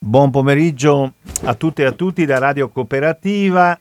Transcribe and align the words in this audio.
Buon 0.00 0.30
pomeriggio 0.30 1.14
a 1.42 1.54
tutte 1.54 1.82
e 1.82 1.86
a 1.86 1.92
tutti 1.92 2.24
da 2.24 2.38
Radio 2.38 2.68
Cooperativa. 2.68 3.78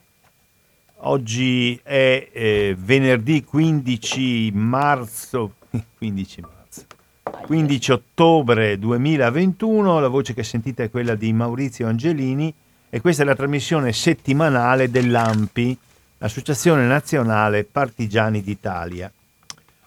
Oggi 1.02 1.80
è 1.84 2.30
eh, 2.32 2.76
venerdì 2.78 3.44
15 3.44 4.52
marzo, 4.52 5.54
15 5.96 6.42
marzo, 6.42 6.86
15 7.46 7.92
ottobre 7.92 8.80
2021. 8.80 10.00
La 10.00 10.08
voce 10.08 10.34
che 10.34 10.42
sentite 10.42 10.86
è 10.86 10.90
quella 10.90 11.14
di 11.14 11.32
Maurizio 11.32 11.88
Angelini 11.88 12.52
e 12.90 13.00
questa 13.00 13.22
è 13.22 13.26
la 13.26 13.36
trasmissione 13.36 13.94
settimanale 13.94 14.90
dell'AMPI, 14.90 15.78
l'Associazione 16.18 16.88
Nazionale 16.88 17.64
Partigiani 17.64 18.42
d'Italia. 18.42 19.10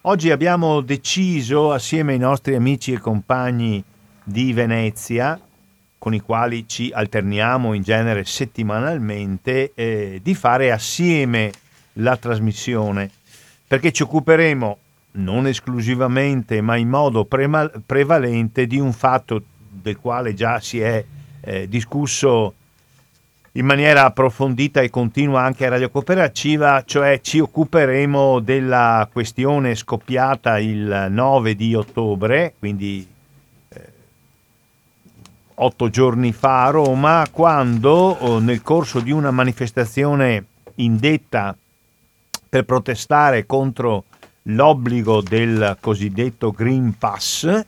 Oggi 0.02 0.30
abbiamo 0.30 0.80
deciso, 0.80 1.72
assieme 1.72 2.12
ai 2.12 2.18
nostri 2.18 2.54
amici 2.54 2.92
e 2.92 3.00
compagni 3.00 3.82
di 4.22 4.52
Venezia, 4.52 5.38
con 6.00 6.14
i 6.14 6.20
quali 6.20 6.66
ci 6.66 6.90
alterniamo 6.90 7.74
in 7.74 7.82
genere 7.82 8.24
settimanalmente, 8.24 9.72
eh, 9.74 10.18
di 10.22 10.34
fare 10.34 10.72
assieme 10.72 11.52
la 11.94 12.16
trasmissione, 12.16 13.10
perché 13.66 13.92
ci 13.92 14.04
occuperemo 14.04 14.78
non 15.12 15.46
esclusivamente, 15.46 16.62
ma 16.62 16.76
in 16.76 16.88
modo 16.88 17.26
prema- 17.26 17.70
prevalente 17.84 18.66
di 18.66 18.78
un 18.78 18.94
fatto 18.94 19.42
del 19.68 19.98
quale 19.98 20.32
già 20.32 20.58
si 20.58 20.80
è 20.80 21.04
eh, 21.42 21.68
discusso 21.68 22.54
in 23.52 23.66
maniera 23.66 24.06
approfondita 24.06 24.80
e 24.80 24.88
continua 24.88 25.42
anche 25.42 25.66
a 25.66 25.68
Radio 25.68 25.90
Cooperativa, 25.90 26.82
cioè 26.86 27.20
ci 27.20 27.40
occuperemo 27.40 28.40
della 28.40 29.06
questione 29.12 29.74
scoppiata 29.74 30.58
il 30.58 31.08
9 31.10 31.54
di 31.56 31.74
ottobre, 31.74 32.54
quindi 32.58 33.06
otto 35.62 35.90
giorni 35.90 36.32
fa 36.32 36.64
a 36.64 36.70
Roma, 36.70 37.26
quando 37.30 37.90
oh, 37.90 38.38
nel 38.38 38.62
corso 38.62 39.00
di 39.00 39.10
una 39.10 39.30
manifestazione 39.30 40.44
indetta 40.76 41.56
per 42.48 42.64
protestare 42.64 43.46
contro 43.46 44.04
l'obbligo 44.44 45.20
del 45.20 45.76
cosiddetto 45.80 46.50
Green 46.50 46.96
Pass, 46.96 47.64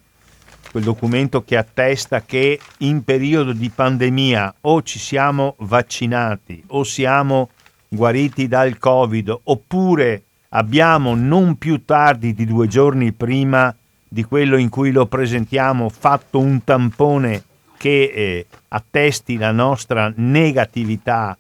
quel 0.70 0.82
documento 0.82 1.44
che 1.44 1.56
attesta 1.58 2.22
che 2.22 2.58
in 2.78 3.04
periodo 3.04 3.52
di 3.52 3.68
pandemia 3.68 4.54
o 4.62 4.82
ci 4.82 4.98
siamo 4.98 5.56
vaccinati 5.58 6.64
o 6.68 6.84
siamo 6.84 7.50
guariti 7.88 8.48
dal 8.48 8.78
Covid 8.78 9.40
oppure 9.44 10.22
abbiamo 10.50 11.14
non 11.14 11.58
più 11.58 11.84
tardi 11.84 12.32
di 12.32 12.46
due 12.46 12.68
giorni 12.68 13.12
prima 13.12 13.74
di 14.08 14.24
quello 14.24 14.56
in 14.56 14.70
cui 14.70 14.92
lo 14.92 15.04
presentiamo 15.04 15.90
fatto 15.90 16.38
un 16.38 16.64
tampone 16.64 17.44
che 17.82 18.12
eh, 18.14 18.46
attesti 18.68 19.36
la 19.36 19.50
nostra 19.50 20.12
negatività 20.14 21.36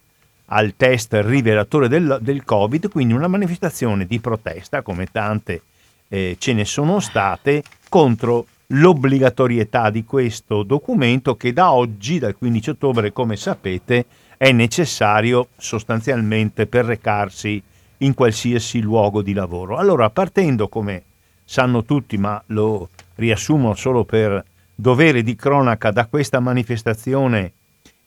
al 0.46 0.74
test 0.76 1.16
rivelatore 1.22 1.86
del, 1.86 2.18
del, 2.20 2.42
Covid, 2.42 2.90
quindi 2.90 3.14
una 3.14 3.28
manifestazione 3.28 4.06
di 4.06 4.18
protesta, 4.18 4.82
come 4.82 5.06
tante 5.06 5.62
eh, 6.08 6.34
ce 6.40 6.52
ne 6.52 6.64
sono 6.64 6.98
state, 6.98 7.62
contro 7.88 8.46
l'obbligatorietà 8.66 9.90
di 9.90 10.02
questo 10.02 10.64
documento 10.64 11.36
che 11.36 11.52
da 11.52 11.72
oggi, 11.72 12.18
dal 12.18 12.36
15 12.36 12.70
ottobre, 12.70 13.12
come 13.12 13.36
sapete, 13.36 14.06
è 14.36 14.50
necessario 14.50 15.46
sostanzialmente 15.56 16.66
per 16.66 16.86
recarsi 16.86 17.62
in 17.98 18.14
qualsiasi 18.14 18.80
luogo 18.80 19.22
di 19.22 19.32
lavoro. 19.32 19.76
Allora, 19.76 20.10
partendo 20.10 20.66
come 20.66 21.04
sanno 21.44 21.84
tutti, 21.84 22.16
ma 22.16 22.42
lo 22.46 22.88
riassumo 23.14 23.74
solo 23.74 24.02
per 24.02 24.44
dovere 24.82 25.22
di 25.22 25.36
cronaca 25.36 25.92
da 25.92 26.06
questa 26.06 26.40
manifestazione 26.40 27.52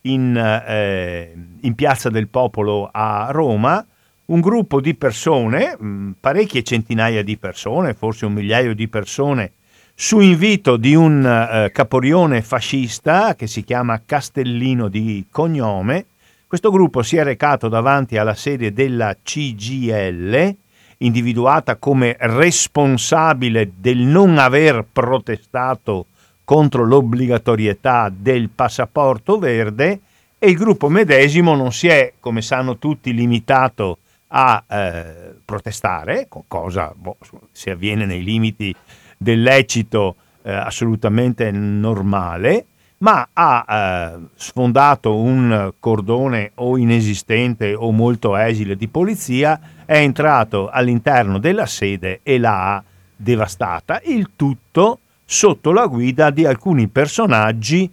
in, 0.01 0.35
eh, 0.37 1.33
in 1.61 1.73
Piazza 1.73 2.09
del 2.09 2.27
Popolo 2.27 2.89
a 2.91 3.29
Roma, 3.31 3.83
un 4.25 4.41
gruppo 4.41 4.81
di 4.81 4.93
persone, 4.93 5.77
parecchie 6.19 6.63
centinaia 6.63 7.23
di 7.23 7.37
persone, 7.37 7.93
forse 7.93 8.25
un 8.25 8.33
migliaio 8.33 8.75
di 8.75 8.89
persone, 8.89 9.53
su 9.95 10.19
invito 10.19 10.75
di 10.75 10.93
un 10.93 11.25
eh, 11.25 11.71
caporione 11.71 12.41
fascista 12.41 13.35
che 13.35 13.47
si 13.47 13.63
chiama 13.63 14.01
Castellino 14.05 14.89
di 14.89 15.25
cognome, 15.31 16.07
questo 16.45 16.71
gruppo 16.71 17.03
si 17.03 17.15
è 17.15 17.23
recato 17.23 17.69
davanti 17.69 18.17
alla 18.17 18.35
sede 18.35 18.73
della 18.73 19.15
CGL, 19.23 20.55
individuata 20.97 21.77
come 21.77 22.17
responsabile 22.19 23.71
del 23.77 23.99
non 23.99 24.37
aver 24.37 24.85
protestato 24.91 26.07
contro 26.45 26.85
l'obbligatorietà 26.85 28.11
del 28.15 28.49
passaporto 28.49 29.37
verde 29.37 29.99
e 30.37 30.49
il 30.49 30.55
gruppo 30.55 30.89
medesimo 30.89 31.55
non 31.55 31.73
si 31.73 31.87
è, 31.87 32.13
come 32.19 32.41
sanno 32.41 32.77
tutti, 32.77 33.13
limitato 33.13 33.97
a 34.27 34.63
eh, 34.67 35.35
protestare, 35.43 36.27
cosa 36.47 36.93
boh, 36.95 37.17
se 37.51 37.71
avviene 37.71 38.05
nei 38.05 38.23
limiti 38.23 38.73
del 39.17 39.41
lecito 39.41 40.15
eh, 40.43 40.51
assolutamente 40.51 41.49
normale, 41.51 42.65
ma 42.99 43.27
ha 43.33 43.65
eh, 43.67 44.19
sfondato 44.35 45.15
un 45.15 45.73
cordone 45.79 46.51
o 46.55 46.77
inesistente 46.77 47.73
o 47.73 47.91
molto 47.91 48.35
esile 48.35 48.75
di 48.75 48.87
polizia, 48.87 49.59
è 49.85 49.97
entrato 49.97 50.69
all'interno 50.69 51.39
della 51.39 51.65
sede 51.65 52.19
e 52.23 52.37
l'ha 52.37 52.83
devastata, 53.15 54.01
il 54.05 54.31
tutto 54.35 54.99
sotto 55.25 55.71
la 55.71 55.87
guida 55.87 56.29
di 56.29 56.45
alcuni 56.45 56.87
personaggi 56.87 57.91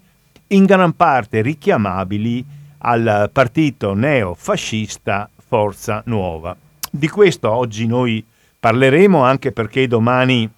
in 0.48 0.64
gran 0.66 0.94
parte 0.94 1.40
richiamabili 1.40 2.44
al 2.78 3.30
partito 3.32 3.94
neofascista 3.94 5.28
Forza 5.46 6.02
Nuova. 6.06 6.54
Di 6.90 7.08
questo 7.08 7.50
oggi 7.50 7.86
noi 7.86 8.22
parleremo 8.60 9.24
anche 9.24 9.50
perché 9.50 9.88
domani 9.88 10.48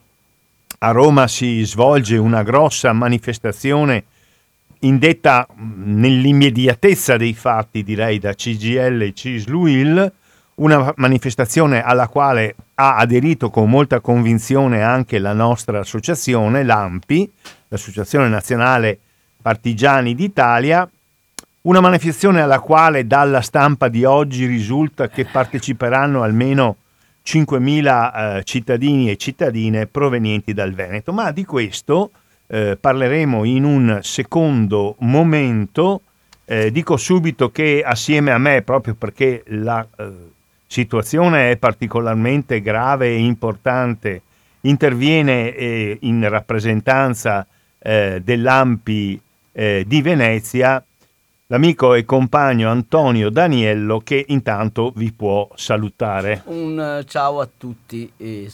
a 0.78 0.90
Roma 0.90 1.28
si 1.28 1.62
svolge 1.62 2.16
una 2.16 2.42
grossa 2.42 2.92
manifestazione 2.92 4.04
indetta 4.80 5.46
nell'immediatezza 5.56 7.16
dei 7.16 7.32
fatti, 7.32 7.82
direi, 7.82 8.18
da 8.18 8.34
CGL 8.34 9.00
e 9.00 9.14
Cisluil, 9.14 10.12
una 10.56 10.92
manifestazione 10.96 11.82
alla 11.82 12.08
quale 12.08 12.54
ha 12.74 12.96
aderito 12.96 13.50
con 13.50 13.68
molta 13.68 14.00
convinzione 14.00 14.82
anche 14.82 15.18
la 15.18 15.32
nostra 15.32 15.80
associazione, 15.80 16.62
l'AMPI, 16.62 17.30
l'Associazione 17.68 18.28
Nazionale 18.28 18.98
Partigiani 19.42 20.14
d'Italia, 20.14 20.88
una 21.62 21.80
manifestazione 21.80 22.40
alla 22.40 22.60
quale 22.60 23.06
dalla 23.06 23.40
stampa 23.40 23.88
di 23.88 24.04
oggi 24.04 24.46
risulta 24.46 25.08
che 25.08 25.24
parteciperanno 25.24 26.22
almeno 26.22 26.76
5.000 27.24 28.38
eh, 28.38 28.44
cittadini 28.44 29.10
e 29.10 29.16
cittadine 29.16 29.86
provenienti 29.86 30.52
dal 30.52 30.72
Veneto, 30.72 31.12
ma 31.12 31.32
di 31.32 31.44
questo 31.44 32.10
eh, 32.46 32.76
parleremo 32.78 33.44
in 33.44 33.64
un 33.64 33.98
secondo 34.02 34.96
momento. 35.00 36.02
Eh, 36.44 36.70
dico 36.70 36.98
subito 36.98 37.50
che 37.50 37.82
assieme 37.82 38.30
a 38.30 38.38
me, 38.38 38.60
proprio 38.60 38.94
perché 38.94 39.42
la 39.46 39.86
eh, 39.96 40.32
situazione 40.74 41.52
è 41.52 41.56
particolarmente 41.56 42.60
grave 42.60 43.06
e 43.06 43.18
importante, 43.18 44.22
interviene 44.62 45.54
eh, 45.54 45.98
in 46.00 46.28
rappresentanza 46.28 47.46
eh, 47.78 48.20
dell'AMPI 48.22 49.20
di 49.54 50.02
Venezia 50.02 50.84
l'amico 51.46 51.94
e 51.94 52.04
compagno 52.04 52.68
Antonio 52.68 53.30
Daniello 53.30 54.00
che 54.00 54.24
intanto 54.28 54.92
vi 54.96 55.12
può 55.12 55.48
salutare. 55.54 56.42
Un 56.46 56.98
uh, 57.00 57.04
ciao 57.04 57.38
a 57.38 57.48
tutti. 57.56 58.10
Eh, 58.16 58.50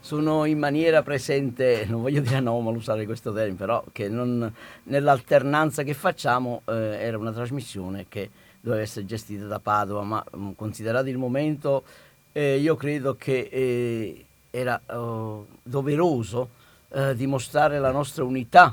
sono 0.00 0.44
in 0.44 0.58
maniera 0.58 1.02
presente, 1.02 1.86
non 1.88 2.02
voglio 2.02 2.20
dire 2.20 2.36
anomalo 2.36 2.76
usare 2.76 3.06
questo 3.06 3.32
termine, 3.32 3.56
però 3.56 3.82
che 3.90 4.10
non, 4.10 4.52
nell'alternanza 4.84 5.82
che 5.82 5.94
facciamo 5.94 6.60
eh, 6.66 6.98
era 7.00 7.16
una 7.16 7.32
trasmissione 7.32 8.04
che 8.10 8.28
doveva 8.64 8.82
essere 8.82 9.04
gestita 9.04 9.44
da 9.44 9.58
Padova, 9.58 10.02
ma 10.02 10.24
um, 10.32 10.54
considerato 10.54 11.10
il 11.10 11.18
momento 11.18 11.84
eh, 12.32 12.56
io 12.56 12.76
credo 12.76 13.14
che 13.14 13.48
eh, 13.52 14.24
era 14.50 14.80
uh, 14.86 15.46
doveroso 15.62 16.62
dimostrare 17.16 17.80
la 17.80 17.90
nostra 17.90 18.22
unità 18.22 18.72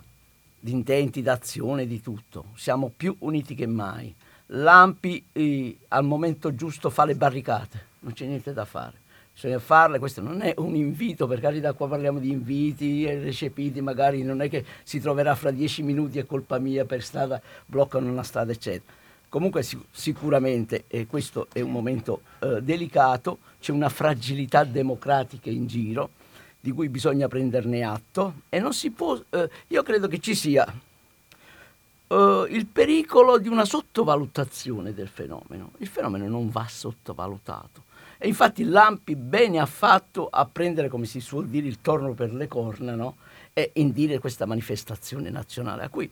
di 0.59 0.71
intenti, 0.71 1.23
d'azione, 1.23 1.87
di 1.87 2.01
tutto. 2.01 2.45
Siamo 2.53 2.91
più 2.95 3.15
uniti 3.19 3.55
che 3.55 3.65
mai. 3.65 4.13
L'AMPI 4.53 5.25
eh, 5.31 5.77
al 5.87 6.03
momento 6.03 6.53
giusto 6.53 6.91
fa 6.91 7.03
le 7.05 7.15
barricate, 7.15 7.85
non 8.01 8.13
c'è 8.13 8.27
niente 8.27 8.53
da 8.53 8.63
fare. 8.63 8.99
Bisogna 9.33 9.57
farle, 9.57 9.97
questo 9.97 10.21
non 10.21 10.41
è 10.41 10.53
un 10.57 10.75
invito, 10.75 11.25
per 11.25 11.39
carità 11.39 11.73
qua 11.73 11.87
parliamo 11.87 12.19
di 12.19 12.29
inviti 12.29 13.07
recepiti, 13.07 13.81
magari 13.81 14.21
non 14.21 14.41
è 14.41 14.49
che 14.49 14.63
si 14.83 14.99
troverà 14.99 15.33
fra 15.33 15.49
dieci 15.49 15.81
minuti 15.81 16.19
è 16.19 16.25
colpa 16.25 16.59
mia 16.59 16.85
per 16.85 17.01
strada, 17.01 17.41
bloccano 17.65 18.07
una 18.07 18.21
strada, 18.21 18.51
eccetera. 18.51 18.99
Comunque 19.31 19.65
sicuramente 19.91 20.83
e 20.87 21.07
questo 21.07 21.47
è 21.53 21.61
un 21.61 21.71
momento 21.71 22.23
eh, 22.39 22.61
delicato, 22.61 23.37
c'è 23.61 23.71
una 23.71 23.87
fragilità 23.87 24.65
democratica 24.65 25.49
in 25.49 25.67
giro, 25.67 26.09
di 26.59 26.71
cui 26.71 26.89
bisogna 26.89 27.29
prenderne 27.29 27.81
atto 27.81 28.41
e 28.49 28.59
non 28.59 28.73
si 28.73 28.91
può, 28.91 29.17
eh, 29.29 29.49
io 29.67 29.83
credo 29.83 30.09
che 30.09 30.19
ci 30.19 30.35
sia 30.35 30.65
uh, 32.07 32.45
il 32.49 32.65
pericolo 32.65 33.37
di 33.37 33.47
una 33.47 33.63
sottovalutazione 33.63 34.93
del 34.93 35.07
fenomeno. 35.07 35.71
Il 35.77 35.87
fenomeno 35.87 36.27
non 36.27 36.49
va 36.49 36.65
sottovalutato. 36.67 37.83
E 38.17 38.27
infatti 38.27 38.65
Lampi 38.65 39.15
bene 39.15 39.59
ha 39.59 39.65
fatto 39.65 40.27
a 40.29 40.45
prendere, 40.45 40.89
come 40.89 41.05
si 41.05 41.21
suol 41.21 41.47
dire, 41.47 41.67
il 41.67 41.79
torno 41.79 42.11
per 42.11 42.33
le 42.33 42.49
corna 42.49 42.95
no? 42.95 43.15
e 43.53 43.71
indire 43.75 44.19
questa 44.19 44.45
manifestazione 44.45 45.29
nazionale, 45.29 45.83
a 45.83 45.89
cui 45.89 46.11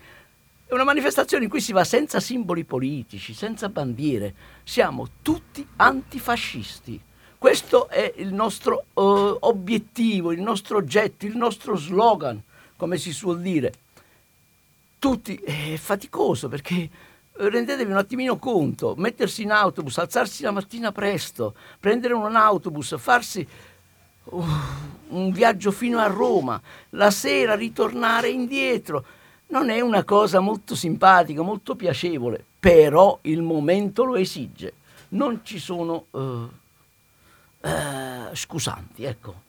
è 0.69 0.74
una 0.75 0.83
manifestazione 0.83 1.45
in 1.45 1.50
cui 1.50 1.62
si 1.62 1.71
va 1.71 1.83
senza 1.83 2.19
simboli 2.19 2.63
politici, 2.63 3.33
senza 3.33 3.69
bandiere. 3.69 4.36
Siamo 4.63 5.07
tutti 5.24 5.68
antifascisti. 5.77 7.01
Questo 7.39 7.89
è 7.89 8.13
il 8.18 8.31
nostro 8.31 8.86
uh, 8.94 9.01
obiettivo, 9.39 10.31
il 10.31 10.42
nostro 10.42 10.77
oggetto, 10.77 11.25
il 11.25 11.36
nostro 11.36 11.75
slogan, 11.75 12.39
come 12.77 13.00
si 13.00 13.12
suol 13.12 13.42
dire. 13.42 13.74
Tutti 15.00 15.38
è 15.38 15.75
faticoso 15.75 16.48
perché 16.50 16.75
eh, 16.75 16.89
rendetevi 17.33 17.89
un 17.89 17.98
attimino 17.98 18.38
conto, 18.38 18.94
mettersi 18.95 19.42
in 19.42 19.50
autobus, 19.50 19.98
alzarsi 19.98 20.44
la 20.44 20.51
mattina 20.51 20.92
presto, 20.92 21.56
prendere 21.80 22.13
un 22.13 22.36
autobus, 22.36 22.95
farsi 23.00 23.48
uh, 24.25 24.45
un 25.07 25.31
viaggio 25.31 25.71
fino 25.71 25.98
a 25.98 26.06
Roma, 26.06 26.62
la 26.89 27.10
sera 27.10 27.56
ritornare 27.56 28.30
indietro, 28.30 29.18
non 29.50 29.69
è 29.69 29.80
una 29.81 30.04
cosa 30.04 30.40
molto 30.40 30.75
simpatica, 30.75 31.42
molto 31.42 31.75
piacevole, 31.75 32.44
però 32.60 33.19
il 33.24 33.42
momento 33.42 34.04
lo 34.04 34.16
esige. 34.16 34.74
Non 35.10 35.42
ci 35.44 35.57
sono 35.60 36.06
uh, 36.12 36.50
eh, 37.62 38.34
scusanti, 38.34 39.04
ecco. 39.04 39.48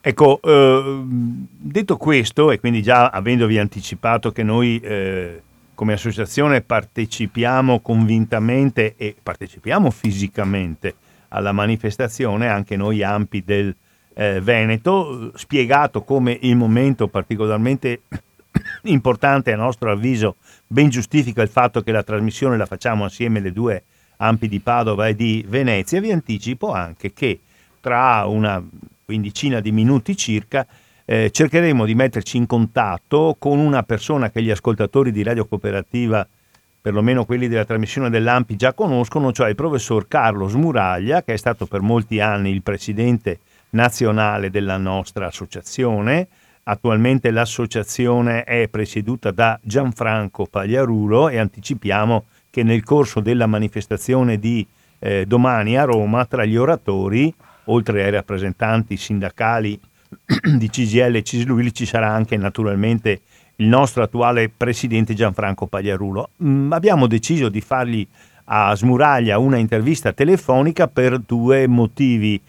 Ecco, 0.00 0.40
eh, 0.42 1.00
detto 1.04 1.96
questo, 1.96 2.50
e 2.50 2.58
quindi 2.58 2.82
già 2.82 3.08
avendovi 3.08 3.58
anticipato 3.58 4.32
che 4.32 4.42
noi 4.42 4.80
eh, 4.80 5.42
come 5.74 5.92
associazione 5.92 6.60
partecipiamo 6.60 7.80
convintamente 7.80 8.94
e 8.96 9.14
partecipiamo 9.20 9.90
fisicamente 9.90 10.94
alla 11.28 11.52
manifestazione, 11.52 12.48
anche 12.48 12.76
noi 12.76 13.02
ampi 13.02 13.42
del 13.44 13.74
eh, 14.14 14.40
Veneto, 14.40 15.32
spiegato 15.36 16.02
come 16.02 16.36
il 16.42 16.56
momento 16.56 17.06
particolarmente 17.08 18.02
importante 18.84 19.52
a 19.52 19.56
nostro 19.56 19.90
avviso 19.90 20.36
ben 20.66 20.88
giustifica 20.88 21.42
il 21.42 21.48
fatto 21.48 21.82
che 21.82 21.92
la 21.92 22.02
trasmissione 22.02 22.56
la 22.56 22.66
facciamo 22.66 23.04
assieme 23.04 23.38
alle 23.38 23.52
due 23.52 23.82
ampi 24.16 24.48
di 24.48 24.60
Padova 24.60 25.08
e 25.08 25.16
di 25.16 25.44
Venezia, 25.46 26.00
vi 26.00 26.12
anticipo 26.12 26.72
anche 26.72 27.12
che 27.12 27.40
tra 27.80 28.24
una 28.26 28.62
quindicina 29.04 29.60
di 29.60 29.72
minuti 29.72 30.16
circa 30.16 30.66
eh, 31.04 31.30
cercheremo 31.30 31.84
di 31.84 31.94
metterci 31.94 32.36
in 32.36 32.46
contatto 32.46 33.36
con 33.38 33.58
una 33.58 33.82
persona 33.82 34.30
che 34.30 34.42
gli 34.42 34.50
ascoltatori 34.50 35.10
di 35.10 35.22
Radio 35.22 35.46
Cooperativa, 35.46 36.26
perlomeno 36.80 37.24
quelli 37.24 37.48
della 37.48 37.64
trasmissione 37.64 38.08
dell'AMPI, 38.08 38.56
già 38.56 38.72
conoscono, 38.72 39.32
cioè 39.32 39.48
il 39.48 39.54
professor 39.54 40.06
Carlo 40.06 40.48
Smuraglia, 40.48 41.22
che 41.22 41.34
è 41.34 41.36
stato 41.36 41.66
per 41.66 41.80
molti 41.80 42.20
anni 42.20 42.50
il 42.50 42.62
presidente 42.62 43.40
nazionale 43.70 44.50
della 44.50 44.76
nostra 44.76 45.26
associazione. 45.26 46.28
Attualmente 46.64 47.32
l'associazione 47.32 48.44
è 48.44 48.68
presieduta 48.68 49.32
da 49.32 49.58
Gianfranco 49.62 50.46
Pagliarulo 50.46 51.28
e 51.28 51.38
anticipiamo 51.38 52.26
che 52.50 52.62
nel 52.62 52.84
corso 52.84 53.18
della 53.18 53.46
manifestazione 53.46 54.38
di 54.38 54.64
eh, 55.00 55.26
domani 55.26 55.76
a 55.76 55.82
Roma 55.82 56.24
tra 56.24 56.44
gli 56.44 56.56
oratori, 56.56 57.34
oltre 57.64 58.04
ai 58.04 58.10
rappresentanti 58.12 58.96
sindacali 58.96 59.80
di 60.56 60.68
CGL 60.68 61.16
e 61.16 61.22
Cisluili, 61.22 61.74
ci 61.74 61.84
sarà 61.84 62.10
anche 62.10 62.36
naturalmente 62.36 63.22
il 63.56 63.66
nostro 63.66 64.04
attuale 64.04 64.48
presidente 64.48 65.14
Gianfranco 65.14 65.66
Pagliarulo. 65.66 66.30
Mm, 66.44 66.72
abbiamo 66.72 67.08
deciso 67.08 67.48
di 67.48 67.60
fargli 67.60 68.06
a 68.44 68.74
Smuraglia 68.74 69.38
una 69.38 69.56
intervista 69.56 70.12
telefonica 70.12 70.86
per 70.86 71.18
due 71.18 71.66
motivi. 71.66 72.40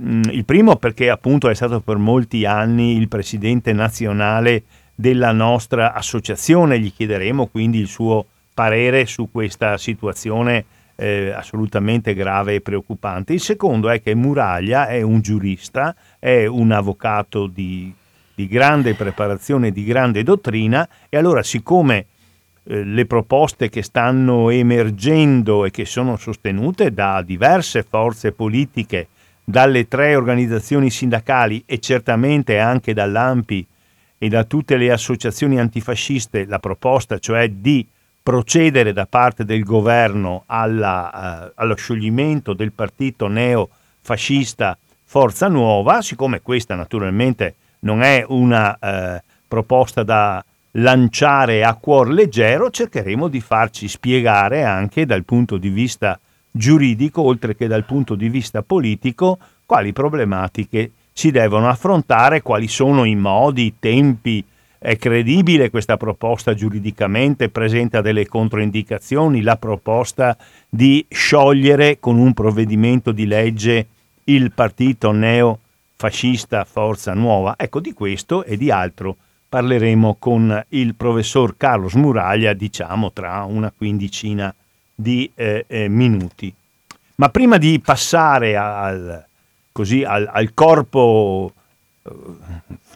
Mm, 0.00 0.22
il 0.30 0.44
primo 0.44 0.76
perché 0.76 1.08
appunto 1.08 1.48
è 1.48 1.54
stato 1.54 1.80
per 1.80 1.98
molti 1.98 2.44
anni 2.44 2.96
il 2.96 3.08
presidente 3.08 3.72
nazionale 3.72 4.64
della 4.94 5.32
nostra 5.32 5.92
associazione, 5.92 6.78
gli 6.80 6.92
chiederemo 6.92 7.46
quindi 7.46 7.78
il 7.78 7.86
suo 7.86 8.26
parere 8.54 9.06
su 9.06 9.28
questa 9.30 9.76
situazione 9.78 10.64
eh, 10.96 11.30
assolutamente 11.30 12.14
grave 12.14 12.54
e 12.54 12.60
preoccupante. 12.60 13.32
Il 13.32 13.40
secondo 13.40 13.88
è 13.90 14.00
che 14.00 14.14
Muraglia 14.14 14.86
è 14.86 15.02
un 15.02 15.20
giurista, 15.20 15.94
è 16.18 16.46
un 16.46 16.70
avvocato 16.70 17.46
di, 17.46 17.92
di 18.34 18.46
grande 18.46 18.94
preparazione, 18.94 19.72
di 19.72 19.84
grande 19.84 20.22
dottrina 20.22 20.88
e 21.08 21.16
allora 21.16 21.42
siccome 21.42 22.06
eh, 22.64 22.84
le 22.84 23.06
proposte 23.06 23.68
che 23.68 23.82
stanno 23.82 24.50
emergendo 24.50 25.64
e 25.64 25.70
che 25.70 25.84
sono 25.84 26.16
sostenute 26.16 26.92
da 26.92 27.22
diverse 27.22 27.82
forze 27.82 28.32
politiche, 28.32 29.08
dalle 29.44 29.86
tre 29.86 30.16
organizzazioni 30.16 30.90
sindacali 30.90 31.62
e 31.66 31.78
certamente 31.78 32.58
anche 32.58 32.94
dall'AMPI 32.94 33.66
e 34.18 34.28
da 34.28 34.44
tutte 34.44 34.76
le 34.76 34.90
associazioni 34.90 35.60
antifasciste, 35.60 36.46
la 36.46 36.58
proposta 36.58 37.18
cioè 37.18 37.48
di 37.50 37.86
procedere 38.22 38.94
da 38.94 39.04
parte 39.04 39.44
del 39.44 39.62
governo 39.64 40.44
alla, 40.46 41.50
uh, 41.52 41.52
allo 41.56 41.74
scioglimento 41.74 42.54
del 42.54 42.72
partito 42.72 43.28
neofascista 43.28 44.78
Forza 45.04 45.48
Nuova, 45.48 46.00
siccome 46.00 46.40
questa 46.40 46.74
naturalmente 46.74 47.54
non 47.80 48.02
è 48.02 48.24
una 48.26 48.78
uh, 48.80 49.22
proposta 49.46 50.02
da 50.02 50.42
lanciare 50.76 51.62
a 51.62 51.74
cuor 51.74 52.10
leggero, 52.10 52.70
cercheremo 52.70 53.28
di 53.28 53.40
farci 53.40 53.88
spiegare 53.88 54.64
anche 54.64 55.04
dal 55.04 55.24
punto 55.24 55.58
di 55.58 55.68
vista 55.68 56.18
giuridico, 56.56 57.22
oltre 57.22 57.56
che 57.56 57.66
dal 57.66 57.84
punto 57.84 58.14
di 58.14 58.28
vista 58.28 58.62
politico, 58.62 59.38
quali 59.66 59.92
problematiche 59.92 60.92
si 61.12 61.32
devono 61.32 61.68
affrontare, 61.68 62.42
quali 62.42 62.68
sono 62.68 63.04
i 63.04 63.16
modi, 63.16 63.64
i 63.64 63.74
tempi, 63.80 64.44
è 64.78 64.96
credibile 64.96 65.70
questa 65.70 65.96
proposta 65.96 66.54
giuridicamente? 66.54 67.48
Presenta 67.48 68.00
delle 68.00 68.28
controindicazioni? 68.28 69.40
La 69.40 69.56
proposta 69.56 70.36
di 70.68 71.04
sciogliere 71.08 71.98
con 71.98 72.18
un 72.18 72.34
provvedimento 72.34 73.10
di 73.10 73.26
legge 73.26 73.86
il 74.24 74.52
partito 74.52 75.10
neofascista 75.10 76.64
Forza 76.64 77.14
Nuova? 77.14 77.54
Ecco, 77.56 77.80
di 77.80 77.94
questo 77.94 78.44
e 78.44 78.56
di 78.56 78.70
altro 78.70 79.16
parleremo 79.48 80.16
con 80.18 80.64
il 80.70 80.94
professor 80.94 81.56
Carlo 81.56 81.88
Smuraglia, 81.88 82.52
diciamo 82.52 83.10
tra 83.12 83.44
una 83.44 83.72
quindicina 83.74 84.48
di 84.48 84.63
eh, 85.02 85.64
eh, 85.66 85.88
minuti. 85.88 86.54
Ma 87.16 87.28
prima 87.28 87.58
di 87.58 87.80
passare 87.80 88.56
al, 88.56 89.24
così, 89.70 90.02
al, 90.02 90.28
al 90.30 90.52
corpo 90.52 91.52
eh, 92.02 92.10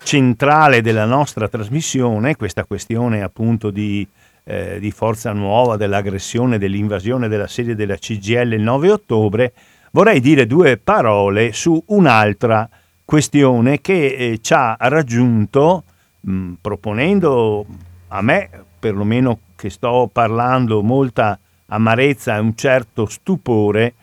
centrale 0.03 0.81
della 0.81 1.05
nostra 1.05 1.49
trasmissione, 1.49 2.37
questa 2.37 2.65
questione 2.65 3.23
appunto 3.23 3.71
di, 3.71 4.07
eh, 4.45 4.79
di 4.81 4.91
Forza 4.91 5.33
Nuova, 5.33 5.77
dell'aggressione, 5.77 6.59
dell'invasione 6.59 7.29
della 7.29 7.47
sede 7.47 7.75
della 7.75 7.97
CGL 7.97 8.55
il 8.55 8.63
9 8.63 8.91
ottobre, 8.91 9.53
vorrei 9.93 10.21
dire 10.21 10.47
due 10.47 10.77
parole 10.77 11.53
su 11.53 11.81
un'altra 11.87 12.69
questione 13.05 13.81
che 13.81 14.07
eh, 14.07 14.39
ci 14.43 14.53
ha 14.53 14.77
raggiunto 14.81 15.85
mh, 16.21 16.53
proponendo 16.61 17.67
a 18.09 18.23
me, 18.23 18.51
perlomeno 18.79 19.39
che 19.57 19.71
sto 19.71 20.09
parlando, 20.13 20.83
molta 20.83 21.39
amarezza 21.69 22.37
e 22.37 22.41
un 22.41 22.55
certo 22.55 23.07
stupore. 23.07 23.95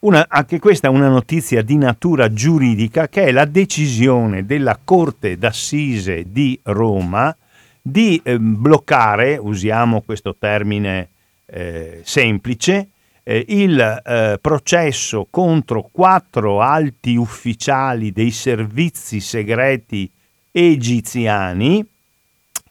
Una, 0.00 0.26
anche 0.28 0.58
questa 0.58 0.88
è 0.88 0.90
una 0.90 1.08
notizia 1.08 1.62
di 1.62 1.76
natura 1.76 2.32
giuridica 2.32 3.08
che 3.08 3.24
è 3.24 3.32
la 3.32 3.44
decisione 3.44 4.46
della 4.46 4.78
Corte 4.82 5.36
d'Assise 5.36 6.30
di 6.30 6.58
Roma 6.64 7.34
di 7.80 8.20
eh, 8.22 8.38
bloccare, 8.38 9.38
usiamo 9.38 10.02
questo 10.02 10.36
termine 10.38 11.08
eh, 11.46 12.00
semplice, 12.04 12.88
eh, 13.24 13.44
il 13.48 13.78
eh, 13.80 14.38
processo 14.40 15.26
contro 15.30 15.88
quattro 15.90 16.60
alti 16.60 17.16
ufficiali 17.16 18.12
dei 18.12 18.30
servizi 18.30 19.20
segreti 19.20 20.08
egiziani 20.52 21.84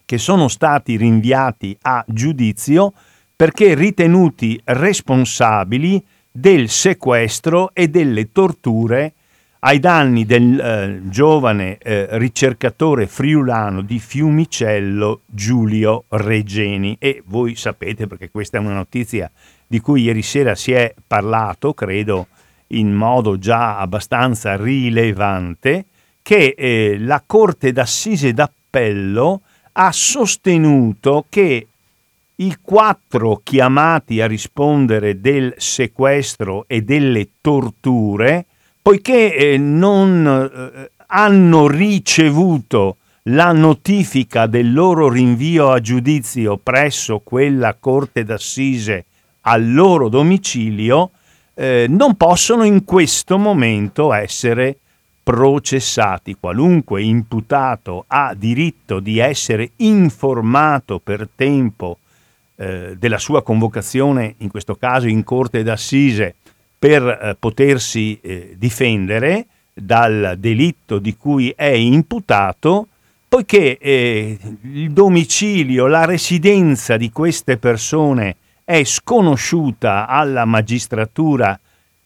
che 0.04 0.18
sono 0.18 0.48
stati 0.48 0.96
rinviati 0.96 1.76
a 1.82 2.02
giudizio 2.06 2.94
perché 3.38 3.76
ritenuti 3.76 4.60
responsabili 4.64 6.04
del 6.28 6.68
sequestro 6.68 7.70
e 7.72 7.86
delle 7.86 8.32
torture 8.32 9.12
ai 9.60 9.78
danni 9.78 10.26
del 10.26 10.58
eh, 10.58 11.00
giovane 11.08 11.78
eh, 11.78 12.08
ricercatore 12.18 13.06
friulano 13.06 13.82
di 13.82 14.00
Fiumicello 14.00 15.20
Giulio 15.24 16.06
Regeni. 16.08 16.96
E 16.98 17.22
voi 17.26 17.54
sapete 17.54 18.08
perché 18.08 18.28
questa 18.28 18.56
è 18.56 18.60
una 18.60 18.74
notizia 18.74 19.30
di 19.68 19.78
cui 19.78 20.02
ieri 20.02 20.22
sera 20.22 20.56
si 20.56 20.72
è 20.72 20.92
parlato, 21.06 21.74
credo 21.74 22.26
in 22.72 22.92
modo 22.92 23.38
già 23.38 23.78
abbastanza 23.78 24.56
rilevante, 24.56 25.84
che 26.22 26.56
eh, 26.58 26.96
la 26.98 27.22
Corte 27.24 27.70
d'Assise 27.70 28.32
d'Appello 28.32 29.42
ha 29.74 29.92
sostenuto 29.92 31.26
che 31.28 31.68
i 32.40 32.56
quattro 32.62 33.40
chiamati 33.42 34.20
a 34.20 34.26
rispondere 34.26 35.20
del 35.20 35.54
sequestro 35.56 36.64
e 36.68 36.82
delle 36.82 37.30
torture, 37.40 38.46
poiché 38.80 39.34
eh, 39.34 39.58
non 39.58 40.26
eh, 40.26 40.90
hanno 41.06 41.66
ricevuto 41.66 42.98
la 43.24 43.52
notifica 43.52 44.46
del 44.46 44.72
loro 44.72 45.08
rinvio 45.08 45.70
a 45.70 45.80
giudizio 45.80 46.56
presso 46.56 47.20
quella 47.24 47.76
corte 47.78 48.24
d'assise 48.24 49.04
al 49.42 49.72
loro 49.72 50.08
domicilio, 50.08 51.10
eh, 51.54 51.86
non 51.88 52.14
possono 52.16 52.62
in 52.62 52.84
questo 52.84 53.36
momento 53.36 54.12
essere 54.12 54.78
processati. 55.24 56.36
Qualunque 56.38 57.02
imputato 57.02 58.04
ha 58.06 58.32
diritto 58.34 59.00
di 59.00 59.18
essere 59.18 59.72
informato 59.78 61.00
per 61.02 61.28
tempo 61.34 61.98
eh, 62.60 62.96
della 62.98 63.18
sua 63.18 63.42
convocazione, 63.42 64.34
in 64.38 64.48
questo 64.50 64.74
caso 64.74 65.06
in 65.06 65.22
corte 65.22 65.62
d'assise, 65.62 66.34
per 66.76 67.02
eh, 67.02 67.36
potersi 67.38 68.18
eh, 68.20 68.56
difendere 68.58 69.46
dal 69.72 70.34
delitto 70.38 70.98
di 70.98 71.16
cui 71.16 71.52
è 71.54 71.68
imputato, 71.68 72.88
poiché 73.28 73.78
eh, 73.78 74.38
il 74.62 74.90
domicilio, 74.90 75.86
la 75.86 76.04
residenza 76.04 76.96
di 76.96 77.12
queste 77.12 77.58
persone 77.58 78.36
è 78.64 78.82
sconosciuta 78.82 80.08
alla 80.08 80.44
magistratura 80.44 81.58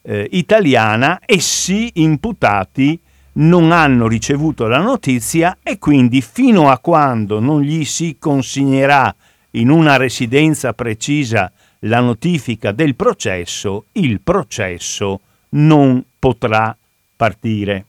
eh, 0.02 0.28
italiana, 0.32 1.20
essi 1.24 1.90
imputati 1.94 2.98
non 3.34 3.72
hanno 3.72 4.08
ricevuto 4.08 4.66
la 4.66 4.78
notizia 4.78 5.56
e 5.62 5.78
quindi 5.78 6.20
fino 6.20 6.68
a 6.68 6.78
quando 6.78 7.40
non 7.40 7.62
gli 7.62 7.84
si 7.84 8.16
consegnerà 8.18 9.14
in 9.52 9.70
una 9.70 9.96
residenza 9.96 10.72
precisa 10.72 11.50
la 11.80 12.00
notifica 12.00 12.72
del 12.72 12.94
processo, 12.94 13.86
il 13.92 14.20
processo 14.20 15.20
non 15.50 16.02
potrà 16.18 16.76
partire. 17.16 17.86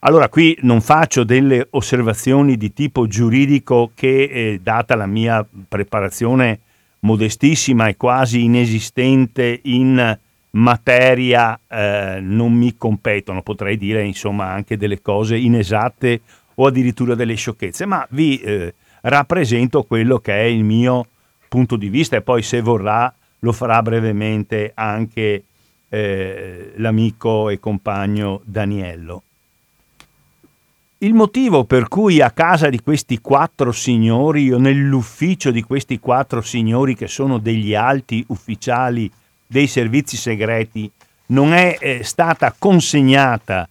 Allora 0.00 0.28
qui 0.28 0.56
non 0.62 0.80
faccio 0.80 1.24
delle 1.24 1.66
osservazioni 1.70 2.56
di 2.56 2.72
tipo 2.72 3.08
giuridico 3.08 3.90
che, 3.94 4.22
eh, 4.22 4.60
data 4.62 4.94
la 4.94 5.06
mia 5.06 5.44
preparazione 5.68 6.60
modestissima 7.00 7.88
e 7.88 7.96
quasi 7.96 8.44
inesistente 8.44 9.60
in 9.64 10.16
materia, 10.50 11.58
eh, 11.68 12.18
non 12.20 12.52
mi 12.52 12.76
competono, 12.76 13.42
potrei 13.42 13.76
dire 13.76 14.04
insomma 14.04 14.46
anche 14.46 14.76
delle 14.76 15.02
cose 15.02 15.36
inesatte 15.36 16.20
o 16.54 16.66
addirittura 16.66 17.14
delle 17.14 17.34
sciocchezze, 17.34 17.84
ma 17.84 18.06
vi 18.10 18.40
eh, 18.40 18.74
rappresento 19.08 19.82
quello 19.82 20.18
che 20.18 20.34
è 20.34 20.44
il 20.44 20.64
mio 20.64 21.06
punto 21.48 21.76
di 21.76 21.88
vista 21.88 22.16
e 22.16 22.22
poi 22.22 22.42
se 22.42 22.60
vorrà 22.60 23.12
lo 23.40 23.52
farà 23.52 23.82
brevemente 23.82 24.72
anche 24.74 25.44
eh, 25.88 26.72
l'amico 26.76 27.48
e 27.48 27.58
compagno 27.58 28.40
Daniello. 28.44 29.22
Il 30.98 31.14
motivo 31.14 31.62
per 31.62 31.86
cui 31.86 32.20
a 32.20 32.32
casa 32.32 32.68
di 32.68 32.80
questi 32.80 33.20
quattro 33.20 33.70
signori 33.70 34.52
o 34.52 34.58
nell'ufficio 34.58 35.52
di 35.52 35.62
questi 35.62 36.00
quattro 36.00 36.40
signori 36.40 36.96
che 36.96 37.06
sono 37.06 37.38
degli 37.38 37.72
alti 37.72 38.24
ufficiali 38.28 39.08
dei 39.46 39.68
servizi 39.68 40.16
segreti 40.16 40.90
non 41.26 41.52
è 41.52 41.76
eh, 41.80 42.02
stata 42.02 42.52
consegnata, 42.58 43.68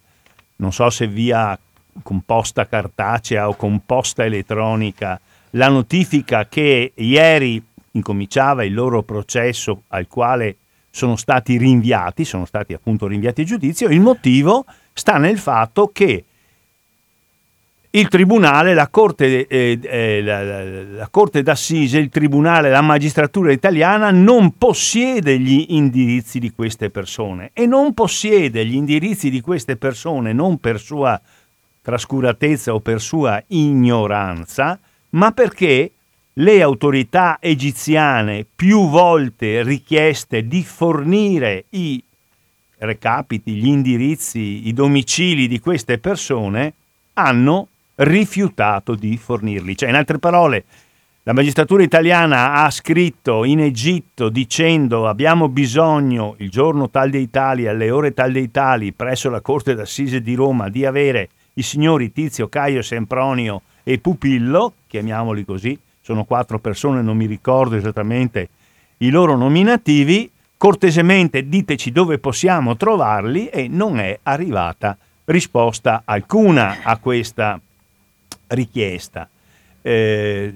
non 0.58 0.72
so 0.72 0.90
se 0.90 1.08
via 1.08 1.58
composta 2.02 2.66
cartacea 2.66 3.50
o 3.50 3.56
composta 3.56 4.24
elettronica, 4.24 5.20
la 5.52 5.70
notifica 5.70 6.48
che 6.48 6.92
ieri 6.96 7.64
incominciava 7.92 8.64
il 8.64 8.74
loro 8.74 9.04
processo 9.04 9.84
al 9.88 10.08
quale 10.08 10.58
sono 10.90 11.16
stati 11.16 11.58
rinviati, 11.58 12.26
sono 12.26 12.46
stati 12.46 12.74
appunto 12.74 13.08
rinviati 13.08 13.42
a 13.42 13.46
giudizio, 13.46 13.90
il 13.90 14.00
motivo 14.00 14.66
sta 14.94 15.18
nel 15.18 15.38
fatto 15.38 15.90
che 15.94 16.24
il 17.90 18.10
Tribunale, 18.10 18.74
la 18.74 18.90
Corte, 18.90 19.48
eh, 19.48 19.80
eh, 19.82 20.22
la, 20.22 20.44
la, 20.44 20.84
la 20.84 21.08
Corte 21.10 21.42
d'Assise, 21.42 21.98
il 21.98 22.10
Tribunale, 22.10 22.70
la 22.70 22.82
magistratura 22.82 23.52
italiana 23.52 24.12
non 24.12 24.58
possiede 24.58 25.40
gli 25.40 25.68
indirizzi 25.70 26.38
di 26.38 26.52
queste 26.52 26.90
persone 26.90 27.52
e 27.54 27.66
non 27.66 27.94
possiede 27.94 28.66
gli 28.66 28.76
indirizzi 28.76 29.30
di 29.30 29.42
queste 29.42 29.78
persone 29.78 30.34
non 30.34 30.60
per 30.60 30.80
sua 30.80 31.20
trascuratezza 31.82 32.74
o 32.74 32.82
per 32.82 33.00
sua 33.00 33.42
ignoranza, 33.48 34.78
ma 35.10 35.32
perché 35.32 35.92
le 36.34 36.62
autorità 36.62 37.38
egiziane 37.40 38.46
più 38.56 38.90
volte 38.90 39.64
richieste 39.64 40.48
di 40.48 40.64
fornire 40.64 41.66
i 41.70 42.02
recapiti, 42.80 43.56
gli 43.56 43.68
indirizzi, 43.68 44.68
i 44.68 44.74
domicili 44.74 45.48
di 45.48 45.60
queste 45.60 45.98
persone 45.98 46.74
hanno 47.14 47.70
rifiutato 47.96 48.94
di 48.94 49.18
fornirli. 49.18 49.76
Cioè, 49.76 49.90
in 49.90 49.96
altre 49.96 50.20
parole, 50.20 50.66
la 51.24 51.34
magistratura 51.34 51.84
italiana 51.84 52.54
ha 52.64 52.70
scritto 52.70 53.44
in 53.44 53.60
Egitto 53.60 54.30
dicendo 54.30 55.08
abbiamo 55.08 55.50
bisogno 55.50 56.36
il 56.38 56.50
giorno 56.50 56.90
tal 56.90 57.10
dei 57.10 57.30
tali, 57.30 57.68
alle 57.68 57.90
ore 57.90 58.14
tal 58.14 58.32
dei 58.32 58.52
tali, 58.52 58.94
presso 58.94 59.30
la 59.30 59.42
Corte 59.42 59.74
d'Assise 59.74 60.22
di 60.22 60.36
Roma, 60.36 60.70
di 60.70 60.86
avere 60.86 61.30
i 61.54 61.64
signori 61.64 62.12
Tizio, 62.12 62.48
Caio, 62.48 62.82
Sempronio 62.84 63.64
e 63.90 64.00
Pupillo, 64.00 64.74
chiamiamoli 64.88 65.46
così, 65.46 65.80
sono 66.02 66.26
quattro 66.26 66.60
persone, 66.60 67.02
non 67.02 67.16
mi 67.16 67.26
ricordo 67.26 67.78
esattamente 67.78 68.50
i 68.98 69.10
loro 69.10 69.38
nominativi, 69.38 70.30
cortesemente 70.58 71.48
diteci 71.48 71.94
dove 71.94 72.18
possiamo 72.18 72.76
trovarli 72.76 73.48
e 73.48 73.70
non 73.70 73.98
è 74.00 74.20
arrivata 74.24 74.98
risposta 75.24 76.02
alcuna 76.04 76.80
a 76.84 76.98
questa 76.98 77.58
richiesta. 78.48 79.30
Eh, 79.82 80.54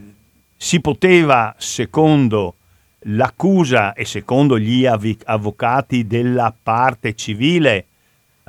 si 0.57 0.81
poteva, 0.81 1.55
secondo 1.57 2.55
l'accusa 3.03 3.93
e 3.93 4.03
secondo 4.03 4.59
gli 4.59 4.85
av- 4.85 5.23
avvocati 5.23 6.05
della 6.05 6.53
parte 6.61 7.15
civile, 7.15 7.85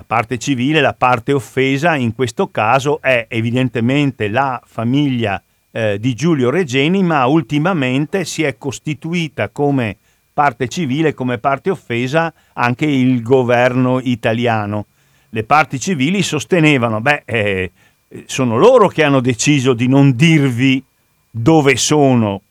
la 0.03 0.05
parte 0.05 0.39
civile, 0.39 0.81
la 0.81 0.95
parte 0.95 1.33
offesa 1.33 1.95
in 1.95 2.13
questo 2.13 2.49
caso 2.49 3.01
è 3.01 3.27
evidentemente 3.29 4.29
la 4.29 4.61
famiglia 4.65 5.41
eh, 5.71 5.99
di 6.01 6.15
Giulio 6.15 6.51
Regeni, 6.51 7.05
ma 7.05 7.25
ultimamente 7.27 8.25
si 8.25 8.43
è 8.43 8.59
costituita 8.59 9.49
come 9.51 9.97
parte 10.33 10.67
civile, 10.67 11.15
come 11.15 11.39
parte 11.39 11.71
offesa 11.71 12.33
anche 12.55 12.85
il 12.85 13.23
governo 13.23 14.01
italiano. 14.03 14.87
Le 15.29 15.45
parti 15.45 15.79
civili 15.79 16.23
sostenevano, 16.23 17.01
beh, 17.01 17.23
eh, 17.25 17.71
sono 18.27 18.59
loro 18.59 18.89
che 18.89 19.05
hanno 19.05 19.21
deciso 19.21 19.73
di 19.73 19.87
non 19.87 20.17
dirvi 20.17 20.83
dove 21.31 21.77
sono, 21.77 22.43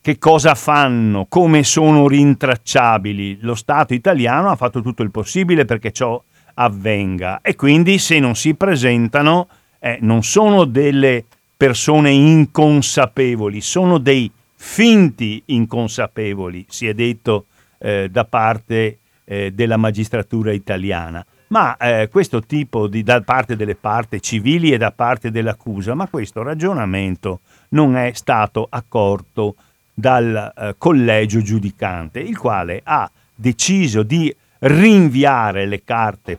che 0.00 0.18
cosa 0.18 0.56
fanno, 0.56 1.26
come 1.28 1.62
sono 1.62 2.08
rintracciabili. 2.08 3.38
Lo 3.42 3.54
Stato 3.54 3.94
italiano 3.94 4.50
ha 4.50 4.56
fatto 4.56 4.82
tutto 4.82 5.02
il 5.02 5.12
possibile 5.12 5.64
perché 5.64 5.92
ciò 5.92 6.20
avvenga. 6.54 7.40
E 7.42 7.54
quindi 7.54 7.98
se 7.98 8.18
non 8.18 8.34
si 8.34 8.54
presentano 8.54 9.48
eh, 9.78 9.98
non 10.00 10.22
sono 10.22 10.64
delle 10.64 11.24
persone 11.56 12.10
inconsapevoli, 12.10 13.60
sono 13.60 13.98
dei 13.98 14.30
finti 14.54 15.42
inconsapevoli, 15.46 16.66
si 16.68 16.86
è 16.86 16.94
detto 16.94 17.46
eh, 17.78 18.08
da 18.10 18.24
parte 18.24 18.98
eh, 19.24 19.52
della 19.52 19.76
magistratura 19.76 20.52
italiana. 20.52 21.24
Ma 21.48 21.76
eh, 21.76 22.08
questo 22.10 22.42
tipo 22.42 22.86
di 22.86 23.02
da 23.02 23.20
parte 23.20 23.56
delle 23.56 23.74
parti 23.74 24.22
civili 24.22 24.70
e 24.72 24.78
da 24.78 24.90
parte 24.90 25.30
dell'accusa, 25.30 25.94
ma 25.94 26.08
questo 26.08 26.42
ragionamento 26.42 27.40
non 27.70 27.96
è 27.96 28.12
stato 28.14 28.66
accorto 28.70 29.56
dal 29.92 30.52
eh, 30.56 30.74
collegio 30.78 31.42
giudicante, 31.42 32.20
il 32.20 32.38
quale 32.38 32.80
ha 32.82 33.10
deciso 33.34 34.02
di 34.02 34.34
rinviare 34.64 35.66
le 35.66 35.82
carte 35.84 36.38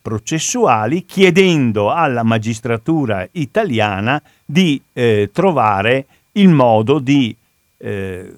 processuali 0.00 1.04
chiedendo 1.04 1.90
alla 1.90 2.22
magistratura 2.22 3.26
italiana 3.32 4.22
di 4.44 4.80
eh, 4.92 5.30
trovare 5.32 6.06
il 6.32 6.48
modo 6.48 6.98
di 6.98 7.34
eh, 7.78 8.32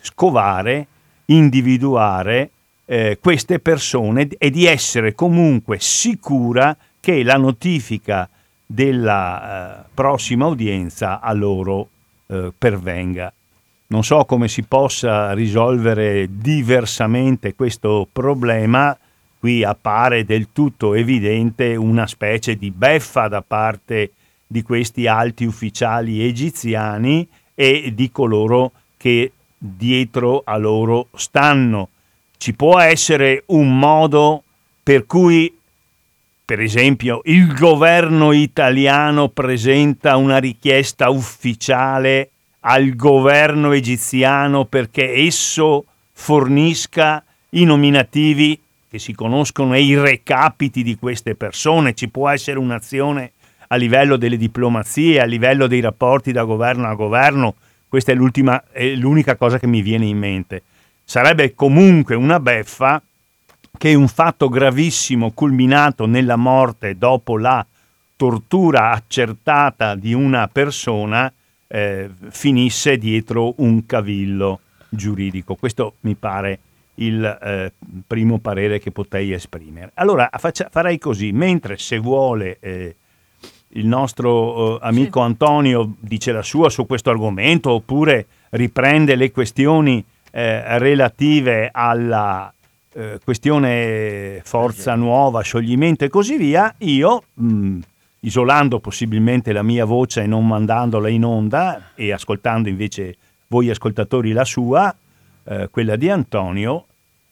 scovare, 0.00 0.86
individuare 1.26 2.50
eh, 2.86 3.18
queste 3.20 3.60
persone 3.60 4.28
e 4.36 4.50
di 4.50 4.66
essere 4.66 5.14
comunque 5.14 5.78
sicura 5.80 6.76
che 7.00 7.22
la 7.22 7.36
notifica 7.36 8.28
della 8.66 9.84
eh, 9.84 9.88
prossima 9.94 10.46
udienza 10.46 11.20
a 11.20 11.32
loro 11.32 11.88
eh, 12.26 12.52
pervenga. 12.56 13.32
Non 13.94 14.02
so 14.02 14.24
come 14.24 14.48
si 14.48 14.64
possa 14.64 15.32
risolvere 15.34 16.26
diversamente 16.28 17.54
questo 17.54 18.08
problema, 18.10 18.98
qui 19.38 19.62
appare 19.62 20.24
del 20.24 20.48
tutto 20.52 20.94
evidente 20.94 21.76
una 21.76 22.08
specie 22.08 22.56
di 22.56 22.72
beffa 22.72 23.28
da 23.28 23.40
parte 23.40 24.10
di 24.48 24.62
questi 24.62 25.06
alti 25.06 25.44
ufficiali 25.44 26.26
egiziani 26.26 27.24
e 27.54 27.92
di 27.94 28.10
coloro 28.10 28.72
che 28.96 29.30
dietro 29.56 30.42
a 30.44 30.56
loro 30.56 31.06
stanno. 31.14 31.90
Ci 32.36 32.52
può 32.54 32.80
essere 32.80 33.44
un 33.46 33.78
modo 33.78 34.42
per 34.82 35.06
cui, 35.06 35.56
per 36.44 36.58
esempio, 36.58 37.20
il 37.26 37.54
governo 37.54 38.32
italiano 38.32 39.28
presenta 39.28 40.16
una 40.16 40.38
richiesta 40.38 41.10
ufficiale 41.10 42.30
al 42.66 42.94
governo 42.94 43.72
egiziano 43.72 44.64
perché 44.64 45.12
esso 45.14 45.84
fornisca 46.12 47.22
i 47.50 47.64
nominativi 47.64 48.58
che 48.88 48.98
si 48.98 49.12
conoscono 49.12 49.74
e 49.74 49.82
i 49.82 49.98
recapiti 49.98 50.82
di 50.82 50.96
queste 50.96 51.34
persone. 51.34 51.94
Ci 51.94 52.08
può 52.08 52.28
essere 52.28 52.58
un'azione 52.58 53.32
a 53.68 53.76
livello 53.76 54.16
delle 54.16 54.36
diplomazie, 54.36 55.20
a 55.20 55.24
livello 55.24 55.66
dei 55.66 55.80
rapporti 55.80 56.32
da 56.32 56.44
governo 56.44 56.86
a 56.86 56.94
governo. 56.94 57.54
Questa 57.88 58.12
è, 58.12 58.16
è 58.72 58.94
l'unica 58.94 59.36
cosa 59.36 59.58
che 59.58 59.66
mi 59.66 59.82
viene 59.82 60.06
in 60.06 60.18
mente. 60.18 60.62
Sarebbe 61.04 61.54
comunque 61.54 62.14
una 62.14 62.40
beffa 62.40 63.02
che 63.76 63.94
un 63.94 64.08
fatto 64.08 64.48
gravissimo 64.48 65.32
culminato 65.32 66.06
nella 66.06 66.36
morte 66.36 66.96
dopo 66.96 67.36
la 67.36 67.64
tortura 68.16 68.90
accertata 68.92 69.96
di 69.96 70.14
una 70.14 70.48
persona 70.48 71.30
eh, 71.74 72.08
finisse 72.28 72.96
dietro 72.98 73.54
un 73.56 73.84
cavillo 73.84 74.60
giuridico. 74.88 75.56
Questo 75.56 75.94
mi 76.02 76.14
pare 76.14 76.58
il 76.96 77.24
eh, 77.24 77.72
primo 78.06 78.38
parere 78.38 78.78
che 78.78 78.92
potei 78.92 79.32
esprimere. 79.32 79.90
Allora 79.94 80.30
faccia, 80.38 80.68
farei 80.70 80.98
così, 80.98 81.32
mentre 81.32 81.76
se 81.76 81.98
vuole 81.98 82.58
eh, 82.60 82.94
il 83.70 83.86
nostro 83.86 84.76
eh, 84.76 84.86
amico 84.86 85.18
sì. 85.18 85.26
Antonio 85.26 85.94
dice 85.98 86.30
la 86.30 86.42
sua 86.42 86.70
su 86.70 86.86
questo 86.86 87.10
argomento 87.10 87.72
oppure 87.72 88.26
riprende 88.50 89.16
le 89.16 89.32
questioni 89.32 90.04
eh, 90.30 90.78
relative 90.78 91.70
alla 91.72 92.54
eh, 92.92 93.18
questione 93.24 94.40
forza 94.44 94.94
nuova, 94.94 95.40
scioglimento 95.40 96.04
e 96.04 96.08
così 96.08 96.36
via, 96.36 96.72
io, 96.78 97.24
mh, 97.34 97.78
isolando 98.24 98.80
possibilmente 98.80 99.52
la 99.52 99.62
mia 99.62 99.84
voce 99.84 100.22
e 100.22 100.26
non 100.26 100.46
mandandola 100.46 101.08
in 101.08 101.24
onda 101.24 101.90
e 101.94 102.12
ascoltando 102.12 102.68
invece 102.68 103.16
voi 103.46 103.70
ascoltatori 103.70 104.32
la 104.32 104.44
sua, 104.44 104.94
eh, 105.44 105.68
quella 105.70 105.96
di 105.96 106.10
Antonio, 106.10 106.86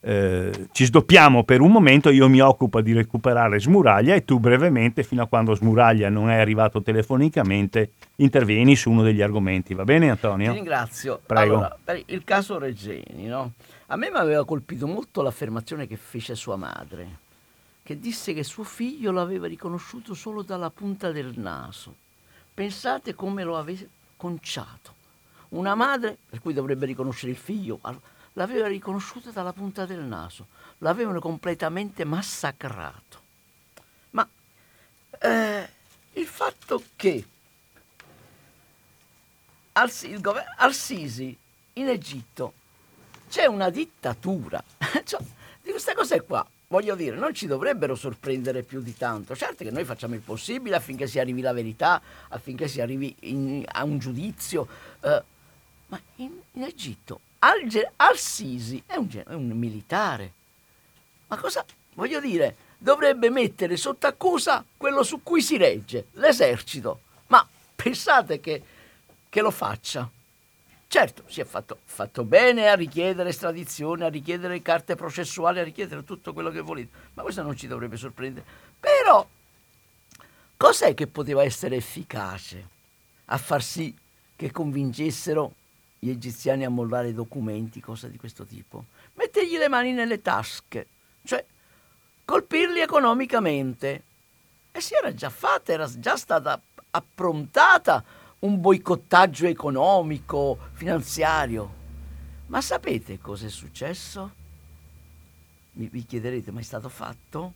eh, 0.05 0.69
ci 0.73 0.85
sdoppiamo 0.85 1.45
per 1.45 1.61
un 1.61 1.71
momento, 1.71 2.11
io 2.11 2.29
mi 2.29 2.41
occupo 2.41 2.81
di 2.81 2.93
recuperare 2.93 3.61
Smuraglia 3.61 4.15
e 4.15 4.25
tu 4.25 4.39
brevemente, 4.39 5.03
fino 5.03 5.23
a 5.23 5.27
quando 5.27 5.55
Smuraglia 5.55 6.09
non 6.09 6.31
è 6.31 6.39
arrivato 6.39 6.83
telefonicamente, 6.83 7.93
intervieni 8.17 8.77
su 8.77 8.91
uno 8.91 9.03
degli 9.03 9.23
argomenti. 9.23 9.75
Va 9.75 9.85
bene 9.85 10.11
Antonio? 10.11 10.51
Ti 10.51 10.55
ringrazio. 10.55 11.21
Prego. 11.25 11.55
Allora, 11.55 11.79
per 11.83 12.03
il 12.07 12.25
caso 12.25 12.59
Regeni, 12.59 13.27
no? 13.27 13.53
a 13.93 13.97
me 13.97 14.11
mi 14.11 14.17
aveva 14.17 14.45
colpito 14.45 14.87
molto 14.87 15.21
l'affermazione 15.23 15.87
che 15.87 15.97
fece 15.97 16.35
sua 16.35 16.57
madre, 16.57 17.19
che 17.93 17.99
disse 17.99 18.33
che 18.33 18.43
suo 18.43 18.65
figlio 18.65 19.13
l'aveva 19.13 19.47
riconosciuto 19.47 20.15
solo 20.15 20.41
dalla 20.41 20.71
punta 20.71 21.13
del 21.13 21.39
naso. 21.39 21.95
Pensate 22.55 23.15
come 23.15 23.45
lo 23.45 23.59
aveva 23.59 23.85
conciato. 24.17 24.95
Una 25.51 25.75
madre, 25.75 26.17
per 26.27 26.41
cui 26.41 26.55
dovrebbe 26.55 26.87
riconoscere 26.87 27.33
il 27.33 27.37
figlio, 27.37 27.81
l'aveva 28.33 28.67
riconosciuta 28.67 29.31
dalla 29.31 29.53
punta 29.53 29.85
del 29.85 30.01
naso, 30.01 30.47
l'avevano 30.79 31.21
completamente 31.21 32.05
massacrato. 32.05 33.21
Ma 34.11 34.27
eh, 35.21 35.69
il 36.13 36.27
fatto 36.27 36.83
che 36.97 37.27
Al-Sisi 39.73 41.37
in 41.75 41.89
Egitto 41.89 42.55
c'è 43.29 43.45
una 43.45 43.69
dittatura, 43.69 44.63
cioè, 45.05 45.21
di 45.61 45.71
queste 45.71 45.95
cose 45.95 46.23
qua, 46.23 46.47
voglio 46.73 46.95
dire, 46.95 47.17
non 47.17 47.35
ci 47.35 47.47
dovrebbero 47.47 47.95
sorprendere 47.95 48.63
più 48.63 48.81
di 48.81 48.97
tanto. 48.97 49.37
Certo 49.37 49.63
che 49.63 49.71
noi 49.71 49.85
facciamo 49.85 50.15
il 50.15 50.23
possibile 50.23 50.75
affinché 50.75 51.07
si 51.07 51.19
arrivi 51.19 51.43
la 51.43 51.53
verità, 51.53 52.01
affinché 52.29 52.67
si 52.67 52.81
arrivi 52.81 53.15
in, 53.21 53.63
a 53.67 53.85
un 53.85 53.99
giudizio, 53.99 54.67
eh, 55.03 55.23
ma 55.89 56.01
in, 56.17 56.31
in 56.53 56.63
Egitto 56.63 57.21
Al-Sisi 57.97 58.83
è 58.87 58.97
un, 58.97 59.07
è 59.11 59.35
un 59.35 59.51
militare. 59.51 60.33
Ma 61.27 61.37
cosa, 61.37 61.63
voglio 61.93 62.21
dire, 62.21 62.57
dovrebbe 62.79 63.29
mettere 63.29 63.77
sotto 63.77 64.07
accusa 64.07 64.65
quello 64.75 65.03
su 65.03 65.23
cui 65.23 65.43
si 65.43 65.59
regge, 65.59 66.07
l'esercito. 66.13 67.01
Ma 67.27 67.47
pensate 67.77 68.41
che, 68.41 68.63
che 69.29 69.41
lo 69.43 69.51
faccia? 69.51 70.09
Certo, 70.93 71.23
si 71.27 71.41
è 71.41 71.45
fatto, 71.45 71.79
fatto, 71.87 72.23
bene 72.23 72.69
a 72.69 72.75
richiedere 72.75 73.31
estradizione, 73.31 74.05
a 74.05 74.09
richiedere 74.09 74.61
carte 74.61 74.95
processuali, 74.95 75.59
a 75.59 75.65
richiedere 75.65 76.05
tutto 76.05 76.35
quello 76.35 76.51
che 76.51 76.61
volete, 76.61 76.95
ma 77.15 77.23
questo 77.23 77.41
non 77.41 77.57
ci 77.57 77.67
dovrebbe 77.67 77.97
sorprendere. 77.97 78.45
Però, 78.79 79.27
cos'è 80.55 80.93
che 80.93 81.07
poteva 81.07 81.45
essere 81.45 81.77
efficace 81.77 82.69
a 83.25 83.39
far 83.39 83.63
sì 83.63 83.97
che 84.37 84.51
convincessero 84.51 85.55
gli 85.99 86.11
egiziani 86.11 86.67
a 86.67 86.69
mollare 86.69 87.15
documenti, 87.15 87.81
cose 87.81 88.11
di 88.11 88.19
questo 88.19 88.45
tipo. 88.45 88.85
Mettegli 89.15 89.57
le 89.57 89.69
mani 89.69 89.93
nelle 89.93 90.21
tasche, 90.21 90.89
cioè 91.25 91.43
colpirli 92.23 92.81
economicamente. 92.81 94.03
E 94.71 94.81
si 94.83 94.93
era 94.93 95.15
già 95.15 95.31
fatta, 95.31 95.73
era 95.73 95.89
già 95.99 96.19
stata 96.19 96.61
approntata 96.91 98.05
un 98.43 98.61
boicottaggio 98.61 99.47
economico, 99.47 100.59
finanziario. 100.73 101.81
Ma 102.47 102.61
sapete 102.61 103.19
cosa 103.19 103.47
è 103.47 103.51
successo? 103.51 104.31
Mi, 105.73 105.89
vi 105.91 106.05
chiederete, 106.05 106.51
ma 106.51 106.61
è 106.61 106.65
stato 106.65 106.89
fatto? 106.89 107.53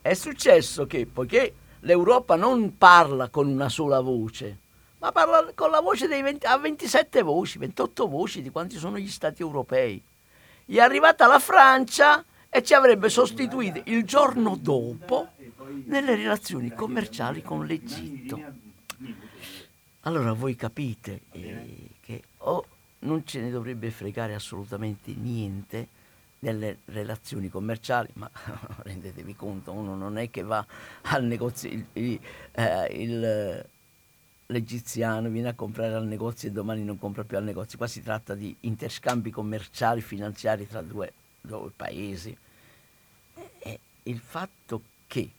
È 0.00 0.14
successo 0.14 0.86
che, 0.86 1.06
poiché 1.06 1.54
l'Europa 1.80 2.36
non 2.36 2.78
parla 2.78 3.28
con 3.28 3.48
una 3.48 3.68
sola 3.68 4.00
voce, 4.00 4.58
ma 4.98 5.10
parla 5.10 5.52
con 5.54 5.70
la 5.70 5.80
voce 5.80 6.06
dei 6.06 6.22
20, 6.22 6.46
a 6.46 6.56
27 6.56 7.22
voci, 7.22 7.58
28 7.58 8.06
voci 8.06 8.42
di 8.42 8.50
quanti 8.50 8.76
sono 8.76 8.96
gli 8.96 9.10
stati 9.10 9.42
europei. 9.42 10.00
È 10.66 10.78
arrivata 10.78 11.26
la 11.26 11.40
Francia 11.40 12.24
e 12.48 12.62
ci 12.62 12.74
avrebbe 12.74 13.08
sostituiti 13.08 13.82
il 13.86 14.04
giorno 14.04 14.56
dopo 14.56 15.30
nelle 15.86 16.14
relazioni 16.14 16.72
commerciali 16.72 17.42
con 17.42 17.66
l'Egitto. 17.66 18.63
Allora 20.06 20.32
voi 20.32 20.54
capite 20.54 21.22
eh, 21.32 21.88
che 22.00 22.22
o 22.38 22.66
non 23.00 23.26
ce 23.26 23.40
ne 23.40 23.50
dovrebbe 23.50 23.90
fregare 23.90 24.34
assolutamente 24.34 25.12
niente 25.14 25.88
nelle 26.40 26.78
relazioni 26.86 27.48
commerciali, 27.48 28.08
ma 28.14 28.30
rendetevi 28.84 29.34
conto, 29.34 29.72
uno 29.72 29.94
non 29.94 30.18
è 30.18 30.30
che 30.30 30.42
va 30.42 30.64
al 31.02 31.24
negozio, 31.24 31.70
il, 31.70 31.86
il, 31.94 32.20
eh, 32.52 32.86
il 32.92 33.66
l'egiziano 34.46 35.30
viene 35.30 35.48
a 35.48 35.54
comprare 35.54 35.94
al 35.94 36.06
negozio 36.06 36.48
e 36.48 36.52
domani 36.52 36.84
non 36.84 36.98
compra 36.98 37.24
più 37.24 37.36
al 37.36 37.44
negozio. 37.44 37.78
Qua 37.78 37.86
si 37.86 38.02
tratta 38.02 38.34
di 38.34 38.54
interscambi 38.60 39.30
commerciali, 39.30 40.02
finanziari 40.02 40.68
tra 40.68 40.82
due, 40.82 41.12
due 41.40 41.70
paesi. 41.74 42.36
E 43.58 43.80
il 44.04 44.18
fatto 44.18 44.82
che 45.06 45.30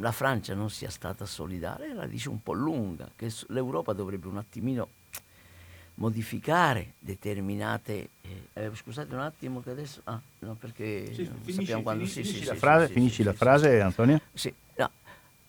la 0.00 0.12
Francia 0.12 0.54
non 0.54 0.70
sia 0.70 0.90
stata 0.90 1.26
solidale 1.26 1.94
la 1.94 2.06
dice 2.06 2.28
un 2.28 2.42
po' 2.42 2.52
lunga, 2.52 3.10
che 3.14 3.32
l'Europa 3.48 3.92
dovrebbe 3.92 4.28
un 4.28 4.38
attimino 4.38 4.88
modificare 5.94 6.94
determinate... 6.98 8.08
Eh, 8.22 8.42
eh, 8.54 8.70
scusate 8.74 9.14
un 9.14 9.20
attimo 9.20 9.60
che 9.60 9.70
adesso... 9.70 10.00
Ah, 10.04 10.20
no, 10.40 10.54
perché 10.54 11.06
sì, 11.12 11.24
finisci, 11.24 11.52
sappiamo 11.52 11.82
quando... 11.82 12.04
Finisci, 12.04 12.24
sì, 12.24 12.28
finisci 12.32 12.44
sì, 12.44 12.52
la 12.52 12.58
frase, 12.58 12.86
sì, 12.86 12.92
finisci 12.92 13.22
la 13.22 13.32
frase 13.32 13.80
Antonio? 13.80 14.20
Sì, 14.32 14.52
no. 14.76 14.90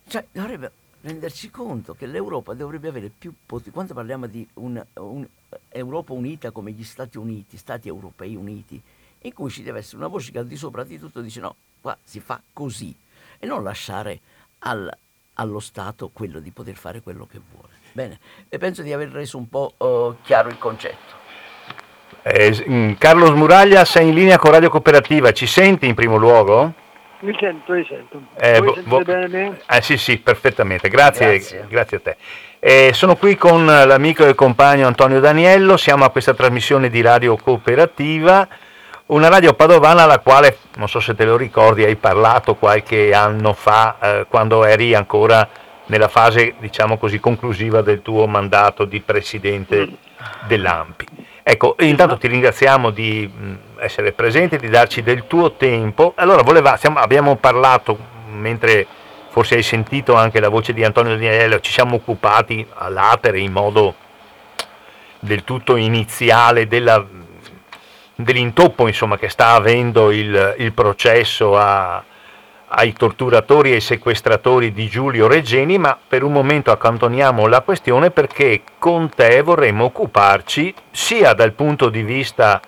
Cioè, 0.07 0.25
dovrebbe 0.31 0.71
renderci 1.01 1.49
conto 1.49 1.93
che 1.93 2.05
l'Europa 2.05 2.53
dovrebbe 2.53 2.89
avere 2.89 3.09
più 3.09 3.33
potere. 3.45 3.71
Quando 3.71 3.93
parliamo 3.93 4.27
di 4.27 4.47
un'Europa 4.55 6.13
unita 6.13 6.51
come 6.51 6.71
gli 6.71 6.83
Stati 6.83 7.17
Uniti, 7.17 7.57
Stati 7.57 7.87
europei 7.87 8.35
uniti, 8.35 8.81
in 9.23 9.33
cui 9.33 9.49
ci 9.49 9.63
deve 9.63 9.79
essere 9.79 9.97
una 9.97 10.07
voce 10.07 10.31
che 10.31 10.39
al 10.39 10.47
di 10.47 10.55
sopra 10.55 10.83
di 10.83 10.99
tutto 10.99 11.21
dice 11.21 11.39
no, 11.39 11.55
qua 11.79 11.97
si 12.03 12.19
fa 12.19 12.41
così 12.53 12.93
e 13.39 13.45
non 13.45 13.63
lasciare 13.63 14.19
al, 14.63 14.91
allo 15.35 15.59
Stato 15.59 16.09
quello 16.11 16.39
di 16.39 16.51
poter 16.51 16.75
fare 16.75 17.01
quello 17.01 17.27
che 17.29 17.39
vuole. 17.53 17.73
Bene, 17.91 18.19
e 18.49 18.57
penso 18.57 18.81
di 18.81 18.93
aver 18.93 19.09
reso 19.09 19.37
un 19.37 19.49
po' 19.49 19.73
uh, 19.77 20.15
chiaro 20.23 20.49
il 20.49 20.57
concetto. 20.57 21.19
Eh, 22.23 22.95
Carlo 22.97 23.25
Smuraglia, 23.25 23.83
sei 23.83 24.09
in 24.09 24.13
linea 24.13 24.37
con 24.37 24.51
Radio 24.51 24.69
Cooperativa, 24.69 25.31
ci 25.31 25.47
senti 25.47 25.87
in 25.87 25.95
primo 25.95 26.17
luogo? 26.17 26.73
Mi 27.19 27.35
sento, 27.39 27.73
mi 27.73 27.85
sento. 27.87 28.21
Eh, 28.35 28.59
vo- 28.59 28.77
vo- 28.85 29.03
eh, 29.05 29.81
sì, 29.81 29.97
sì, 29.97 30.17
perfettamente. 30.17 30.89
Grazie, 30.89 31.37
grazie. 31.37 31.65
grazie 31.67 31.97
a 31.97 31.99
te. 31.99 32.17
Eh, 32.59 32.91
sono 32.93 33.15
qui 33.15 33.35
con 33.35 33.65
l'amico 33.65 34.25
e 34.25 34.35
compagno 34.35 34.87
Antonio 34.87 35.19
Daniello, 35.19 35.77
siamo 35.77 36.03
a 36.03 36.09
questa 36.09 36.33
trasmissione 36.33 36.89
di 36.89 37.01
Radio 37.01 37.35
Cooperativa, 37.35 38.47
una 39.11 39.27
radio 39.27 39.53
padovana 39.53 40.03
alla 40.03 40.19
quale, 40.19 40.57
non 40.77 40.87
so 40.87 40.99
se 40.99 41.15
te 41.15 41.25
lo 41.25 41.35
ricordi, 41.35 41.83
hai 41.83 41.95
parlato 41.95 42.55
qualche 42.55 43.13
anno 43.13 43.53
fa, 43.53 43.97
eh, 43.99 44.25
quando 44.29 44.63
eri 44.63 44.93
ancora 44.93 45.47
nella 45.87 46.07
fase, 46.07 46.53
diciamo 46.59 46.97
così, 46.97 47.19
conclusiva 47.19 47.81
del 47.81 48.01
tuo 48.01 48.25
mandato 48.25 48.85
di 48.85 49.01
presidente 49.01 49.97
dell'AMPI. 50.47 51.05
Ecco, 51.43 51.75
intanto 51.79 52.17
ti 52.17 52.27
ringraziamo 52.27 52.91
di 52.91 53.29
essere 53.79 54.13
presente, 54.13 54.57
di 54.57 54.69
darci 54.69 55.01
del 55.01 55.27
tuo 55.27 55.53
tempo. 55.53 56.13
Allora, 56.15 56.43
voleva, 56.43 56.77
siamo, 56.77 56.99
abbiamo 56.99 57.35
parlato, 57.35 57.97
mentre 58.29 58.87
forse 59.29 59.55
hai 59.55 59.63
sentito 59.63 60.13
anche 60.13 60.39
la 60.39 60.49
voce 60.49 60.71
di 60.71 60.85
Antonio 60.85 61.13
Daniello, 61.15 61.59
ci 61.59 61.71
siamo 61.73 61.95
occupati 61.95 62.65
all'atere 62.75 63.39
in 63.39 63.51
modo 63.51 63.95
del 65.19 65.43
tutto 65.43 65.75
iniziale 65.75 66.67
della, 66.67 67.05
dell'intoppo 68.23 68.87
insomma, 68.87 69.17
che 69.17 69.29
sta 69.29 69.53
avendo 69.53 70.11
il, 70.11 70.55
il 70.57 70.73
processo 70.73 71.57
a, 71.57 72.03
ai 72.73 72.93
torturatori 72.93 73.71
e 73.71 73.75
ai 73.75 73.81
sequestratori 73.81 74.71
di 74.71 74.87
Giulio 74.87 75.27
Reggeni, 75.27 75.77
ma 75.77 75.97
per 76.07 76.23
un 76.23 76.31
momento 76.31 76.71
accantoniamo 76.71 77.47
la 77.47 77.61
questione 77.61 78.11
perché 78.11 78.61
con 78.77 79.09
te 79.09 79.41
vorremmo 79.41 79.85
occuparci 79.85 80.73
sia 80.89 81.33
dal 81.33 81.51
punto 81.51 81.89
di 81.89 82.03
vista 82.03 82.61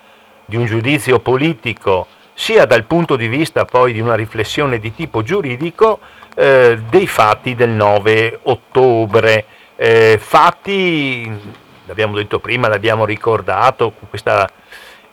di 0.44 0.56
un 0.56 0.66
giudizio 0.66 1.20
politico, 1.20 2.06
sia 2.34 2.66
dal 2.66 2.84
punto 2.84 3.16
di 3.16 3.28
vista 3.28 3.64
poi 3.64 3.92
di 3.92 4.00
una 4.00 4.14
riflessione 4.14 4.78
di 4.78 4.94
tipo 4.94 5.22
giuridico 5.22 6.00
eh, 6.34 6.78
dei 6.90 7.06
fatti 7.06 7.54
del 7.54 7.70
9 7.70 8.40
ottobre. 8.42 9.46
Eh, 9.76 10.18
fatti, 10.20 11.30
l'abbiamo 11.86 12.14
detto 12.16 12.40
prima, 12.40 12.68
l'abbiamo 12.68 13.06
ricordato, 13.06 13.92
questa 14.10 14.48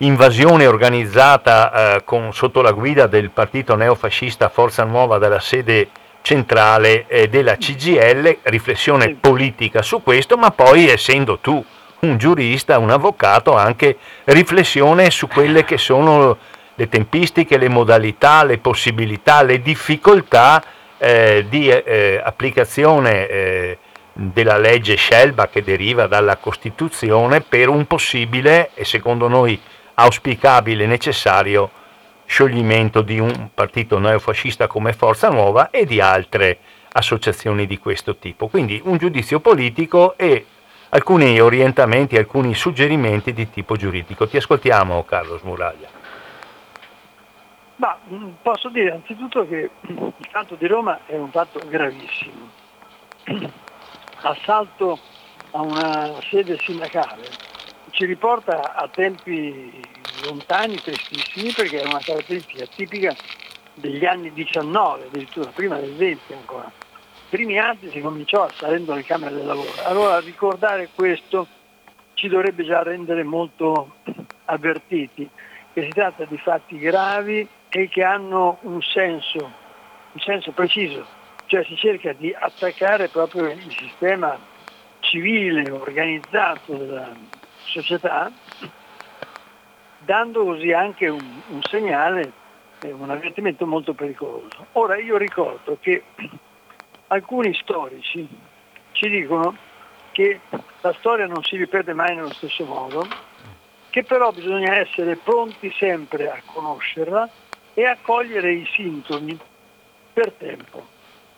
invasione 0.01 0.65
organizzata 0.65 1.95
eh, 1.95 2.03
con, 2.03 2.33
sotto 2.33 2.61
la 2.61 2.71
guida 2.71 3.07
del 3.07 3.29
partito 3.29 3.75
neofascista 3.75 4.49
Forza 4.49 4.83
Nuova 4.83 5.17
dalla 5.17 5.39
sede 5.39 5.89
centrale 6.21 7.05
eh, 7.07 7.29
della 7.29 7.55
CGL, 7.55 8.37
riflessione 8.43 9.15
politica 9.19 9.81
su 9.81 10.01
questo, 10.03 10.37
ma 10.37 10.51
poi 10.51 10.89
essendo 10.89 11.39
tu 11.39 11.63
un 11.99 12.17
giurista, 12.17 12.79
un 12.79 12.89
avvocato, 12.89 13.55
anche 13.55 13.97
riflessione 14.25 15.11
su 15.11 15.27
quelle 15.27 15.63
che 15.63 15.77
sono 15.77 16.37
le 16.73 16.89
tempistiche, 16.89 17.57
le 17.57 17.69
modalità, 17.69 18.43
le 18.43 18.57
possibilità, 18.57 19.43
le 19.43 19.61
difficoltà 19.61 20.63
eh, 20.97 21.45
di 21.47 21.69
eh, 21.69 22.19
applicazione 22.23 23.27
eh, 23.27 23.77
della 24.13 24.57
legge 24.57 24.95
Scelba 24.95 25.47
che 25.47 25.63
deriva 25.63 26.07
dalla 26.07 26.37
Costituzione 26.37 27.41
per 27.41 27.69
un 27.69 27.85
possibile 27.85 28.71
e 28.73 28.83
secondo 28.83 29.27
noi 29.27 29.59
auspicabile 29.95 30.84
e 30.84 30.88
necessario 30.88 31.69
scioglimento 32.25 33.01
di 33.01 33.19
un 33.19 33.49
partito 33.54 33.99
neofascista 33.99 34.67
come 34.67 34.93
Forza 34.93 35.30
Nuova 35.30 35.69
e 35.69 35.86
di 35.86 35.99
altre 35.99 36.60
associazioni 36.93 37.67
di 37.67 37.77
questo 37.77 38.15
tipo. 38.15 38.47
Quindi 38.47 38.82
un 38.86 38.97
giudizio 38.97 39.39
politico 39.39 40.17
e 40.17 40.45
alcuni 40.89 41.39
orientamenti, 41.39 42.17
alcuni 42.17 42.54
suggerimenti 42.54 43.34
di 43.34 43.49
tipo 43.49 43.75
giuridico. 43.75 44.27
Ti 44.27 44.38
ascoltiamo 44.38 45.04
Carlo 45.04 45.38
Smuraglia. 45.38 45.89
Ma 47.75 47.97
mm, 48.10 48.30
posso 48.41 48.69
dire 48.69 48.91
anzitutto 48.91 49.47
che 49.47 49.69
il 49.88 50.27
fatto 50.30 50.56
di 50.56 50.67
Roma 50.67 50.99
è 51.06 51.15
un 51.15 51.32
fatto 51.32 51.60
gravissimo. 51.67 52.49
Assalto 54.21 54.99
a 55.51 55.62
una 55.62 56.13
sede 56.30 56.58
sindacale 56.60 57.50
ci 58.01 58.07
riporta 58.07 58.73
a 58.73 58.87
tempi 58.87 59.79
lontani, 60.23 60.75
tristissimi, 60.77 61.51
perché 61.51 61.81
è 61.81 61.85
una 61.85 61.99
caratteristica 61.99 62.65
tipica 62.65 63.15
degli 63.75 64.03
anni 64.05 64.33
19, 64.33 65.05
addirittura 65.05 65.51
prima 65.51 65.75
del 65.77 65.93
20 65.93 66.33
ancora. 66.33 66.71
primi 67.29 67.59
anni 67.59 67.91
si 67.91 68.01
cominciò 68.01 68.49
salendo 68.55 68.95
le 68.95 69.03
Camere 69.03 69.35
del 69.35 69.45
Lavoro. 69.45 69.69
Allora 69.83 70.19
ricordare 70.19 70.89
questo 70.95 71.45
ci 72.15 72.27
dovrebbe 72.27 72.63
già 72.63 72.81
rendere 72.81 73.21
molto 73.21 73.97
avvertiti 74.45 75.29
che 75.71 75.83
si 75.83 75.89
tratta 75.89 76.25
di 76.25 76.37
fatti 76.39 76.79
gravi 76.79 77.47
e 77.69 77.87
che 77.87 78.03
hanno 78.03 78.57
un 78.61 78.81
senso, 78.81 79.37
un 80.13 80.19
senso 80.19 80.51
preciso, 80.53 81.05
cioè 81.45 81.63
si 81.65 81.75
cerca 81.75 82.13
di 82.13 82.35
attaccare 82.35 83.09
proprio 83.09 83.47
il 83.47 83.75
sistema 83.77 84.39
civile, 85.01 85.69
organizzato 85.69 86.73
della, 86.73 87.13
società, 87.65 88.32
dando 90.00 90.43
così 90.43 90.71
anche 90.71 91.08
un, 91.08 91.41
un 91.50 91.62
segnale, 91.63 92.32
un 92.82 93.10
avvertimento 93.10 93.65
molto 93.65 93.93
pericoloso. 93.93 94.67
Ora 94.74 94.97
io 94.97 95.17
ricordo 95.17 95.78
che 95.80 96.04
alcuni 97.08 97.54
storici 97.54 98.28
ci 98.91 99.10
dicono 99.10 99.56
che 100.12 100.39
la 100.82 100.93
storia 100.93 101.28
non 101.28 101.43
si 101.43 101.58
ripete 101.58 101.93
mai 101.93 102.15
nello 102.15 102.34
stesso 102.34 102.65
modo, 102.65 103.06
che 103.89 104.04
però 104.04 104.32
bisogna 104.32 104.76
essere 104.76 105.15
pronti 105.15 105.71
sempre 105.78 106.30
a 106.30 106.41
conoscerla 106.45 107.30
e 107.74 107.86
a 107.86 107.97
cogliere 108.02 108.52
i 108.52 108.65
sintomi 108.74 109.38
per 110.13 110.32
tempo, 110.34 110.86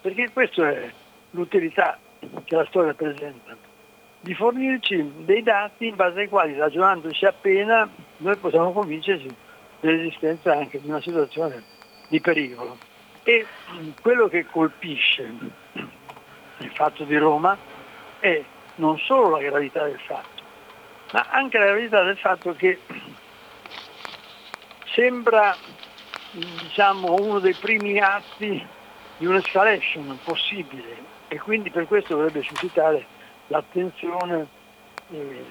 perché 0.01 0.31
questa 0.31 0.69
è 0.69 0.91
l'utilità 1.31 1.99
che 2.43 2.55
la 2.55 2.65
storia 2.65 2.93
presenta 2.93 3.55
di 4.23 4.33
fornirci 4.35 5.25
dei 5.25 5.43
dati 5.43 5.87
in 5.87 5.95
base 5.95 6.21
ai 6.21 6.29
quali, 6.29 6.57
ragionandoci 6.57 7.25
appena, 7.25 7.89
noi 8.17 8.37
possiamo 8.37 8.71
convincerci 8.71 9.27
dell'esistenza 9.81 10.53
anche 10.53 10.79
di 10.79 10.87
una 10.87 11.01
situazione 11.01 11.61
di 12.07 12.21
pericolo. 12.21 12.77
E 13.23 13.45
quello 14.01 14.29
che 14.29 14.45
colpisce 14.45 15.29
il 16.59 16.71
fatto 16.73 17.03
di 17.03 17.17
Roma 17.17 17.57
è 18.19 18.41
non 18.75 18.97
solo 18.97 19.27
la 19.27 19.39
gravità 19.39 19.83
del 19.83 19.99
fatto, 19.99 20.41
ma 21.11 21.27
anche 21.29 21.57
la 21.57 21.65
gravità 21.65 22.01
del 22.03 22.17
fatto 22.17 22.53
che 22.53 22.79
sembra 24.85 25.53
diciamo, 26.31 27.15
uno 27.19 27.39
dei 27.39 27.55
primi 27.55 27.99
atti 27.99 28.65
di 29.17 29.25
un'escalation 29.25 30.17
possibile 30.23 31.11
e 31.27 31.37
quindi 31.39 31.69
per 31.69 31.87
questo 31.87 32.15
dovrebbe 32.15 32.41
suscitare 32.41 33.05
l'attenzione 33.53 34.47
eh, 35.11 35.45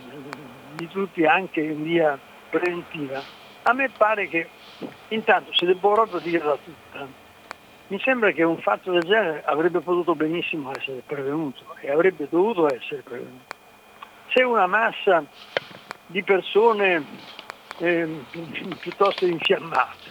di 0.75 0.89
tutti 0.89 1.25
anche 1.25 1.61
in 1.61 1.85
via 1.85 2.19
preventiva. 2.51 3.23
A 3.63 3.73
me 3.73 3.89
pare 3.97 4.29
che, 4.29 4.49
intanto 5.09 5.55
se 5.55 5.67
devo 5.67 5.93
proprio 5.93 6.19
dirla 6.19 6.57
tutta, 6.57 7.07
mi 7.87 8.01
sembra 8.01 8.33
che 8.33 8.43
un 8.43 8.59
fatto 8.59 8.91
del 8.91 9.03
genere 9.03 9.45
avrebbe 9.45 9.81
potuto 9.81 10.17
benissimo 10.17 10.73
essere 10.75 11.03
prevenuto 11.07 11.77
e 11.81 11.93
avrebbe 11.93 12.27
dovuto 12.29 12.67
essere 12.75 13.03
prevenuto. 13.03 13.55
Se 14.31 14.43
una 14.43 14.67
massa 14.67 15.25
di 16.07 16.25
persone 16.25 17.05
eh, 17.79 18.25
piuttosto 18.81 19.27
infiammate 19.27 20.11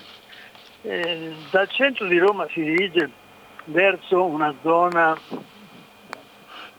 eh, 0.83 1.33
dal 1.49 1.67
centro 1.69 2.07
di 2.07 2.17
Roma 2.19 2.47
si 2.51 2.63
dirige 2.63 3.09
verso 3.65 4.23
una 4.23 4.53
zona 4.61 5.17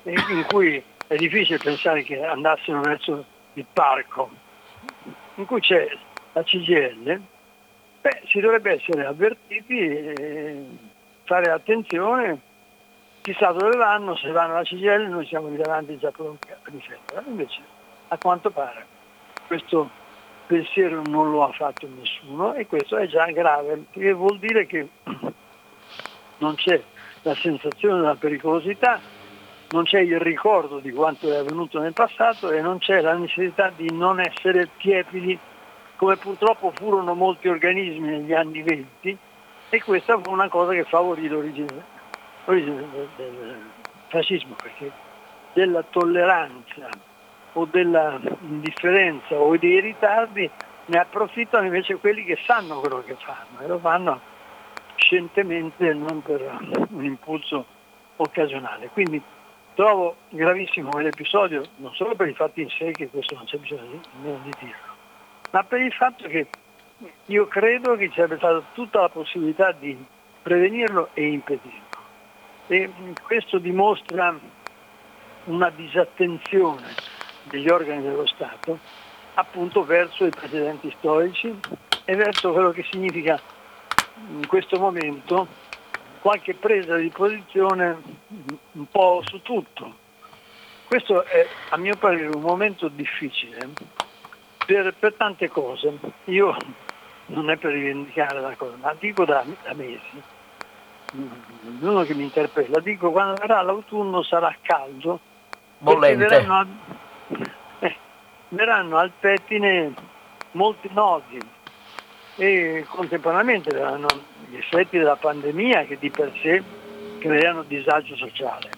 in 0.04 0.44
cui 0.48 0.82
è 1.12 1.16
difficile 1.16 1.58
pensare 1.58 2.02
che 2.02 2.24
andassero 2.24 2.80
verso 2.80 3.24
il 3.52 3.66
parco 3.70 4.30
in 5.34 5.44
cui 5.44 5.60
c'è 5.60 5.86
la 6.32 6.42
CGL, 6.42 7.20
beh, 8.00 8.22
si 8.26 8.40
dovrebbe 8.40 8.72
essere 8.72 9.04
avvertiti 9.04 9.78
e 9.78 10.66
fare 11.24 11.50
attenzione, 11.50 12.40
chissà 13.20 13.52
dove 13.52 13.76
vanno, 13.76 14.16
se 14.16 14.30
vanno 14.30 14.54
alla 14.54 14.62
CGL 14.62 15.08
noi 15.10 15.26
siamo 15.26 15.48
lì 15.48 15.56
davanti 15.56 15.98
già 15.98 16.10
pronti 16.10 16.50
a 16.50 16.70
difendere. 16.70 17.22
Invece 17.26 17.60
a 18.08 18.16
quanto 18.16 18.50
pare 18.50 18.86
questo 19.46 19.90
pensiero 20.46 21.02
non 21.02 21.30
lo 21.30 21.44
ha 21.44 21.52
fatto 21.52 21.86
nessuno 21.88 22.54
e 22.54 22.66
questo 22.66 22.96
è 22.96 23.06
già 23.06 23.26
grave, 23.26 23.84
perché 23.92 24.12
vuol 24.12 24.38
dire 24.38 24.64
che 24.64 24.88
non 26.38 26.54
c'è 26.54 26.82
la 27.20 27.34
sensazione 27.34 28.00
della 28.00 28.16
pericolosità, 28.16 29.20
non 29.72 29.84
c'è 29.84 30.00
il 30.00 30.20
ricordo 30.20 30.78
di 30.78 30.92
quanto 30.92 31.32
è 31.32 31.36
avvenuto 31.36 31.80
nel 31.80 31.94
passato 31.94 32.50
e 32.50 32.60
non 32.60 32.78
c'è 32.78 33.00
la 33.00 33.14
necessità 33.14 33.72
di 33.74 33.90
non 33.90 34.20
essere 34.20 34.68
tiepidi 34.76 35.38
come 35.96 36.16
purtroppo 36.16 36.72
furono 36.74 37.14
molti 37.14 37.48
organismi 37.48 38.08
negli 38.08 38.34
anni 38.34 38.62
venti 38.62 39.16
e 39.68 39.82
questa 39.82 40.18
fu 40.20 40.30
una 40.30 40.48
cosa 40.48 40.72
che 40.72 40.84
favorì 40.84 41.26
l'origine, 41.26 41.84
l'origine 42.44 42.84
del, 42.92 43.08
del 43.16 43.56
fascismo 44.08 44.54
perché 44.60 44.90
della 45.54 45.82
tolleranza 45.88 46.88
o 47.54 47.64
dell'indifferenza 47.70 49.36
o 49.36 49.56
dei 49.56 49.80
ritardi 49.80 50.50
ne 50.84 50.98
approfittano 50.98 51.64
invece 51.64 51.96
quelli 51.96 52.24
che 52.24 52.38
sanno 52.44 52.80
quello 52.80 53.02
che 53.04 53.16
fanno 53.18 53.60
e 53.60 53.66
lo 53.66 53.78
fanno 53.78 54.20
scientemente 54.96 55.94
non 55.94 56.20
per 56.22 56.58
un 56.90 57.04
impulso 57.04 57.64
occasionale. 58.16 58.88
Quindi 58.92 59.22
Trovo 59.74 60.16
gravissimo 60.28 60.90
quell'episodio, 60.90 61.62
non 61.76 61.94
solo 61.94 62.14
per 62.14 62.28
i 62.28 62.34
fatti 62.34 62.60
in 62.60 62.68
sé, 62.68 62.90
che 62.90 63.08
questo 63.08 63.34
non 63.34 63.44
c'è 63.44 63.56
bisogno 63.56 64.00
nemmeno 64.16 64.40
di 64.44 64.50
dirlo, 64.58 64.94
ma 65.50 65.64
per 65.64 65.80
il 65.80 65.92
fatto 65.92 66.28
che 66.28 66.46
io 67.26 67.46
credo 67.46 67.96
che 67.96 68.08
ci 68.08 68.14
sarebbe 68.14 68.36
stata 68.36 68.62
tutta 68.74 69.00
la 69.00 69.08
possibilità 69.08 69.72
di 69.72 69.96
prevenirlo 70.42 71.08
e 71.14 71.26
impedirlo. 71.26 71.80
e 72.66 72.92
questo 73.22 73.58
dimostra 73.58 74.38
una 75.44 75.70
disattenzione 75.70 76.94
degli 77.44 77.68
organi 77.68 78.02
dello 78.02 78.26
Stato 78.26 78.78
appunto 79.34 79.84
verso 79.84 80.26
i 80.26 80.30
precedenti 80.30 80.94
storici 80.98 81.58
e 82.04 82.14
verso 82.14 82.52
quello 82.52 82.70
che 82.70 82.84
significa 82.90 83.40
in 84.28 84.46
questo 84.46 84.78
momento 84.78 85.46
qualche 86.22 86.54
presa 86.54 86.96
di 86.96 87.08
posizione 87.10 88.00
un 88.72 88.86
po' 88.88 89.22
su 89.24 89.42
tutto. 89.42 90.00
Questo 90.86 91.24
è 91.24 91.46
a 91.70 91.76
mio 91.76 91.96
parere 91.96 92.28
un 92.28 92.40
momento 92.40 92.86
difficile 92.88 93.68
per, 94.64 94.94
per 94.98 95.14
tante 95.14 95.48
cose. 95.48 95.98
Io 96.26 96.56
non 97.26 97.50
è 97.50 97.56
per 97.56 97.72
rivendicare 97.72 98.40
la 98.40 98.54
cosa, 98.56 98.76
ma 98.80 98.94
dico 98.98 99.24
da, 99.24 99.44
da 99.64 99.74
mesi, 99.74 100.22
uno 101.80 102.04
che 102.04 102.14
mi 102.14 102.22
interpella, 102.22 102.78
dico 102.78 103.10
quando 103.10 103.34
verrà 103.34 103.60
l'autunno 103.62 104.22
sarà 104.22 104.54
caldo, 104.62 105.18
Bollente. 105.78 106.26
Verranno, 106.26 106.66
eh, 107.80 107.96
verranno 108.50 108.96
al 108.96 109.10
pettine 109.18 109.92
molti 110.52 110.88
nodi 110.92 111.38
e 112.36 112.84
contemporaneamente 112.88 113.70
verranno 113.70 114.06
gli 114.52 114.58
effetti 114.58 114.98
della 114.98 115.16
pandemia 115.16 115.84
che 115.84 115.96
di 115.98 116.10
per 116.10 116.30
sé 116.42 116.62
creano 117.18 117.62
disagio 117.62 118.14
sociale. 118.16 118.68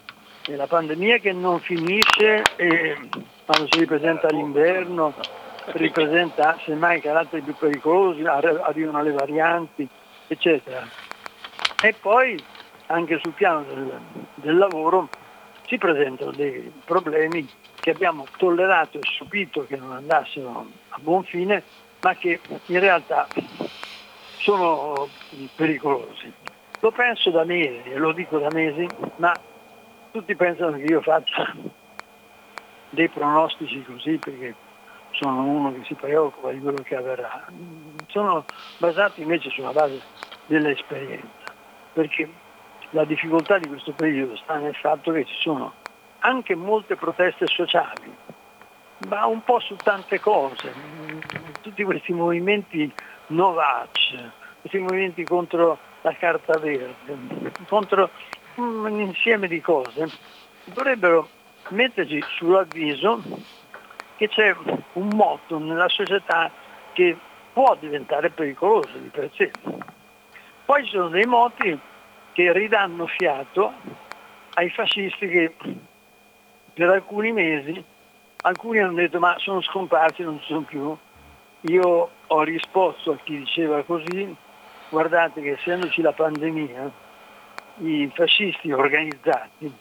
E 0.47 0.55
la 0.55 0.69
pandemia 0.69 1.19
che 1.19 1.33
non 1.33 1.59
finisce 1.59 2.45
quando 3.45 3.67
si 3.71 3.81
ripresenta 3.81 4.29
l'inverno 4.29 5.13
ripresenta 5.73 6.57
semmai 6.65 7.01
caratteri 7.01 7.43
più 7.43 7.57
pericolosi, 7.57 8.23
arrivano 8.25 9.03
le 9.03 9.13
varianti, 9.13 9.89
eccetera. 10.29 10.87
E 11.83 11.95
poi 12.01 12.41
anche 12.87 13.19
sul 13.21 13.33
piano 13.33 13.65
del, 13.65 13.99
del 14.35 14.57
lavoro 14.57 15.09
si 15.67 15.77
presentano 15.79 16.31
dei 16.31 16.71
problemi 16.85 17.49
che 17.81 17.91
abbiamo 17.91 18.27
tollerato 18.37 18.99
e 18.99 19.01
subito 19.03 19.67
che 19.67 19.77
non 19.77 19.93
andassero 19.93 20.67
a 20.91 20.99
buon 21.01 21.25
fine, 21.25 21.63
ma 22.01 22.15
che 22.15 22.39
in 22.67 22.79
realtà 22.79 23.27
sono 24.45 25.09
pericolosi. 25.57 26.31
Lo 26.81 26.91
penso 26.91 27.31
da 27.31 27.45
mesi 27.45 27.91
e 27.91 27.97
lo 27.97 28.13
dico 28.13 28.39
da 28.39 28.49
mesi, 28.53 28.87
ma 29.17 29.33
tutti 30.11 30.37
pensano 30.37 30.77
che 30.77 30.83
io 30.83 31.01
faccia 31.01 31.55
dei 32.91 33.09
pronostici 33.09 33.83
così 33.85 34.19
perché 34.19 34.55
sono 35.13 35.45
uno 35.45 35.73
che 35.73 35.85
si 35.85 35.95
preoccupa 35.95 36.51
di 36.51 36.61
quello 36.61 36.83
che 36.83 36.95
avverrà. 36.95 37.47
Sono 38.09 38.45
basati 38.77 39.23
invece 39.23 39.49
sulla 39.49 39.73
base 39.73 40.03
dell'esperienza, 40.45 41.55
perché 41.95 42.31
la 42.91 43.05
difficoltà 43.07 43.57
di 43.57 43.69
questo 43.69 43.93
periodo 43.93 44.37
sta 44.37 44.57
nel 44.57 44.75
fatto 44.75 45.11
che 45.13 45.25
ci 45.25 45.37
sono 45.41 45.73
anche 46.19 46.55
molte 46.55 46.97
proteste 46.97 47.47
sociali, 47.47 48.15
ma 49.09 49.25
un 49.25 49.43
po' 49.43 49.61
su 49.61 49.75
tante 49.77 50.21
cose, 50.21 50.71
tutti 51.63 51.83
questi 51.83 52.13
movimenti 52.13 52.93
Novac, 53.29 54.31
questi 54.61 54.79
movimenti 54.79 55.25
contro 55.25 55.79
la 56.03 56.15
carta 56.17 56.59
verde, 56.59 57.53
contro 57.69 58.11
un 58.57 59.01
insieme 59.01 59.49
di 59.49 59.61
cose, 59.61 60.09
dovrebbero 60.65 61.29
metterci 61.69 62.23
sull'avviso 62.37 63.23
che 64.17 64.29
c'è 64.29 64.55
un 64.93 65.09
motto 65.09 65.59
nella 65.59 65.89
società 65.89 66.51
che 66.93 67.17
può 67.53 67.75
diventare 67.79 68.31
pericoloso 68.31 68.97
di 68.99 69.09
per 69.09 69.31
sé. 69.35 69.51
Poi 70.65 70.85
ci 70.85 70.91
sono 70.91 71.09
dei 71.09 71.25
moti 71.25 71.79
che 72.33 72.53
ridanno 72.53 73.07
fiato 73.07 73.73
ai 74.55 74.71
fascisti 74.71 75.29
che 75.29 75.55
per 76.75 76.91
alcuni 76.91 77.33
mesi 77.33 77.85
alcuni 78.43 78.79
hanno 78.81 78.95
detto 78.95 79.19
ma 79.19 79.35
sono 79.39 79.61
scomparsi, 79.61 80.23
non 80.23 80.39
ci 80.41 80.47
sono 80.47 80.63
più. 80.63 80.97
Io 81.67 82.11
ho 82.27 82.43
risposto 82.43 83.13
a 83.13 83.17
chi 83.23 83.39
diceva 83.39 83.83
così, 83.85 84.35
guardate 84.91 85.41
che 85.41 85.53
essendoci 85.53 86.03
la 86.03 86.13
pandemia, 86.13 86.91
i 87.79 88.11
fascisti 88.15 88.71
organizzati 88.71 89.73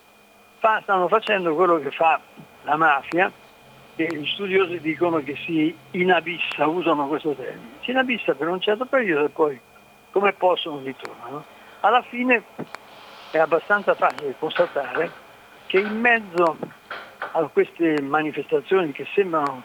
fa, 0.60 0.80
stanno 0.82 1.10
facendo 1.10 1.54
quello 1.56 1.80
che 1.80 1.92
fa 1.92 2.22
la 2.62 2.78
mafia, 2.78 3.30
che 3.98 4.08
gli 4.08 4.26
studiosi 4.28 4.80
dicono 4.80 5.22
che 5.22 5.36
si 5.46 5.76
inabissa, 5.92 6.68
usano 6.68 7.08
questo 7.08 7.34
termine, 7.34 7.80
si 7.82 7.92
inabissa 7.92 8.34
per 8.34 8.48
un 8.48 8.62
certo 8.62 8.86
periodo 8.86 9.26
e 9.26 9.30
poi 9.30 9.60
come 10.12 10.32
possono 10.32 10.80
ritornano. 10.82 11.44
Alla 11.82 12.02
fine 12.04 12.44
è 13.30 13.40
abbastanza 13.40 13.94
facile 13.94 14.36
constatare 14.40 15.12
che 15.68 15.80
in 15.80 16.00
mezzo 16.00 16.58
a 17.34 17.44
queste 17.48 18.02
manifestazioni 18.02 18.94
che 18.94 19.06
sembrano 19.14 19.64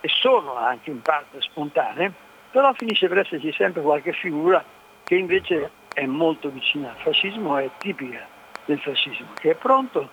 e 0.00 0.08
sono 0.08 0.54
anche 0.56 0.90
in 0.90 1.02
parte 1.02 1.40
spontanee, 1.40 2.12
però 2.50 2.72
finisce 2.72 3.08
per 3.08 3.18
esserci 3.18 3.52
sempre 3.52 3.82
qualche 3.82 4.12
figura 4.12 4.64
che 5.04 5.14
invece 5.14 5.70
è 5.92 6.06
molto 6.06 6.48
vicina 6.50 6.90
al 6.90 6.96
fascismo, 6.96 7.56
è 7.56 7.68
tipica 7.78 8.26
del 8.64 8.78
fascismo, 8.78 9.28
che 9.38 9.50
è 9.50 9.54
pronto 9.54 10.08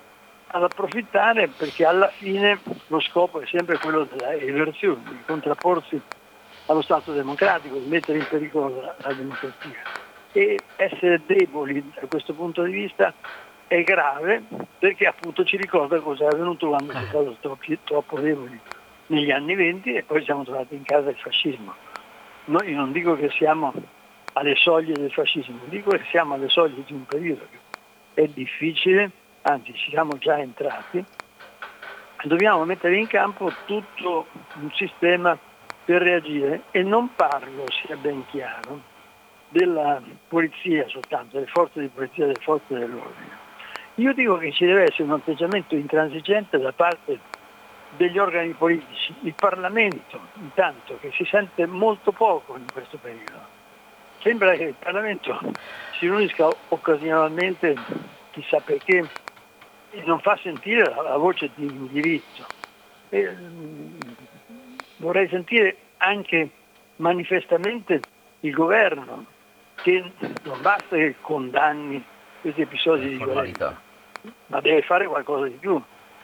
ad 0.48 0.62
approfittare 0.62 1.48
perché 1.48 1.84
alla 1.84 2.08
fine 2.08 2.60
lo 2.88 3.00
scopo 3.00 3.40
è 3.40 3.46
sempre 3.46 3.78
quello 3.78 4.04
della 4.04 4.32
eversione, 4.32 5.02
di 5.08 5.22
contrapporsi 5.26 6.00
allo 6.66 6.82
Stato 6.82 7.12
democratico, 7.12 7.76
di 7.76 7.88
mettere 7.88 8.18
in 8.18 8.26
pericolo 8.28 8.80
la, 8.80 8.94
la 8.98 9.12
democrazia. 9.12 9.82
E 10.32 10.58
essere 10.76 11.22
deboli 11.24 11.92
da 11.94 12.06
questo 12.06 12.34
punto 12.34 12.62
di 12.62 12.72
vista 12.72 13.12
è 13.66 13.82
grave 13.82 14.42
perché 14.78 15.06
appunto 15.06 15.44
ci 15.44 15.56
ricorda 15.56 16.00
cosa 16.00 16.24
è 16.24 16.28
avvenuto 16.28 16.68
quando 16.68 16.92
si 16.92 16.98
è 16.98 17.06
stato 17.08 17.36
troppo, 17.40 17.64
troppo 17.84 18.20
deboli 18.20 18.60
negli 19.08 19.30
anni 19.30 19.54
venti 19.54 19.92
e 19.92 20.02
poi 20.02 20.24
siamo 20.24 20.44
trovati 20.44 20.74
in 20.74 20.82
casa 20.82 21.10
il 21.10 21.16
fascismo. 21.16 21.74
Noi 22.46 22.72
non 22.72 22.92
dico 22.92 23.16
che 23.16 23.30
siamo 23.30 23.72
alle 24.34 24.54
soglie 24.54 24.92
del 24.94 25.12
fascismo, 25.12 25.58
dico 25.66 25.90
che 25.90 26.04
siamo 26.10 26.34
alle 26.34 26.48
soglie 26.48 26.82
di 26.84 26.92
un 26.92 27.04
periodo 27.06 27.46
che 27.50 28.22
è 28.22 28.28
difficile, 28.28 29.10
anzi 29.42 29.72
ci 29.74 29.90
siamo 29.90 30.16
già 30.18 30.38
entrati, 30.38 31.04
dobbiamo 32.24 32.64
mettere 32.64 32.96
in 32.96 33.06
campo 33.06 33.52
tutto 33.64 34.26
un 34.60 34.70
sistema 34.72 35.38
per 35.84 36.02
reagire 36.02 36.62
e 36.70 36.82
non 36.82 37.14
parlo, 37.14 37.64
sia 37.70 37.96
ben 37.96 38.24
chiaro, 38.26 38.80
della 39.48 40.02
polizia 40.28 40.86
soltanto, 40.88 41.36
delle 41.36 41.46
forze 41.46 41.80
di 41.80 41.88
polizia, 41.88 42.26
delle 42.26 42.40
forze 42.40 42.74
dell'ordine. 42.74 43.44
Io 43.96 44.12
dico 44.12 44.36
che 44.36 44.52
ci 44.52 44.66
deve 44.66 44.82
essere 44.82 45.04
un 45.04 45.12
atteggiamento 45.12 45.74
intransigente 45.74 46.58
da 46.58 46.72
parte 46.72 47.18
degli 47.96 48.18
organi 48.18 48.52
politici, 48.52 49.14
il 49.22 49.34
Parlamento 49.34 50.20
intanto 50.34 50.98
che 51.00 51.10
si 51.12 51.24
sente 51.24 51.66
molto 51.66 52.12
poco 52.12 52.56
in 52.56 52.66
questo 52.72 52.98
periodo. 52.98 53.54
Sembra 54.20 54.54
che 54.54 54.64
il 54.64 54.74
Parlamento 54.78 55.38
si 55.98 56.06
riunisca 56.06 56.48
occasionalmente, 56.68 57.76
chissà 58.32 58.60
perché, 58.60 59.08
e 59.90 60.02
non 60.04 60.20
fa 60.20 60.38
sentire 60.42 60.88
la, 60.88 61.02
la 61.02 61.16
voce 61.16 61.50
di 61.54 61.66
indirizzo. 61.66 62.46
E, 63.08 63.30
mh, 63.30 63.98
vorrei 64.96 65.28
sentire 65.28 65.76
anche 65.98 66.50
manifestamente 66.96 68.00
il 68.40 68.52
governo 68.52 69.24
che 69.76 70.12
non 70.42 70.60
basta 70.60 70.96
che 70.96 71.16
condanni 71.20 72.02
questi 72.40 72.62
episodi 72.62 73.08
di 73.08 73.16
violenza, 73.16 73.80
ma 74.46 74.60
deve 74.60 74.82
fare 74.82 75.06
qualcosa 75.06 75.46
di 75.46 75.56
più, 75.58 75.80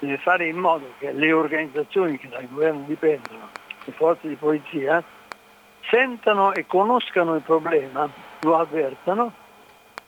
deve 0.06 0.18
fare 0.18 0.48
in 0.48 0.56
modo 0.56 0.94
che 0.98 1.12
le 1.12 1.32
organizzazioni 1.32 2.18
che 2.18 2.28
dal 2.28 2.48
governo 2.48 2.82
dipendono, 2.86 3.50
le 3.84 3.92
forze 3.92 4.26
di 4.28 4.34
polizia, 4.34 5.02
sentano 5.88 6.52
e 6.52 6.66
conoscano 6.66 7.36
il 7.36 7.42
problema, 7.42 8.10
lo 8.40 8.58
avvertano 8.58 9.32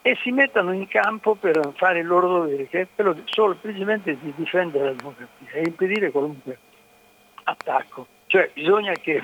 e 0.02 0.18
si 0.20 0.32
mettano 0.32 0.72
in 0.72 0.88
campo 0.88 1.36
per 1.36 1.72
fare 1.76 2.00
il 2.00 2.06
loro 2.06 2.26
dovere, 2.28 2.66
che 2.68 2.80
è 2.82 2.88
quello 2.94 3.16
solo 3.24 3.56
semplicemente 3.60 4.18
di 4.20 4.34
difendere 4.36 4.84
la 4.86 4.92
democrazia 4.92 5.52
e 5.52 5.62
impedire 5.62 6.10
qualunque 6.10 6.58
attacco. 7.44 8.06
Cioè 8.26 8.50
bisogna 8.52 8.92
che 8.94 9.22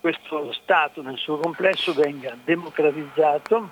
questo 0.00 0.52
Stato 0.52 1.00
nel 1.00 1.16
suo 1.16 1.38
complesso 1.38 1.94
venga 1.94 2.36
democratizzato, 2.42 3.68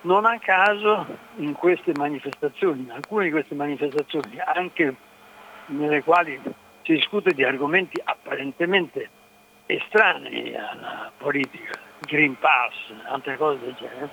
non 0.00 0.24
a 0.24 0.36
caso 0.40 1.06
in 1.36 1.52
queste 1.52 1.94
manifestazioni, 1.94 2.82
in 2.82 2.90
alcune 2.90 3.26
di 3.26 3.30
queste 3.30 3.54
manifestazioni, 3.54 4.36
anche 4.44 4.96
nelle 5.66 6.02
quali 6.02 6.40
si 6.82 6.94
discute 6.94 7.32
di 7.32 7.44
argomenti 7.44 8.00
apparentemente 8.02 9.08
estranei 9.66 10.56
alla 10.56 11.12
politica, 11.16 11.78
Green 12.00 12.36
Pass, 12.36 12.74
altre 13.06 13.36
cose 13.36 13.60
del 13.60 13.74
genere, 13.74 14.08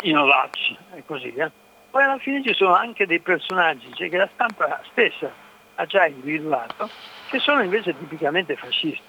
i 0.00 0.12
Novac 0.12 0.56
e 0.94 1.04
così 1.04 1.28
via, 1.28 1.52
poi 1.90 2.04
alla 2.04 2.16
fine 2.16 2.42
ci 2.42 2.54
sono 2.54 2.74
anche 2.74 3.04
dei 3.04 3.20
personaggi 3.20 3.92
cioè 3.92 4.08
che 4.08 4.16
la 4.16 4.30
stampa 4.32 4.80
stessa 4.90 5.30
ha 5.74 5.84
già 5.84 6.06
individuato, 6.06 6.88
che 7.28 7.38
sono 7.40 7.62
invece 7.62 7.94
tipicamente 7.98 8.56
fascisti 8.56 9.02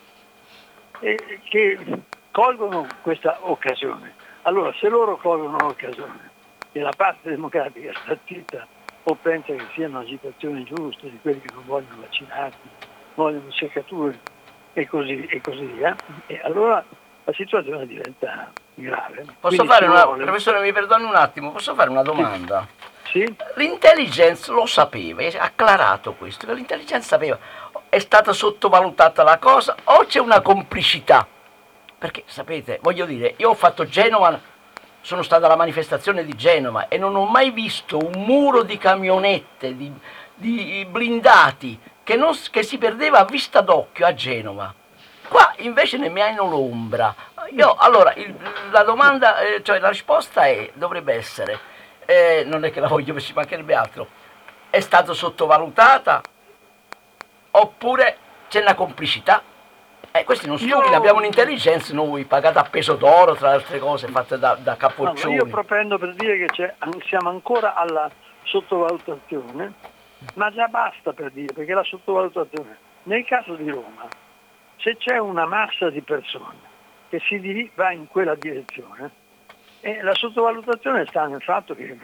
e 0.99 1.39
che 1.45 1.79
colgono 2.31 2.85
questa 3.01 3.37
occasione. 3.43 4.22
Allora, 4.43 4.73
se 4.79 4.89
loro 4.89 5.17
colgono 5.17 5.57
l'occasione 5.57 6.31
e 6.71 6.79
la 6.81 6.93
parte 6.95 7.29
democratica 7.29 7.91
sta 8.03 8.17
zitta 8.25 8.67
o 9.03 9.15
pensa 9.15 9.53
che 9.53 9.65
siano 9.73 9.99
agitazioni 9.99 10.63
giuste 10.63 11.09
di 11.09 11.19
quelli 11.21 11.41
che 11.41 11.53
non 11.53 11.63
vogliono 11.65 12.01
vaccinarsi, 12.01 12.57
vogliono 13.15 13.49
cercature 13.51 14.19
e 14.73 14.87
così, 14.87 15.25
e 15.25 15.41
così 15.41 15.65
via, 15.65 15.95
e 16.27 16.41
allora 16.43 16.83
la 17.23 17.33
situazione 17.33 17.85
diventa 17.85 18.51
grave. 18.73 19.25
Posso 19.39 19.63
fare 19.65 19.85
una, 19.85 20.05
vuole- 20.05 20.23
professore 20.23 20.61
mi 20.61 20.73
perdoni 20.73 21.03
un 21.03 21.15
attimo, 21.15 21.51
posso 21.51 21.73
fare 21.73 21.89
una 21.89 22.01
domanda? 22.01 22.67
Sì? 23.03 23.23
L'intelligence 23.55 24.51
lo 24.51 24.65
sapeva, 24.65 25.21
è 25.21 25.37
acclarato 25.37 26.13
questo, 26.13 26.47
che 26.47 26.53
l'intelligence 26.53 27.07
sapeva, 27.07 27.37
è 27.87 27.99
stata 27.99 28.33
sottovalutata 28.33 29.23
la 29.23 29.37
cosa 29.37 29.75
o 29.85 30.05
c'è 30.05 30.19
una 30.19 30.41
complicità? 30.41 31.27
Perché 32.03 32.23
sapete, 32.25 32.79
voglio 32.81 33.05
dire, 33.05 33.35
io 33.37 33.51
ho 33.51 33.53
fatto 33.53 33.85
Genova, 33.85 34.37
sono 34.99 35.21
stato 35.21 35.45
alla 35.45 35.55
manifestazione 35.55 36.25
di 36.25 36.35
Genova 36.35 36.89
e 36.89 36.97
non 36.97 37.15
ho 37.15 37.23
mai 37.23 37.51
visto 37.51 37.97
un 37.97 38.25
muro 38.25 38.63
di 38.63 38.77
camionette, 38.77 39.77
di, 39.77 39.89
di 40.35 40.85
blindati, 40.85 41.79
che, 42.03 42.17
non 42.17 42.37
che 42.51 42.61
si 42.63 42.77
perdeva 42.77 43.19
a 43.19 43.23
vista 43.23 43.61
d'occhio 43.61 44.05
a 44.05 44.13
Genova. 44.13 44.73
Qua 45.29 45.53
invece 45.59 45.97
ne 45.97 46.09
mi 46.09 46.19
hanno 46.19 46.49
l'ombra. 46.49 47.15
Io, 47.51 47.73
allora, 47.73 48.13
il- 48.15 48.35
la 48.69 48.83
domanda, 48.83 49.37
eh, 49.39 49.63
cioè 49.63 49.79
la 49.79 49.87
risposta 49.87 50.45
è, 50.45 50.71
dovrebbe 50.73 51.13
essere, 51.13 51.57
eh, 52.03 52.43
non 52.45 52.65
è 52.65 52.71
che 52.71 52.81
la 52.81 52.89
voglio, 52.89 53.17
ci 53.21 53.31
mancherebbe 53.31 53.75
altro, 53.75 54.09
è 54.69 54.81
stata 54.81 55.13
sottovalutata 55.13 56.21
oppure 57.51 58.17
c'è 58.49 58.59
una 58.59 58.75
complicità? 58.75 59.41
Eh, 60.15 60.25
questi 60.25 60.45
non 60.45 60.57
Io- 60.59 60.67
stupidi, 60.75 60.93
abbiamo 60.93 61.17
un'intelligenza 61.17 61.91
noi, 61.95 62.25
pagata 62.25 62.59
a 62.59 62.69
peso 62.69 62.93
d'oro, 62.93 63.33
tra 63.33 63.49
le 63.49 63.55
altre 63.55 63.79
cose, 63.79 64.07
fatta 64.09 64.37
da, 64.37 64.53
da 64.61 64.71
No, 64.73 64.77
capoccioni. 64.77 65.33
io 65.33 65.47
propendo 65.47 65.97
per 65.97 66.13
dire 66.13 66.45
che 66.45 66.75
siamo 67.07 67.29
ancora 67.29 67.73
alla 67.73 68.11
sottovalutazione, 68.43 69.73
ma 70.35 70.51
già 70.51 70.67
basta 70.67 71.13
per 71.13 71.31
dire, 71.31 71.51
perché 71.53 71.73
la 71.73 71.83
sottovalutazione, 71.83 72.77
nel 73.03 73.25
caso 73.25 73.55
di 73.55 73.67
Roma, 73.71 74.07
se 74.77 74.97
c'è 74.97 75.17
una 75.17 75.47
massa 75.47 75.89
di 75.89 76.01
persone 76.01 76.71
che 77.09 77.19
si 77.27 77.71
va 77.73 77.91
in 77.91 78.05
quella 78.07 78.35
direzione, 78.35 79.09
eh, 79.81 79.99
la 80.03 80.13
sottovalutazione 80.13 81.07
sta 81.07 81.25
nel 81.25 81.41
fatto 81.41 81.73
che 81.73 81.97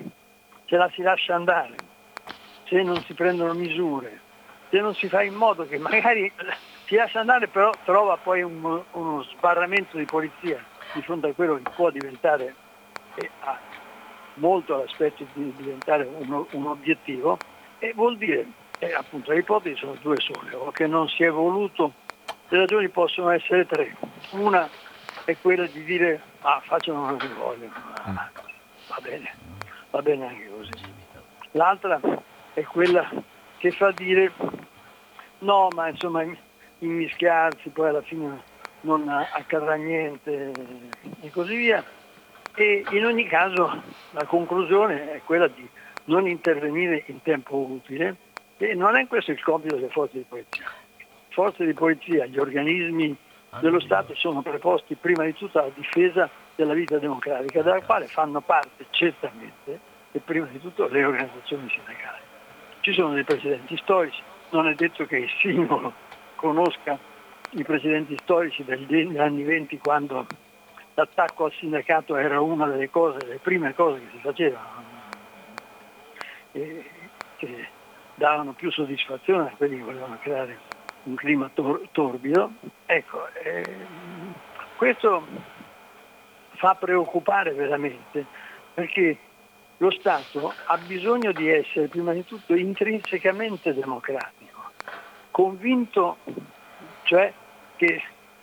se 0.65 0.76
la 0.78 0.89
si 0.95 1.04
lascia 1.04 1.36
andare, 1.36 1.76
se 2.67 2.82
non 2.82 3.00
si 3.04 3.13
prendono 3.13 3.54
misure, 3.54 4.19
se 4.72 4.80
non 4.80 4.95
si 4.95 5.08
fa 5.08 5.22
in 5.22 5.36
modo 5.36 5.67
che 5.67 5.78
magari 5.78 6.32
si 6.89 6.95
lascia 6.95 7.19
andare 7.19 7.47
però 7.47 7.69
trova 7.86 8.17
poi 8.17 8.41
un- 8.41 8.84
uno 8.91 9.23
sbarramento 9.23 9.95
di 9.97 10.06
polizia 10.06 10.63
di 10.93 11.02
fronte 11.04 11.28
a 11.30 11.34
quello 11.34 11.56
che 11.62 11.69
può 11.75 11.91
diventare 11.91 12.56
e 13.13 13.30
ha 13.41 13.60
molto 14.36 14.78
l'aspetto 14.78 15.23
di 15.34 15.54
diventare 15.56 16.04
un, 16.04 16.45
un 16.49 16.65
obiettivo 16.65 17.38
e 17.78 17.93
vuol 17.93 18.17
dire, 18.17 18.47
eh, 18.80 18.91
appunto 18.93 19.32
le 19.32 19.38
ipotesi 19.39 19.75
sono 19.78 19.95
due 20.02 20.17
sole, 20.19 20.54
o 20.56 20.71
che 20.71 20.88
non 20.88 21.08
si 21.08 21.23
è 21.23 21.30
voluto, 21.30 21.93
le 22.47 22.58
ragioni 22.58 22.89
possono 22.89 23.30
essere 23.30 23.67
tre, 23.67 23.95
una 24.32 24.67
è 25.25 25.38
quella 25.39 25.67
di 25.67 25.84
dire 25.84 26.21
ah 26.41 26.60
facciano 26.65 27.04
quello 27.04 27.17
che 27.17 27.28
vogliono, 27.39 27.73
Ah, 28.04 28.32
va 28.88 28.97
bene, 29.02 29.36
va 29.91 30.02
bene 30.02 30.25
anche 30.28 30.49
così. 30.49 30.71
L'altra 31.52 31.99
è 32.54 32.63
quella 32.63 33.08
che 33.58 33.71
fa 33.71 33.91
dire 33.91 34.32
no, 35.39 35.67
ma 35.75 35.89
insomma 35.89 36.23
immischiarsi, 36.80 37.70
poi 37.70 37.89
alla 37.89 38.02
fine 38.02 38.42
non 38.82 39.08
accadrà 39.08 39.76
niente 39.76 40.52
e 41.22 41.30
così 41.32 41.56
via. 41.56 41.84
E 42.56 42.84
in 42.92 43.06
ogni 43.06 43.26
caso 43.26 43.82
la 44.12 44.26
conclusione 44.26 45.13
è 45.13 45.22
quella 45.24 45.48
di 45.48 45.68
non 46.06 46.28
intervenire 46.28 47.04
in 47.08 47.22
tempo 47.22 47.58
utile 47.58 48.15
e 48.58 48.74
non 48.74 48.98
è 48.98 49.08
questo 49.08 49.32
il 49.32 49.42
compito 49.42 49.76
delle 49.76 49.89
forze 49.89 50.18
di 50.18 50.26
polizia. 50.28 50.65
Forze 51.30 51.65
di 51.65 51.74
polizia, 51.74 52.26
gli 52.26 52.38
organismi 52.38 53.15
dello 53.60 53.80
Stato 53.80 54.13
sono 54.15 54.42
preposti 54.42 54.96
prima 54.96 55.24
di 55.24 55.34
tutto 55.34 55.60
alla 55.60 55.72
difesa 55.74 56.30
della 56.56 56.74
vita 56.74 56.98
democratica, 56.98 57.62
della 57.62 57.82
quale 57.82 58.08
fanno 58.08 58.42
parte 58.42 58.86
certamente 58.89 59.80
e 60.12 60.20
prima 60.20 60.48
di 60.48 60.60
tutto 60.60 60.88
le 60.88 61.06
organizzazioni 61.06 61.70
sindacali. 61.70 62.22
Ci 62.82 62.94
sono 62.94 63.13
dei 63.13 63.24
precedenti 63.24 63.78
storici, 63.78 64.22
non 64.50 64.68
è 64.68 64.74
detto 64.74 65.06
che 65.06 65.18
il 65.18 65.30
singolo 65.39 65.94
conosca 66.39 66.97
i 67.52 67.63
precedenti 67.63 68.17
storici 68.21 68.63
degli 68.63 69.17
anni 69.17 69.43
20 69.43 69.78
quando 69.80 70.25
l'attacco 70.93 71.45
al 71.45 71.54
sindacato 71.54 72.15
era 72.15 72.39
una 72.39 72.65
delle 72.67 72.89
cose, 72.89 73.25
le 73.25 73.39
prime 73.41 73.73
cose 73.73 73.99
che 73.99 74.08
si 74.12 74.19
facevano, 74.19 74.84
che 76.52 77.67
davano 78.15 78.54
più 78.54 78.71
soddisfazione 78.71 79.49
a 79.49 79.54
quelli 79.56 79.78
che 79.78 79.84
volevano 79.84 80.17
creare 80.21 80.58
un 81.04 81.15
clima 81.15 81.49
tor- 81.54 81.88
torbido. 81.91 82.52
Ecco, 82.86 83.28
ehm, 83.43 84.34
questo 84.78 85.25
fa 86.56 86.75
preoccupare 86.75 87.52
veramente 87.54 88.25
perché 88.73 89.17
lo 89.78 89.91
Stato 89.91 90.54
ha 90.65 90.78
bisogno 90.78 91.32
di 91.32 91.49
essere 91.49 91.88
prima 91.88 92.12
di 92.12 92.25
tutto 92.25 92.54
intrinsecamente 92.54 93.73
democratico, 93.73 94.38
convinto 95.32 96.18
cioè 97.04 97.32
che 97.76 98.02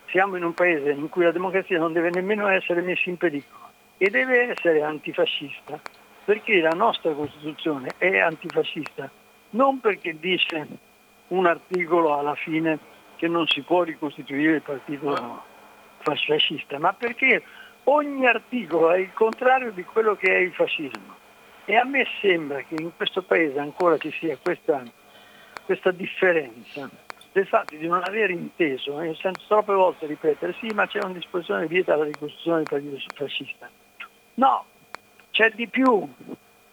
siamo 0.09 0.37
in 0.37 0.45
un 0.45 0.55
paese 0.55 0.91
in 0.91 1.09
cui 1.09 1.25
la 1.25 1.33
democrazia 1.33 1.79
non 1.79 1.93
deve 1.93 2.11
nemmeno 2.11 2.49
essere 2.49 2.81
messa 2.81 3.09
in 3.11 3.17
pericolo 3.17 3.71
e 3.99 4.11
deve 4.11 4.51
essere 4.51 4.83
antifascista, 4.83 5.81
perché 6.25 6.61
la 6.61 6.71
nostra 6.71 7.13
Costituzione 7.13 7.91
è 7.99 8.19
antifascista, 8.19 9.11
non 9.51 9.81
perché 9.81 10.19
dice 10.19 10.67
un 11.29 11.47
articolo 11.47 12.17
alla 12.17 12.35
fine 12.35 12.79
che 13.17 13.29
non 13.29 13.47
si 13.47 13.63
può 13.63 13.83
ricostituire 13.83 14.57
il 14.57 14.63
partito 14.63 15.43
fascista, 15.99 16.79
ma 16.79 16.93
perché 16.93 17.43
ogni 17.85 18.27
articolo 18.27 18.93
è 18.93 18.99
il 18.99 19.13
contrario 19.13 19.73
di 19.73 19.85
quello 19.85 20.15
che 20.15 20.29
è 20.29 20.39
il 20.39 20.53
fascismo. 20.53 21.15
E 21.65 21.77
a 21.77 21.85
me 21.85 22.07
sembra 22.21 22.63
che 22.63 22.77
in 22.79 22.95
questo 22.95 23.23
paese 23.23 23.59
ancora 23.59 23.99
ci 23.99 24.13
sia 24.13 24.37
questa, 24.41 24.83
questa 25.67 25.91
differenza 25.91 26.89
del 27.33 27.47
fatto 27.47 27.77
di 27.77 27.87
non 27.87 28.03
aver 28.03 28.31
inteso, 28.31 29.03
io 29.03 29.15
sento 29.15 29.43
troppe 29.47 29.75
volte 29.75 30.07
ripetere, 30.07 30.55
sì 30.59 30.69
ma 30.69 30.87
c'è 30.87 31.03
una 31.03 31.13
disposizione 31.13 31.63
che 31.63 31.67
vieta 31.67 31.97
la 31.97 32.05
ricostruzione 32.05 32.63
del 32.63 32.67
partito 32.67 33.15
fascista. 33.15 33.69
No, 34.35 34.65
c'è 35.33 35.51
di 35.51 35.69
più. 35.69 36.09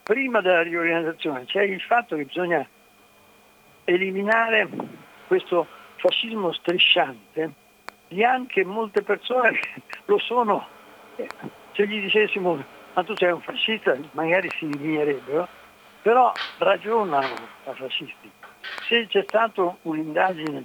Prima 0.04 0.42
della 0.42 0.62
riorganizzazione 0.62 1.46
c'è 1.46 1.64
il 1.64 1.82
fatto 1.82 2.16
che 2.16 2.26
bisogna 2.26 2.66
eliminare 3.86 4.70
questo 5.28 5.66
fascismo 5.96 6.52
strisciante 6.54 7.52
di 8.10 8.24
anche 8.24 8.64
molte 8.64 9.02
persone 9.02 9.52
che 9.54 9.82
lo 10.06 10.20
sono. 10.20 10.66
Eh, 11.16 11.28
Se 11.74 11.88
gli 11.88 12.02
dicessimo 12.02 12.64
ma 12.94 13.04
tu 13.04 13.16
sei 13.18 13.32
un 13.32 13.42
fascista 13.42 13.98
magari 14.12 14.50
si 14.58 14.66
indignerebbero, 14.66 15.48
però 16.02 16.32
ragionano 16.60 17.36
da 17.64 17.74
fascisti. 17.74 18.32
Se 18.88 19.08
c'è 19.08 19.24
stata 19.28 19.76
un'indagine 19.84 20.64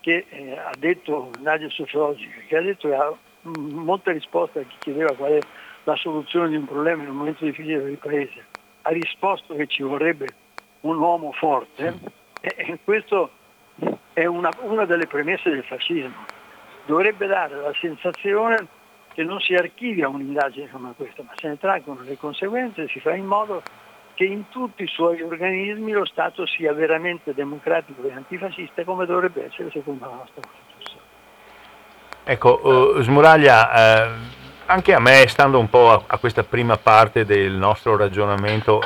che 0.00 0.26
eh, 0.28 0.58
ha 0.58 0.72
detto, 0.78 1.30
un'indagine 1.32 1.70
sociologica, 1.70 2.40
che 2.46 2.56
ha 2.56 2.62
detto 2.62 2.88
che 2.88 2.94
ha 2.94 3.12
mm, 3.48 3.78
molte 3.78 4.12
risposte 4.12 4.60
a 4.60 4.62
chi 4.62 4.76
chiedeva 4.78 5.14
qual 5.14 5.32
è 5.32 5.38
la 5.84 5.96
soluzione 5.96 6.48
di 6.48 6.56
un 6.56 6.64
problema 6.64 7.02
in 7.02 7.10
un 7.10 7.16
momento 7.16 7.44
difficile 7.44 7.90
il 7.90 7.98
Paese, 7.98 8.44
ha 8.82 8.90
risposto 8.90 9.54
che 9.54 9.66
ci 9.66 9.82
vorrebbe 9.82 10.26
un 10.80 10.98
uomo 10.98 11.32
forte, 11.32 11.98
e, 12.40 12.54
e 12.56 12.78
questo 12.82 13.30
è 14.12 14.24
una, 14.26 14.50
una 14.60 14.84
delle 14.84 15.06
premesse 15.06 15.50
del 15.50 15.64
fascismo. 15.64 16.26
Dovrebbe 16.86 17.26
dare 17.26 17.56
la 17.56 17.72
sensazione 17.78 18.66
che 19.12 19.22
non 19.22 19.40
si 19.40 19.54
archivia 19.54 20.08
un'indagine 20.08 20.70
come 20.70 20.92
questa, 20.96 21.22
ma 21.22 21.32
se 21.36 21.48
ne 21.48 21.58
traggono 21.58 22.02
le 22.02 22.16
conseguenze 22.16 22.82
e 22.82 22.88
si 22.88 23.00
fa 23.00 23.14
in 23.14 23.26
modo 23.26 23.62
che 24.20 24.26
in 24.26 24.50
tutti 24.50 24.82
i 24.82 24.86
suoi 24.86 25.22
organismi 25.22 25.92
lo 25.92 26.04
Stato 26.04 26.44
sia 26.44 26.74
veramente 26.74 27.32
democratico 27.32 28.06
e 28.06 28.12
antifascista 28.12 28.84
come 28.84 29.06
dovrebbe 29.06 29.46
essere 29.46 29.70
secondo 29.72 30.04
la 30.04 30.16
nostra 30.16 30.42
Costituzione. 30.42 31.06
Ecco, 32.24 32.98
eh, 32.98 33.02
Smuraglia, 33.02 33.72
eh, 33.72 34.10
anche 34.66 34.92
a 34.92 34.98
me, 34.98 35.26
stando 35.26 35.58
un 35.58 35.70
po' 35.70 35.90
a, 35.90 36.02
a 36.06 36.18
questa 36.18 36.42
prima 36.42 36.76
parte 36.76 37.24
del 37.24 37.52
nostro 37.52 37.96
ragionamento, 37.96 38.82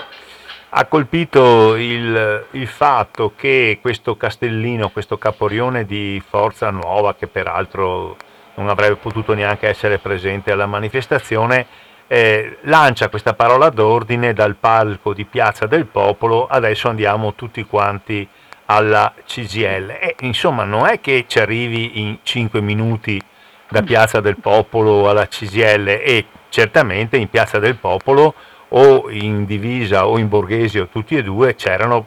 ha 0.69 0.85
colpito 0.85 1.75
il, 1.75 2.47
il 2.53 2.67
fatto 2.69 3.33
che 3.35 3.81
questo 3.83 4.17
Castellino, 4.17 4.91
questo 4.91 5.19
Caporione 5.19 5.85
di 5.85 6.23
Forza 6.25 6.71
Nuova, 6.71 7.17
che 7.17 7.27
peraltro 7.27 8.17
non 8.55 8.69
avrebbe 8.69 8.95
potuto 8.95 9.35
neanche 9.35 9.67
essere 9.67 9.99
presente 9.99 10.53
alla 10.53 10.67
manifestazione, 10.67 11.67
eh, 12.07 12.59
lancia 12.63 13.09
questa 13.09 13.35
parola 13.35 13.71
d'ordine 13.71 14.33
dal 14.33 14.57
palco 14.57 15.15
di 15.15 15.25
Piazza 15.25 15.67
del 15.67 15.87
Popolo, 15.87 16.47
adesso 16.47 16.89
andiamo 16.89 17.35
tutti 17.35 17.65
quanti 17.65 18.27
alla 18.67 19.13
CGL. 19.27 19.99
E 20.01 20.17
insomma 20.21 20.65
non 20.65 20.87
è 20.87 21.01
che 21.01 21.25
ci 21.27 21.39
arrivi 21.39 22.01
in 22.01 22.19
5 22.23 22.61
minuti 22.61 23.21
da 23.69 23.83
Piazza 23.83 24.21
del 24.21 24.37
Popolo 24.37 25.09
alla 25.09 25.27
CGL 25.27 25.89
e 25.89 26.27
certamente 26.49 27.17
in 27.17 27.29
Piazza 27.29 27.59
del 27.59 27.77
Popolo 27.77 28.35
o 28.69 29.11
in 29.11 29.45
divisa 29.45 30.07
o 30.07 30.19
in 30.19 30.29
borghese 30.29 30.81
o 30.81 30.89
tutti 30.89 31.17
e 31.17 31.23
due 31.23 31.55
c'erano, 31.55 32.07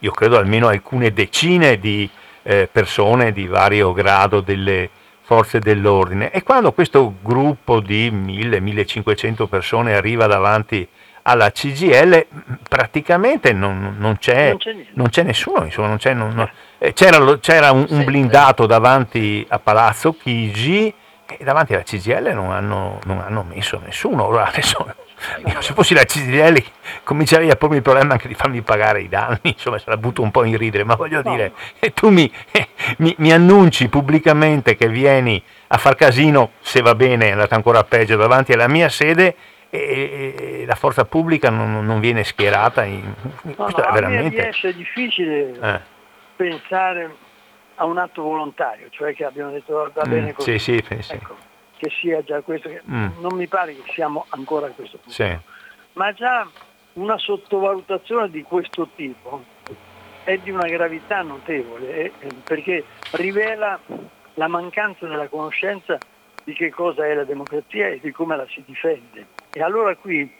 io 0.00 0.10
credo 0.10 0.38
almeno 0.38 0.68
alcune 0.68 1.12
decine 1.12 1.78
di 1.78 2.08
eh, 2.42 2.68
persone 2.70 3.32
di 3.32 3.46
vario 3.46 3.92
grado 3.92 4.40
delle 4.40 4.90
forze 5.28 5.58
dell'ordine. 5.58 6.30
E 6.30 6.42
quando 6.42 6.72
questo 6.72 7.16
gruppo 7.20 7.80
di 7.80 8.10
1000-1500 8.10 9.46
persone 9.46 9.94
arriva 9.94 10.26
davanti 10.26 10.88
alla 11.20 11.50
CGL 11.50 12.26
praticamente 12.66 13.52
non, 13.52 13.96
non, 13.98 14.16
c'è, 14.16 14.48
non, 14.48 14.56
c'è, 14.56 14.76
non 14.94 15.08
c'è, 15.10 15.22
nessuno, 15.24 15.64
insomma, 15.64 15.94
c'è, 15.98 16.14
non, 16.14 16.50
eh, 16.78 16.94
c'era, 16.94 17.38
c'era, 17.40 17.72
un, 17.72 17.84
un 17.90 18.04
blindato 18.04 18.64
davanti 18.64 19.44
a 19.50 19.58
Palazzo 19.58 20.14
Chigi 20.14 20.90
e 21.26 21.44
davanti 21.44 21.74
alla 21.74 21.82
CGL 21.82 22.30
non 22.32 22.50
hanno, 22.50 22.98
hanno 23.06 23.44
messo 23.46 23.78
nessuno. 23.84 24.28
Allora, 24.28 24.46
adesso, 24.48 24.94
io, 25.46 25.60
se 25.60 25.72
fossi 25.72 25.94
la 25.94 26.04
CGL 26.04 26.62
comincerei 27.04 27.50
a 27.50 27.56
pormi 27.56 27.76
il 27.76 27.82
problema 27.82 28.12
anche 28.12 28.28
di 28.28 28.34
farmi 28.34 28.60
pagare 28.62 29.02
i 29.02 29.08
danni, 29.08 29.38
insomma 29.42 29.78
se 29.78 29.84
la 29.88 29.96
butto 29.96 30.22
un 30.22 30.30
po' 30.30 30.44
in 30.44 30.56
ridere, 30.56 30.84
ma 30.84 30.94
voglio 30.94 31.22
no. 31.22 31.30
dire, 31.30 31.52
tu 31.94 32.10
mi, 32.10 32.30
mi, 32.98 33.14
mi, 33.18 33.32
annunci 33.32 33.88
pubblicamente 33.88 34.76
che 34.76 34.88
vieni 34.88 35.42
a 35.68 35.76
far 35.78 35.94
casino, 35.96 36.52
se 36.60 36.80
va 36.80 36.94
bene 36.94 37.28
è 37.28 37.30
andata 37.32 37.54
ancora 37.54 37.82
peggio, 37.84 38.16
davanti 38.16 38.52
alla 38.52 38.68
mia 38.68 38.88
sede 38.88 39.34
e, 39.70 40.60
e 40.60 40.64
la 40.66 40.74
forza 40.74 41.04
pubblica 41.04 41.50
non, 41.50 41.84
non 41.84 42.00
viene 42.00 42.24
schierata. 42.24 42.84
In, 42.84 43.12
no, 43.42 43.52
questo 43.54 43.80
no, 43.80 43.88
è 43.88 43.92
veramente... 43.92 44.48
è 44.48 44.72
difficile 44.72 45.58
eh. 45.60 45.80
pensare 46.36 47.14
a 47.76 47.84
un 47.84 47.98
atto 47.98 48.22
volontario, 48.22 48.88
cioè 48.90 49.14
che 49.14 49.24
abbiamo 49.24 49.50
detto 49.50 49.90
va 49.92 50.06
mm, 50.06 50.10
bene 50.10 50.32
così. 50.32 50.58
Sì, 50.58 50.82
sì, 50.86 51.02
sì. 51.02 51.12
Ecco, 51.12 51.36
che 51.78 51.90
sia 52.00 52.22
già 52.22 52.42
questo, 52.42 52.68
mm. 52.68 53.20
non 53.20 53.34
mi 53.34 53.46
pare 53.46 53.74
che 53.74 53.90
siamo 53.92 54.26
ancora 54.30 54.66
a 54.66 54.70
questo 54.70 54.98
punto. 54.98 55.12
Sì. 55.12 55.38
Ma 55.94 56.12
già 56.12 56.46
una 56.94 57.16
sottovalutazione 57.16 58.28
di 58.28 58.42
questo 58.42 58.88
tipo 58.94 59.42
è 60.24 60.36
di 60.38 60.50
una 60.50 60.66
gravità 60.66 61.22
notevole, 61.22 62.12
eh, 62.18 62.28
perché 62.44 62.84
rivela 63.12 63.80
la 64.34 64.48
mancanza 64.48 65.06
della 65.06 65.28
conoscenza 65.28 65.98
di 66.44 66.52
che 66.52 66.70
cosa 66.70 67.06
è 67.06 67.14
la 67.14 67.24
democrazia 67.24 67.88
e 67.88 68.00
di 68.00 68.10
come 68.10 68.36
la 68.36 68.46
si 68.48 68.62
difende. 68.66 69.26
E 69.52 69.62
allora 69.62 69.96
qui 69.96 70.30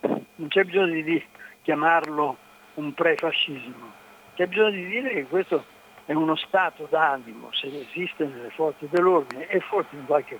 non 0.00 0.48
c'è 0.48 0.64
bisogno 0.64 1.02
di 1.02 1.22
chiamarlo 1.62 2.36
un 2.74 2.94
prefascismo, 2.94 3.92
c'è 4.34 4.46
bisogno 4.46 4.70
di 4.70 4.86
dire 4.86 5.10
che 5.10 5.26
questo 5.26 5.64
è 6.04 6.14
uno 6.14 6.36
stato 6.36 6.86
d'animo, 6.88 7.50
se 7.52 7.66
esiste 7.66 8.24
nelle 8.24 8.50
forze 8.50 8.88
dell'ordine 8.88 9.46
e 9.48 9.60
forse 9.60 9.94
in 9.94 10.06
qualche 10.06 10.38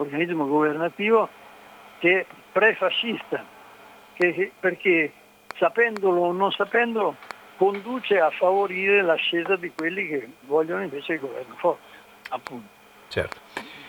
organismo 0.00 0.46
governativo, 0.46 1.28
che 1.98 2.20
è 2.20 2.26
prefascista, 2.52 3.44
che, 4.14 4.52
perché 4.58 5.12
sapendolo 5.56 6.22
o 6.22 6.32
non 6.32 6.50
sapendolo 6.52 7.16
conduce 7.56 8.18
a 8.18 8.30
favorire 8.30 9.02
l'ascesa 9.02 9.56
di 9.56 9.70
quelli 9.74 10.08
che 10.08 10.28
vogliono 10.46 10.82
invece 10.82 11.14
il 11.14 11.20
governo 11.20 11.54
forte, 11.56 11.82
appunto. 12.30 12.68
Certo. 13.08 13.38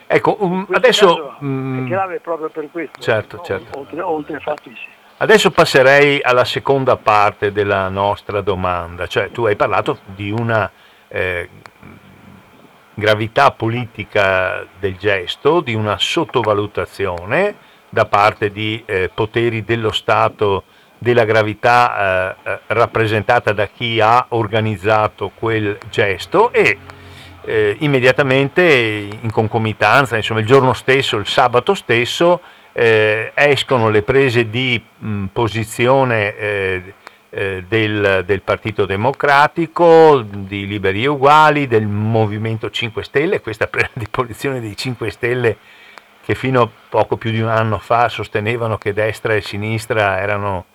Ecco, 0.08 0.38
um, 0.40 0.68
adesso... 0.74 1.38
È 1.38 1.44
mm, 1.44 1.88
grave 1.88 2.20
proprio 2.20 2.50
per 2.50 2.70
questo, 2.70 3.00
certo, 3.00 3.38
no? 3.38 3.44
certo. 3.44 3.80
Oltre, 3.80 4.02
oltre 4.02 4.36
al 4.36 4.42
fatto 4.42 4.68
in 4.68 4.76
sé. 4.76 5.00
Adesso 5.18 5.52
passerei 5.52 6.20
alla 6.22 6.44
seconda 6.44 6.98
parte 6.98 7.52
della 7.52 7.88
nostra 7.88 8.42
domanda, 8.42 9.08
cioè 9.08 9.32
tu 9.32 9.46
hai 9.46 9.56
parlato 9.56 10.00
di 10.06 10.32
una 10.32 10.70
eh, 11.08 11.48
gravità 13.02 13.52
politica 13.52 14.66
del 14.80 14.96
gesto, 14.96 15.60
di 15.60 15.74
una 15.74 15.98
sottovalutazione 15.98 17.56
da 17.90 18.06
parte 18.06 18.52
di 18.52 18.82
eh, 18.86 19.10
poteri 19.14 19.66
dello 19.66 19.92
Stato 19.92 20.64
della 20.98 21.26
gravità 21.26 22.36
eh, 22.46 22.50
eh 22.52 22.60
rappresentata 22.68 23.54
da 23.54 23.66
chi 23.66 24.00
ha 24.00 24.28
organizzato 24.30 25.32
quel 25.34 25.80
gesto 25.90 26.54
e 26.54 26.78
eh, 27.44 27.76
immediatamente 27.80 28.64
in 28.64 29.32
concomitanza, 29.32 30.16
insomma 30.16 30.42
il 30.42 30.46
giorno 30.46 30.74
stesso, 30.74 31.18
il 31.18 31.26
sabato 31.26 31.74
stesso, 31.74 32.40
eh, 32.72 33.32
escono 33.34 33.90
le 33.90 34.04
prese 34.04 34.50
di 34.50 34.82
mh, 35.00 35.26
posizione 35.34 36.38
eh, 36.38 36.94
del, 37.32 38.24
del, 38.26 38.42
Partito 38.42 38.86
Democratico, 38.86 40.22
di 40.22 40.68
Liberi 40.68 41.04
e 41.04 41.08
Uguali, 41.08 41.66
del 41.66 41.88
Movimento 41.88 42.70
5 42.70 43.04
Stelle, 43.04 43.40
questa 43.40 43.68
presa 43.72 43.92
di 43.94 44.08
posizione 44.10 44.60
dei 44.60 44.76
5 44.76 45.10
Stelle 45.10 45.58
che 46.24 46.36
fino 46.36 46.62
a 46.62 46.70
poco 46.90 47.18
più 47.18 47.32
di 47.32 47.40
un 47.40 47.48
anno 47.48 47.80
fa 47.80 48.08
sostenevano 48.10 48.78
che 48.78 48.94
destra 48.94 49.34
e 49.34 49.42
sinistra 49.42 50.20
erano 50.20 50.66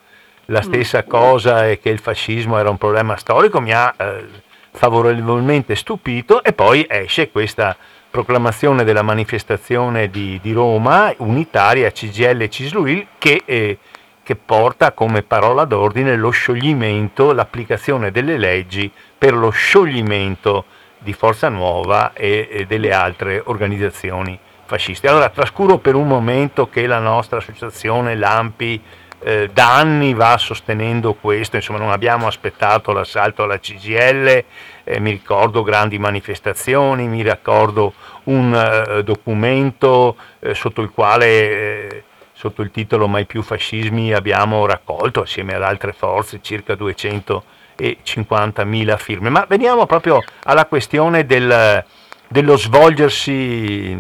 la 0.47 0.63
stessa 0.63 1.05
cosa 1.05 1.69
e 1.69 1.79
che 1.79 1.91
il 1.91 1.99
fascismo 1.99 2.59
era 2.59 2.71
un 2.71 2.79
problema 2.79 3.17
storico, 3.17 3.61
mi 3.61 3.73
ha 3.73 3.93
eh, 3.97 4.25
favorevolmente 4.71 5.75
stupito. 5.75 6.43
E 6.43 6.53
poi 6.53 6.87
esce 6.89 7.31
questa 7.31 7.77
proclamazione 8.11 8.85
della 8.85 9.03
manifestazione 9.03 10.09
di, 10.09 10.39
di 10.41 10.53
Roma 10.53 11.13
unitaria 11.19 11.91
CGL 11.91 12.43
e 12.43 12.49
Cisluil 12.49 13.07
che 13.19 13.43
eh, 13.45 13.79
che 14.27 14.35
porta 14.35 14.91
come 14.91 15.23
parola 15.23 15.65
d'ordine 15.65 16.17
lo 16.17 16.31
scioglimento, 16.31 17.33
l'applicazione 17.33 18.11
delle 18.11 18.37
leggi 18.37 18.91
per 19.17 19.35
lo 19.35 19.51
scioglimento 19.51 20.65
di 20.99 21.13
Forza 21.13 21.49
Nuova 21.49 22.13
e, 22.13 22.49
e 22.51 22.67
delle 22.67 22.93
altre 22.93 23.41
organizzazioni 23.45 24.37
fasciste. 24.65 25.07
Allora 25.07 25.29
trascuro 25.29 25.79
per 25.79 25.95
un 25.95 26.09
momento 26.09 26.69
che 26.69 26.89
la 26.89 26.99
nostra 26.99 27.39
associazione, 27.39 28.17
l'AMPI, 28.17 28.83
eh, 29.21 29.49
da 29.53 29.77
anni 29.77 30.13
va 30.13 30.37
sostenendo 30.39 31.15
questo, 31.15 31.55
insomma 31.55 31.79
non 31.79 31.93
abbiamo 31.93 32.27
aspettato 32.27 32.91
l'assalto 32.91 33.45
alla 33.45 33.61
CGL, 33.61 34.45
eh, 34.83 34.99
mi 34.99 35.13
ricordo 35.13 35.63
grandi 35.63 36.01
manifestazioni, 36.01 37.07
mi 37.07 37.23
ricordo 37.23 37.93
un 38.25 38.53
eh, 38.53 39.05
documento 39.05 40.17
eh, 40.41 40.53
sotto 40.53 40.83
il 40.83 40.91
quale 40.91 41.27
eh, 41.27 42.05
sotto 42.47 42.63
il 42.63 42.71
titolo 42.71 43.09
Mai 43.09 43.27
più 43.27 43.43
fascismi 43.43 44.13
abbiamo 44.13 44.65
raccolto 44.67 45.23
assieme 45.23 45.55
ad 45.55 45.63
altre 45.63 45.93
forze 45.93 46.39
circa 46.41 46.75
250.000 46.75 48.99
firme. 48.99 49.31
Ma 49.31 49.45
veniamo 49.49 49.87
proprio 49.87 50.23
alla 50.45 50.67
questione 50.67 51.27
del, 51.27 51.85
dello 52.29 52.57
svolgersi 52.57 53.99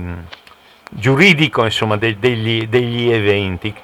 giuridico 0.88 1.64
insomma, 1.64 1.96
de, 1.96 2.16
degli, 2.20 2.68
degli, 2.68 3.10
eventi. 3.10 3.74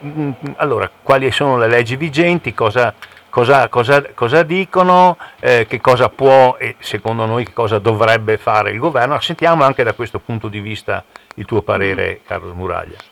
Allora, 0.56 0.88
quali 1.02 1.32
sono 1.32 1.58
le 1.58 1.66
leggi 1.66 1.96
vigenti, 1.96 2.54
cosa, 2.54 2.94
cosa, 3.28 3.68
cosa, 3.68 4.04
cosa 4.14 4.44
dicono, 4.44 5.18
eh, 5.40 5.66
che 5.68 5.80
cosa 5.80 6.08
può 6.08 6.54
e 6.56 6.76
secondo 6.78 7.26
noi 7.26 7.46
che 7.46 7.52
cosa 7.52 7.80
dovrebbe 7.80 8.38
fare 8.38 8.70
il 8.70 8.78
governo. 8.78 9.18
Sentiamo 9.20 9.64
anche 9.64 9.82
da 9.82 9.94
questo 9.94 10.20
punto 10.20 10.46
di 10.46 10.60
vista 10.60 11.02
il 11.34 11.46
tuo 11.46 11.62
parere, 11.62 12.20
Carlo 12.24 12.54
Muraglia. 12.54 13.10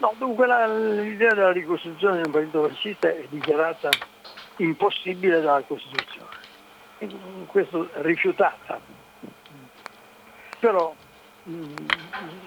No, 0.00 0.14
dunque 0.16 0.46
la, 0.46 0.66
l'idea 0.66 1.34
della 1.34 1.52
ricostruzione 1.52 2.22
di 2.22 2.26
un 2.26 2.32
partito 2.32 2.66
fascista 2.68 3.08
è 3.10 3.26
dichiarata 3.28 3.90
impossibile 4.56 5.42
dalla 5.42 5.62
Costituzione, 5.62 7.44
questo 7.46 7.86
rifiutata. 7.96 8.80
Però 10.58 10.94
mm, 11.48 11.74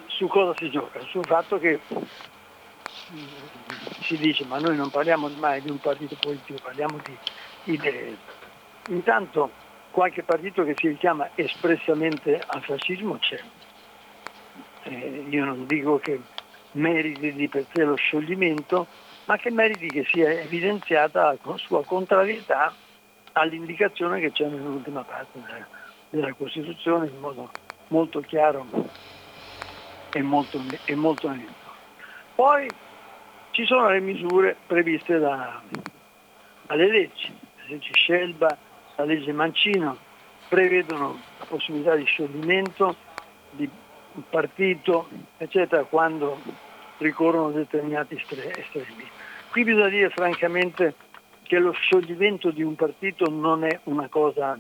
su 0.08 0.28
cosa 0.28 0.54
si 0.58 0.72
gioca? 0.72 1.00
Sul 1.02 1.26
fatto 1.26 1.60
che 1.60 1.80
mm, 1.92 3.26
si 4.02 4.18
dice 4.18 4.46
ma 4.46 4.58
noi 4.58 4.76
non 4.76 4.90
parliamo 4.90 5.30
mai 5.38 5.62
di 5.62 5.70
un 5.70 5.80
partito 5.80 6.16
politico, 6.20 6.60
parliamo 6.64 7.00
di 7.04 7.18
idee. 7.72 8.18
Intanto 8.88 9.52
qualche 9.92 10.24
partito 10.24 10.64
che 10.64 10.74
si 10.76 10.88
richiama 10.88 11.30
espressamente 11.36 12.42
al 12.48 12.64
fascismo 12.64 13.18
c'è. 13.20 13.40
Eh, 14.86 15.26
io 15.30 15.46
non 15.46 15.68
dico 15.68 16.00
che 16.00 16.20
meriti 16.74 17.34
di 17.34 17.48
per 17.48 17.66
sé 17.72 17.84
lo 17.84 17.96
scioglimento, 17.96 18.88
ma 19.26 19.38
che 19.38 19.52
meriti 19.52 19.88
che 19.88 20.06
sia 20.06 20.30
evidenziata 20.30 21.36
la 21.42 21.58
sua 21.58 21.84
contrarietà 21.84 22.74
all'indicazione 23.34 24.20
che 24.20 24.32
c'è 24.32 24.48
nell'ultima 24.48 25.04
parte 25.04 25.40
della, 25.42 25.68
della 26.10 26.34
Costituzione 26.34 27.08
in 27.08 27.20
modo 27.20 27.50
molto 27.88 28.22
chiaro 28.22 28.66
e 30.12 30.22
molto, 30.22 30.62
e 30.86 30.96
molto 30.96 31.30
netto. 31.30 31.72
Poi 32.36 32.68
ci 33.52 33.66
sono 33.66 33.90
le 33.90 34.00
misure 34.00 34.56
previste 34.66 35.20
da, 35.20 35.62
dalle 36.64 36.88
leggi, 36.88 37.36
la 37.58 37.64
legge 37.68 37.92
Scelba, 37.94 38.58
la 38.96 39.04
legge 39.06 39.32
Mancino, 39.32 39.98
prevedono 40.48 41.20
la 41.40 41.46
possibilità 41.46 41.96
di 41.96 42.06
scioglimento, 42.06 42.96
di 43.52 43.70
partito, 44.30 45.08
eccetera, 45.38 45.84
quando 45.84 46.40
ricorrono 46.98 47.52
determinati 47.52 48.16
estremi. 48.16 49.10
Qui 49.52 49.64
bisogna 49.64 49.90
dire 49.90 50.10
francamente 50.10 50.96
che 51.44 51.60
lo 51.60 51.72
scioglimento 51.72 52.52
di 52.52 52.64
un 52.64 52.76
partito 52.76 53.30
non 53.30 53.64
è 53.64 53.80
una 53.84 54.08
cosa 54.08 54.58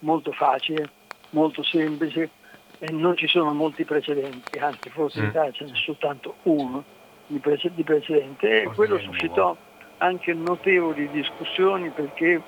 molto 0.00 0.32
facile, 0.32 0.90
molto 1.30 1.62
semplice, 1.62 2.30
e 2.78 2.92
non 2.92 3.16
ci 3.16 3.26
sono 3.26 3.52
molti 3.54 3.84
precedenti, 3.84 4.58
anzi 4.58 4.90
forse 4.90 5.18
in 5.18 5.26
mm. 5.26 5.28
Italia 5.28 5.52
ce 5.52 5.64
n'è 5.64 5.74
soltanto 5.74 6.36
uno 6.42 6.84
di, 7.26 7.38
precedente 7.38 8.62
e 8.62 8.64
quello 8.66 8.98
suscitò 8.98 9.56
anche 9.98 10.32
notevoli 10.34 11.08
discussioni 11.10 11.88
perché 11.88 12.40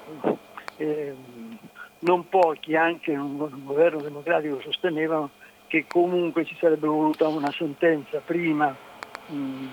eh, 0.77 1.15
non 2.01 2.29
pochi 2.29 2.77
anche 2.77 3.13
in 3.13 3.21
un 3.21 3.65
governo 3.65 4.01
democratico 4.01 4.61
sostenevano 4.61 5.31
che 5.69 5.87
comunque 5.87 6.45
ci 6.45 6.57
sarebbe 6.59 6.89
voluta 6.89 7.29
una 7.29 7.53
sentenza 7.53 8.21
prima 8.25 8.75
mh, 9.27 9.37
mm, 9.37 9.67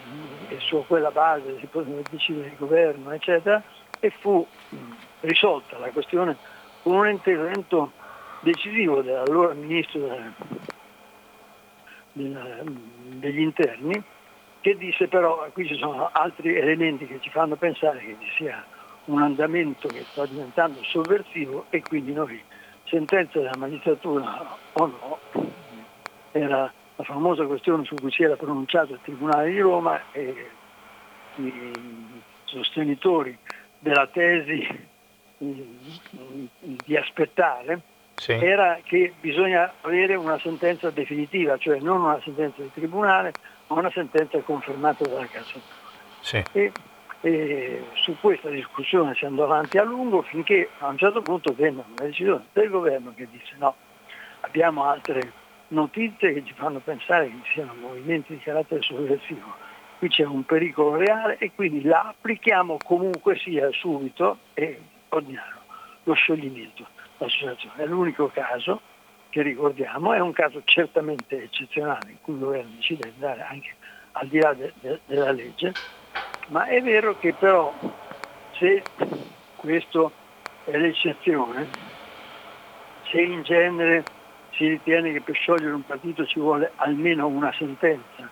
e 0.50 0.60
su 0.60 0.84
quella 0.86 1.10
base 1.10 1.58
si 1.60 1.66
poteva 1.66 2.02
decidere 2.10 2.50
il 2.50 2.58
governo, 2.58 3.12
eccetera, 3.12 3.64
e 4.00 4.12
fu 4.12 4.46
mh, 4.70 4.78
risolta 5.22 5.80
la 5.80 5.90
questione 5.90 6.38
con 6.84 6.98
un 6.98 7.08
intervento 7.08 7.92
decisivo 8.42 9.02
dell'allora 9.02 9.54
ministro 9.54 10.02
della, 10.02 10.32
della, 12.12 12.46
degli 12.64 13.40
interni 13.40 14.04
che 14.62 14.76
disse 14.78 15.08
però, 15.08 15.48
qui 15.54 15.68
ci 15.68 15.78
sono 15.78 16.10
altri 16.12 16.56
elementi 16.56 17.06
che 17.06 17.20
ci 17.22 17.30
fanno 17.30 17.56
pensare 17.56 18.00
che 18.00 18.18
ci 18.20 18.32
sia 18.38 18.66
un 19.06 19.22
andamento 19.22 19.88
che 19.88 20.04
sta 20.10 20.26
diventando 20.26 20.82
sovversivo 20.84 21.66
e 21.70 21.84
quindi 21.84 22.14
noi, 22.14 22.42
sentenza 22.86 23.38
della 23.38 23.58
magistratura 23.58 24.58
o 24.74 24.86
no, 24.88 25.20
era 26.38 26.72
la 26.98 27.04
famosa 27.04 27.46
questione 27.46 27.86
su 27.86 27.96
cui 27.96 28.12
si 28.12 28.24
era 28.24 28.36
pronunciato 28.36 28.94
il 28.94 29.00
Tribunale 29.02 29.52
di 29.52 29.60
Roma 29.60 30.02
e 30.12 30.50
i 31.36 31.82
sostenitori 32.44 33.38
della 33.80 34.08
tesi 34.08 34.68
di 35.38 36.96
aspettare 36.98 37.80
sì. 38.16 38.34
era 38.34 38.80
che 38.84 39.14
bisogna 39.20 39.72
avere 39.82 40.16
una 40.16 40.38
sentenza 40.40 40.90
definitiva, 40.90 41.58
cioè 41.58 41.80
non 41.80 42.02
una 42.02 42.20
sentenza 42.22 42.62
di 42.62 42.72
tribunale, 42.74 43.34
ma 43.68 43.80
una 43.80 43.92
sentenza 43.92 44.38
confermata 44.40 45.06
dalla 45.06 45.26
Cassazione. 45.26 45.66
Sì. 46.20 46.44
E, 46.52 46.72
e 47.22 47.84
su 47.94 48.16
questa 48.20 48.50
discussione 48.50 49.16
si 49.16 49.26
andò 49.26 49.44
avanti 49.46 49.78
a 49.78 49.84
lungo 49.84 50.22
finché 50.22 50.70
a 50.80 50.88
un 50.88 50.98
certo 50.98 51.22
punto 51.22 51.54
venne 51.54 51.84
una 51.86 52.06
decisione 52.06 52.46
del 52.52 52.70
governo 52.70 53.14
che 53.16 53.28
disse 53.32 53.56
no, 53.58 53.76
abbiamo 54.42 54.84
altre 54.86 55.44
notizie 55.70 56.34
che 56.34 56.44
ci 56.46 56.54
fanno 56.54 56.80
pensare 56.80 57.28
che 57.28 57.40
ci 57.44 57.54
siano 57.54 57.74
movimenti 57.74 58.34
di 58.34 58.40
carattere 58.40 58.82
sovversivo. 58.82 59.54
Qui 59.98 60.10
c'è 60.10 60.26
un 60.26 60.44
pericolo 60.44 60.96
reale 60.96 61.38
e 61.38 61.52
quindi 61.54 61.82
la 61.84 62.10
applichiamo 62.10 62.78
comunque 62.84 63.38
sia 63.38 63.72
subito 63.72 64.40
e 64.54 64.80
ordinario 65.10 65.62
lo 66.04 66.14
scioglimento 66.14 66.86
dell'associazione. 67.18 67.84
È 67.84 67.86
l'unico 67.86 68.28
caso 68.28 68.82
che 69.30 69.42
ricordiamo, 69.42 70.14
è 70.14 70.20
un 70.20 70.32
caso 70.32 70.62
certamente 70.64 71.44
eccezionale 71.44 72.12
in 72.12 72.22
cui 72.22 72.34
il 72.34 72.40
governo 72.40 72.72
decide 72.76 73.10
di 73.10 73.14
andare 73.16 73.42
anche 73.42 73.76
al 74.14 74.28
di 74.28 74.40
là 74.40 74.54
de- 74.54 74.74
de- 74.80 75.00
della 75.06 75.32
legge, 75.32 75.74
ma 76.48 76.66
è 76.66 76.82
vero 76.82 77.18
che 77.18 77.34
però 77.34 77.74
se 78.54 78.84
questo 79.56 80.12
è 80.64 80.78
l'eccezione, 80.78 81.68
se 83.10 83.22
in 83.22 83.44
genere 83.44 84.04
si 84.56 84.68
ritiene 84.68 85.12
che 85.12 85.22
per 85.22 85.36
sciogliere 85.36 85.74
un 85.74 85.86
partito 85.86 86.26
ci 86.26 86.40
vuole 86.40 86.72
almeno 86.78 87.28
una 87.28 87.54
sentenza, 87.54 88.30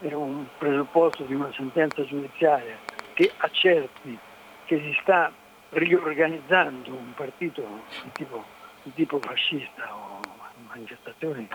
è 0.00 0.12
un 0.12 0.46
presupposto 0.56 1.24
di 1.24 1.34
una 1.34 1.52
sentenza 1.52 2.04
giudiziaria 2.04 2.76
che 3.14 3.30
accerti 3.36 4.18
che 4.64 4.78
si 4.78 4.96
sta 5.02 5.30
riorganizzando 5.70 6.90
un 6.90 7.12
partito 7.14 7.62
di 8.02 8.10
tipo, 8.14 8.44
di 8.82 8.94
tipo 8.94 9.18
fascista 9.18 9.94
o 9.94 10.20
manifestazioni 10.68 11.46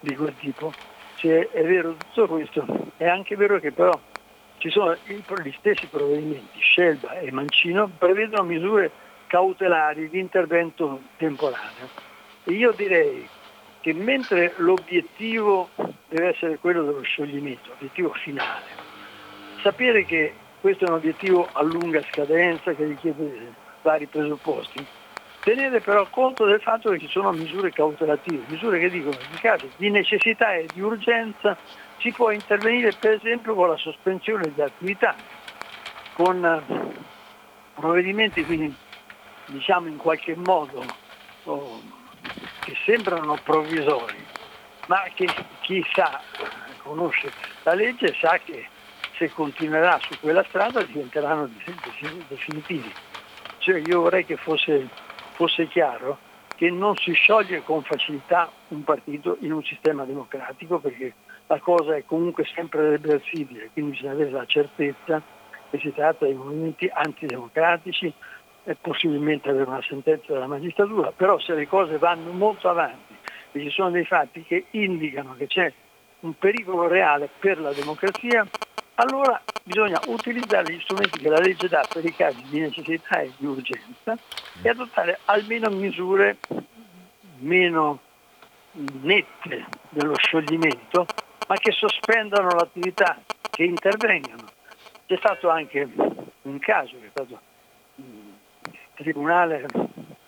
di 0.00 0.14
quel 0.14 0.34
tipo, 0.36 0.72
se 1.16 1.50
è 1.50 1.64
vero 1.64 1.96
tutto 2.12 2.28
questo, 2.28 2.64
è 2.96 3.08
anche 3.08 3.34
vero 3.36 3.58
che 3.58 3.72
però 3.72 3.98
ci 4.58 4.70
sono 4.70 4.96
gli 5.04 5.54
stessi 5.58 5.86
provvedimenti, 5.86 6.60
Scelba 6.60 7.18
e 7.18 7.30
Mancino, 7.32 7.90
prevedono 7.98 8.44
misure 8.44 8.90
cautelari 9.26 10.08
di 10.08 10.18
intervento 10.18 11.00
temporaneo. 11.16 11.88
E 12.44 12.52
io 12.52 12.72
direi 12.72 13.28
che 13.80 13.92
mentre 13.92 14.54
l'obiettivo 14.56 15.70
deve 16.08 16.28
essere 16.28 16.58
quello 16.58 16.82
dello 16.82 17.02
scioglimento, 17.02 17.70
l'obiettivo 17.70 18.12
finale, 18.12 18.64
sapere 19.62 20.04
che 20.04 20.34
questo 20.60 20.84
è 20.84 20.88
un 20.88 20.96
obiettivo 20.96 21.48
a 21.52 21.62
lunga 21.62 22.02
scadenza 22.10 22.72
che 22.72 22.84
richiede 22.84 23.52
vari 23.82 24.06
presupposti, 24.06 24.84
tenere 25.40 25.80
però 25.80 26.06
conto 26.10 26.44
del 26.44 26.60
fatto 26.60 26.90
che 26.90 26.98
ci 26.98 27.08
sono 27.08 27.30
misure 27.32 27.70
cautelative, 27.70 28.44
misure 28.48 28.78
che 28.78 28.90
dicono 28.90 29.16
che 29.16 29.26
in 29.30 29.38
caso 29.38 29.68
di 29.76 29.90
necessità 29.90 30.54
e 30.54 30.66
di 30.72 30.80
urgenza 30.80 31.56
si 31.98 32.10
può 32.12 32.30
intervenire 32.30 32.92
per 32.98 33.12
esempio 33.12 33.54
con 33.54 33.68
la 33.68 33.76
sospensione 33.76 34.52
di 34.52 34.60
attività, 34.60 35.14
con 36.14 36.44
eh, 36.44 36.62
provvedimenti 37.74 38.44
quindi 38.44 38.74
diciamo 39.46 39.86
in 39.86 39.96
qualche 39.96 40.34
modo 40.34 40.84
oh, 41.44 41.80
che 42.60 42.76
sembrano 42.84 43.38
provvisori, 43.42 44.24
ma 44.86 45.02
che 45.14 45.26
chi 45.60 45.84
sa, 45.92 46.20
conosce 46.82 47.30
la 47.62 47.74
legge 47.74 48.14
sa 48.18 48.38
che 48.42 48.66
se 49.16 49.30
continuerà 49.30 49.98
su 50.00 50.18
quella 50.20 50.44
strada 50.44 50.82
diventeranno 50.82 51.50
definitivi. 52.28 52.92
Cioè 53.58 53.82
io 53.84 54.02
vorrei 54.02 54.24
che 54.24 54.36
fosse, 54.36 54.88
fosse 55.32 55.66
chiaro 55.66 56.18
che 56.54 56.70
non 56.70 56.96
si 56.96 57.12
scioglie 57.12 57.62
con 57.62 57.82
facilità 57.82 58.50
un 58.68 58.84
partito 58.84 59.36
in 59.40 59.52
un 59.52 59.62
sistema 59.62 60.04
democratico 60.04 60.78
perché 60.78 61.14
la 61.46 61.58
cosa 61.60 61.96
è 61.96 62.04
comunque 62.04 62.44
sempre 62.44 62.90
reversibile, 62.90 63.70
quindi 63.72 63.92
bisogna 63.92 64.12
avere 64.12 64.30
la 64.30 64.46
certezza 64.46 65.22
che 65.70 65.78
si 65.78 65.92
tratta 65.92 66.26
di 66.26 66.34
movimenti 66.34 66.90
antidemocratici 66.92 68.12
e 68.68 68.76
possibilmente 68.78 69.48
avere 69.48 69.64
una 69.64 69.80
sentenza 69.80 70.30
della 70.30 70.46
magistratura, 70.46 71.10
però 71.10 71.38
se 71.38 71.54
le 71.54 71.66
cose 71.66 71.96
vanno 71.96 72.32
molto 72.32 72.68
avanti 72.68 73.16
e 73.52 73.62
ci 73.62 73.70
sono 73.70 73.90
dei 73.90 74.04
fatti 74.04 74.42
che 74.42 74.66
indicano 74.72 75.34
che 75.38 75.46
c'è 75.46 75.72
un 76.20 76.36
pericolo 76.36 76.86
reale 76.86 77.30
per 77.38 77.58
la 77.60 77.72
democrazia, 77.72 78.46
allora 78.96 79.42
bisogna 79.62 79.98
utilizzare 80.08 80.70
gli 80.70 80.80
strumenti 80.80 81.18
che 81.18 81.30
la 81.30 81.38
legge 81.38 81.66
dà 81.66 81.82
per 81.90 82.04
i 82.04 82.14
casi 82.14 82.42
di 82.50 82.60
necessità 82.60 83.20
e 83.20 83.32
di 83.38 83.46
urgenza 83.46 84.18
e 84.60 84.68
adottare 84.68 85.18
almeno 85.24 85.70
misure 85.70 86.36
meno 87.38 88.00
nette 89.00 89.64
dello 89.88 90.14
scioglimento, 90.18 91.06
ma 91.46 91.54
che 91.54 91.72
sospendano 91.72 92.48
l'attività, 92.48 93.18
che 93.48 93.62
intervengano. 93.62 94.44
C'è 95.06 95.16
stato 95.16 95.48
anche 95.48 95.88
un 96.42 96.58
caso 96.58 96.96
che 97.00 97.06
è 97.06 97.10
stato 97.10 97.47
Tribunale 98.98 99.64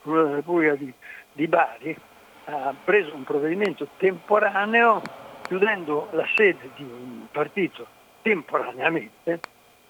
della 0.03 0.35
Repubblica 0.37 0.77
di, 0.77 0.93
di 1.33 1.49
Bari 1.49 1.97
ha 2.45 2.73
preso 2.85 3.15
un 3.17 3.25
provvedimento 3.25 3.89
temporaneo 3.97 5.03
chiudendo 5.43 6.09
la 6.13 6.25
sede 6.37 6.71
di 6.77 6.85
un 6.85 7.27
partito 7.33 7.85
temporaneamente 8.23 9.41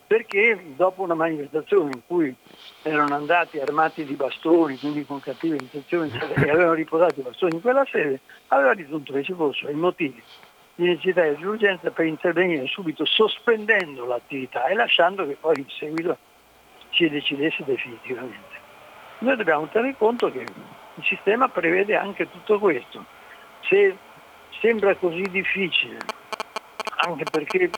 perché 0.06 0.58
dopo 0.76 1.02
una 1.02 1.14
manifestazione 1.14 1.90
in 1.92 2.00
cui 2.06 2.34
erano 2.82 3.14
andati 3.14 3.60
armati 3.60 4.04
di 4.04 4.14
bastoni, 4.14 4.78
quindi 4.78 5.04
con 5.04 5.20
cattive 5.20 5.56
intenzioni, 5.60 6.10
e 6.10 6.34
avevano 6.50 6.72
riposato 6.72 7.20
i 7.20 7.22
bastoni 7.22 7.56
in 7.56 7.60
quella 7.60 7.84
sede, 7.88 8.18
aveva 8.48 8.72
ritenuto 8.72 9.12
che 9.12 9.22
ci 9.22 9.34
fossero 9.34 9.70
i 9.70 9.76
motivi 9.76 10.20
di 10.74 10.88
necessità 10.88 11.24
e 11.24 11.36
di 11.36 11.44
urgenza 11.44 11.90
per 11.90 12.06
intervenire 12.06 12.66
subito 12.66 13.04
sospendendo 13.04 14.06
l'attività 14.06 14.66
e 14.66 14.74
lasciando 14.74 15.26
che 15.26 15.36
poi 15.38 15.58
in 15.58 15.68
seguito 15.68 16.16
si 16.90 17.08
decidesse 17.08 17.62
definitivamente. 17.64 18.49
Noi 19.20 19.36
dobbiamo 19.36 19.68
tenere 19.68 19.96
conto 19.98 20.30
che 20.30 20.40
il 20.40 21.04
sistema 21.04 21.48
prevede 21.48 21.94
anche 21.94 22.30
tutto 22.30 22.58
questo. 22.58 23.04
Se 23.68 23.94
sembra 24.60 24.94
così 24.96 25.22
difficile, 25.30 25.98
anche 27.04 27.24
perché 27.30 27.64
i 27.64 27.70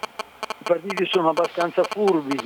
partiti 0.62 1.04
sono 1.10 1.30
abbastanza 1.30 1.82
furbi, 1.82 2.38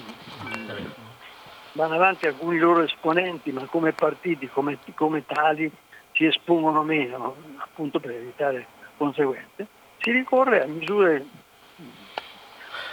vanno 1.72 1.94
avanti 1.94 2.26
alcuni 2.26 2.58
loro 2.58 2.82
esponenti, 2.84 3.52
ma 3.52 3.66
come 3.66 3.92
partiti, 3.92 4.48
come, 4.48 4.78
come 4.94 5.26
tali, 5.26 5.70
si 6.12 6.24
espongono 6.24 6.82
meno, 6.82 7.36
appunto 7.58 8.00
per 8.00 8.12
evitare 8.12 8.66
conseguenze, 8.96 9.66
si 9.98 10.10
ricorre 10.10 10.62
a 10.62 10.66
misure 10.66 11.22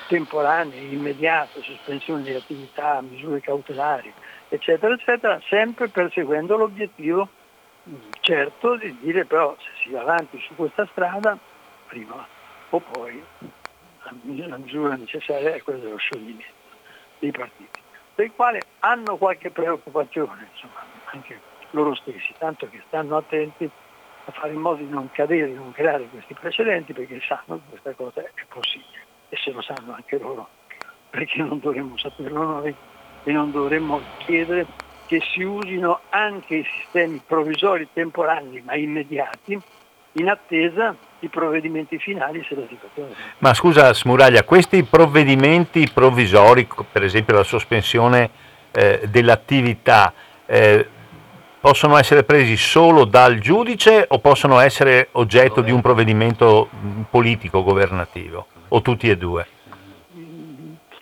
temporanee, 0.10 0.82
immediate, 0.82 1.62
sospensione 1.62 2.24
di 2.24 2.34
attività, 2.34 3.00
misure 3.02 3.40
cautelari, 3.40 4.14
eccetera, 4.54 4.94
eccetera, 4.94 5.42
sempre 5.50 5.88
perseguendo 5.88 6.56
l'obiettivo 6.58 7.28
certo 8.22 8.78
di 8.78 8.96
dire 9.02 9.26
però 9.26 9.56
se 9.60 9.70
si 9.82 9.90
va 9.90 10.02
avanti 10.02 10.40
su 10.40 10.56
questa 10.56 10.86
strada, 10.92 11.38
prima 11.88 12.26
o 12.70 12.80
poi 12.80 13.22
la 14.46 14.58
misura 14.58 14.96
necessaria 14.96 15.56
è 15.56 15.62
quella 15.62 15.80
dello 15.80 15.98
scioglimento 15.98 16.62
dei 17.20 17.32
partiti, 17.32 17.82
dei 18.16 18.32
quali 18.32 18.60
hanno 18.80 19.18
qualche 19.18 19.50
preoccupazione, 19.50 20.48
insomma, 20.52 20.86
anche 21.06 21.40
loro 21.72 21.96
stessi, 21.96 22.34
tanto 22.38 22.70
che 22.70 22.82
stanno 22.88 23.18
attenti 23.18 23.70
a 24.26 24.32
fare 24.32 24.54
in 24.54 24.60
modo 24.60 24.84
di 24.84 24.90
non 24.90 25.10
cadere, 25.12 25.48
di 25.48 25.56
non 25.56 25.72
creare 25.72 26.06
questi 26.06 26.34
precedenti 26.36 26.94
perché 26.94 27.20
sanno 27.22 27.58
che 27.58 27.70
questa 27.70 27.92
cosa 27.94 28.22
è 28.22 28.46
possibile 28.48 29.02
e 29.30 29.38
se 29.38 29.52
lo 29.52 29.62
sanno 29.62 29.94
anche 29.94 30.18
loro 30.20 30.48
perché 31.10 31.42
non 31.42 31.60
dovremmo 31.60 31.98
saperlo 31.98 32.44
noi 32.44 32.76
e 33.24 33.32
non 33.32 33.52
dovremmo 33.52 34.02
chiedere 34.18 34.66
che 35.06 35.22
si 35.34 35.44
usino 35.44 36.00
anche 36.10 36.56
i 36.56 36.66
sistemi 36.80 37.22
provvisori 37.26 37.88
temporanei 37.92 38.62
ma 38.66 38.76
immediati 38.76 39.60
in 40.14 40.30
attesa 40.30 40.96
di 41.20 41.28
provvedimenti 41.30 41.98
finali 41.98 42.44
se 42.48 42.56
la 42.56 42.66
situazione. 42.68 43.14
Ma 43.40 43.54
scusa 43.54 43.94
Smuraglia, 43.94 44.44
questi 44.44 44.84
provvedimenti 44.84 45.90
provvisori, 45.92 46.68
per 46.92 47.04
esempio 47.04 47.36
la 47.36 47.44
sospensione 47.44 48.30
eh, 48.72 49.02
dell'attività, 49.10 50.14
eh, 50.46 50.88
possono 51.60 51.98
essere 51.98 52.24
presi 52.24 52.58
solo 52.58 53.06
dal 53.06 53.40
giudice 53.40 54.06
o 54.10 54.20
possono 54.20 54.60
essere 54.60 55.08
oggetto 55.14 55.62
di 55.62 55.72
un 55.72 55.80
provvedimento 55.80 56.68
politico 57.10 57.64
governativo 57.64 58.48
o 58.68 58.82
tutti 58.82 59.10
e 59.10 59.16
due? 59.16 59.48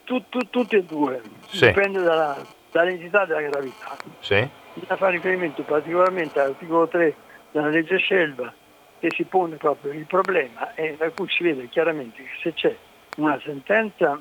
Tu, 0.04 0.24
tu, 0.30 0.40
tutti 0.52 0.76
e 0.76 0.84
due, 0.84 1.22
sì. 1.58 1.68
dipende 1.68 2.02
dalla, 2.02 2.38
dall'entità 2.72 3.26
della 3.26 3.42
gravità. 3.42 3.98
Sì. 4.20 4.50
Bisogna 4.74 4.96
fare 4.96 5.12
riferimento 5.14 5.64
particolarmente 5.64 6.40
all'articolo 6.40 6.88
3 6.88 7.16
della 7.52 7.68
legge 7.68 7.98
Scelba 7.98 8.54
che 9.00 9.10
si 9.16 9.24
pone 9.24 9.56
proprio 9.56 9.92
il 9.94 10.06
problema 10.06 10.74
e 10.76 10.96
da 10.98 11.10
cui 11.10 11.28
si 11.30 11.44
vede 11.44 11.68
chiaramente 11.70 12.22
che 12.22 12.30
se 12.42 12.54
c'è 12.54 12.76
una 13.18 13.40
sentenza 13.44 14.20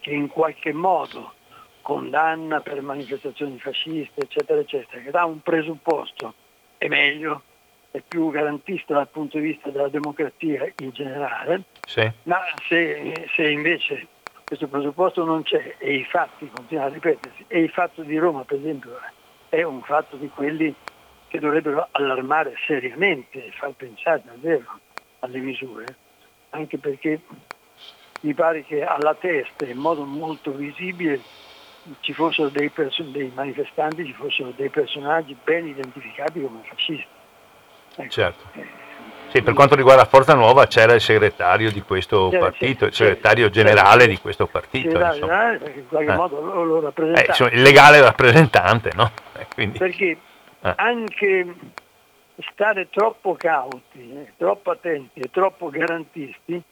che 0.00 0.10
in 0.10 0.28
qualche 0.28 0.72
modo 0.72 1.34
condanna 1.82 2.60
per 2.60 2.80
manifestazioni 2.82 3.58
fasciste, 3.58 4.22
eccetera, 4.22 4.60
eccetera, 4.60 5.00
che 5.02 5.10
dà 5.10 5.24
un 5.24 5.40
presupposto, 5.40 6.34
è 6.78 6.88
meglio, 6.88 7.42
è 7.90 8.00
più 8.06 8.30
garantista 8.30 8.94
dal 8.94 9.08
punto 9.08 9.38
di 9.38 9.44
vista 9.44 9.70
della 9.70 9.88
democrazia 9.88 10.70
in 10.80 10.90
generale, 10.90 11.62
sì. 11.86 12.10
ma 12.24 12.38
se, 12.68 13.28
se, 13.34 13.48
invece 13.48 14.06
questo 14.46 14.68
presupposto 14.68 15.24
non 15.24 15.42
c'è 15.42 15.74
e 15.78 15.96
i 15.96 16.04
fatti 16.04 16.48
continuano 16.48 16.90
a 16.90 16.94
ripetersi, 16.94 17.44
e 17.48 17.60
il 17.60 17.70
fatto 17.70 18.02
di 18.02 18.16
Roma 18.16 18.44
per 18.44 18.58
esempio 18.58 18.98
è 19.48 19.62
un 19.62 19.82
fatto 19.82 20.16
di 20.16 20.28
quelli 20.28 20.74
che 21.28 21.40
dovrebbero 21.40 21.88
allarmare 21.90 22.54
seriamente 22.66 23.46
e 23.46 23.50
far 23.50 23.72
pensare 23.72 24.22
davvero 24.24 24.78
alle 25.20 25.38
misure, 25.38 25.96
anche 26.50 26.78
perché 26.78 27.20
mi 28.20 28.34
pare 28.34 28.64
che 28.64 28.84
alla 28.84 29.14
testa 29.14 29.64
in 29.64 29.78
modo 29.78 30.04
molto 30.04 30.52
visibile 30.52 31.20
ci 32.00 32.12
fossero 32.12 32.48
dei, 32.48 32.70
perso- 32.70 33.02
dei 33.02 33.30
manifestanti, 33.34 34.04
ci 34.04 34.12
fossero 34.12 34.52
dei 34.56 34.70
personaggi 34.70 35.36
ben 35.42 35.66
identificati 35.66 36.40
come 36.40 36.62
fascisti. 36.68 37.06
Ecco. 37.96 38.10
Certo. 38.10 38.85
Sì, 39.28 39.42
per 39.42 39.54
quanto 39.54 39.74
riguarda 39.74 40.04
Forza 40.04 40.34
Nuova 40.34 40.66
c'era 40.66 40.94
il 40.94 41.00
segretario 41.00 41.70
di 41.70 41.82
questo 41.82 42.28
c'era, 42.30 42.44
partito, 42.44 42.86
il 42.86 42.94
segretario 42.94 43.50
generale 43.50 44.06
di 44.06 44.18
questo 44.18 44.46
partito. 44.46 44.88
Generale, 44.88 45.58
perché 45.58 45.78
in 45.80 45.88
qualche 45.88 46.12
eh. 46.12 46.16
modo 46.16 46.40
lo, 46.40 46.64
lo 46.64 46.80
rappresentava. 46.80 47.26
Eh, 47.26 47.28
insomma, 47.28 47.50
il 47.50 47.62
legale 47.62 48.00
rappresentante, 48.00 48.92
no? 48.94 49.10
Eh. 49.56 49.68
Perché 49.68 50.16
eh. 50.60 50.72
anche 50.76 51.54
stare 52.52 52.88
troppo 52.90 53.34
cauti, 53.34 54.12
eh, 54.12 54.32
troppo 54.36 54.70
attenti 54.70 55.20
e 55.20 55.30
troppo 55.30 55.70
garantisti 55.70 56.62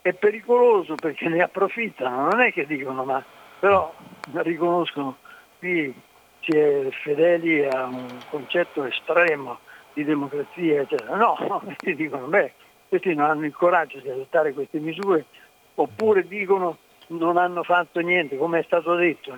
è 0.00 0.12
pericoloso 0.12 0.94
perché 0.94 1.28
ne 1.28 1.42
approfittano, 1.42 2.30
non 2.30 2.40
è 2.40 2.52
che 2.52 2.66
dicono 2.66 3.04
ma 3.04 3.22
però 3.58 3.92
riconoscono 4.34 5.16
qui 5.58 5.92
si 6.40 6.56
è 6.56 6.86
fedeli 7.02 7.64
a 7.64 7.84
un 7.84 8.06
concetto 8.30 8.84
estremo 8.84 9.58
di 9.98 10.04
democrazia, 10.04 10.82
eccetera. 10.82 11.16
No, 11.16 11.34
questi 11.64 11.94
dicono, 11.94 12.26
beh, 12.26 12.52
questi 12.88 13.14
non 13.14 13.28
hanno 13.28 13.46
il 13.46 13.54
coraggio 13.54 13.98
di 13.98 14.08
adottare 14.08 14.52
queste 14.52 14.78
misure, 14.78 15.26
oppure 15.74 16.26
dicono 16.26 16.78
non 17.08 17.36
hanno 17.38 17.62
fatto 17.62 18.00
niente, 18.00 18.36
come 18.36 18.60
è 18.60 18.62
stato 18.64 18.94
detto 18.94 19.36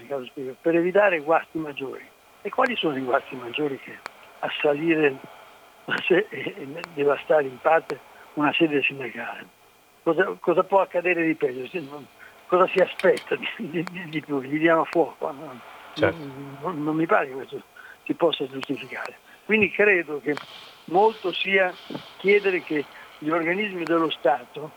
per 0.60 0.74
evitare 0.74 1.20
guasti 1.20 1.58
maggiori. 1.58 2.04
E 2.42 2.50
quali 2.50 2.74
sono 2.74 2.96
i 2.96 3.02
guasti 3.02 3.36
maggiori 3.36 3.78
che 3.78 3.96
assalire 4.40 5.16
e 6.08 6.66
devastare 6.94 7.44
in 7.44 7.58
parte 7.60 7.98
una 8.34 8.52
sede 8.52 8.82
sindacale? 8.82 9.46
Cosa, 10.02 10.34
cosa 10.40 10.64
può 10.64 10.80
accadere 10.80 11.24
di 11.24 11.34
peggio? 11.34 11.68
cosa 12.46 12.66
si 12.66 12.80
aspetta 12.80 13.36
di, 13.36 13.84
di, 13.84 14.04
di 14.08 14.20
più? 14.20 14.40
Gli 14.40 14.58
diamo 14.58 14.84
fuoco? 14.84 15.30
No? 15.30 15.60
Certo. 15.94 16.18
Non, 16.62 16.82
non, 16.82 16.96
mi 16.96 17.06
pare 17.06 17.28
che 17.28 17.32
questo 17.32 17.62
si 18.04 18.14
possa 18.14 18.46
giustificare. 18.48 19.16
Quindi 19.50 19.72
credo 19.72 20.20
che 20.20 20.36
molto 20.84 21.32
sia 21.32 21.74
chiedere 22.18 22.62
che 22.62 22.84
gli 23.18 23.30
organismi 23.30 23.84
dello 23.84 24.08
Stato 24.08 24.70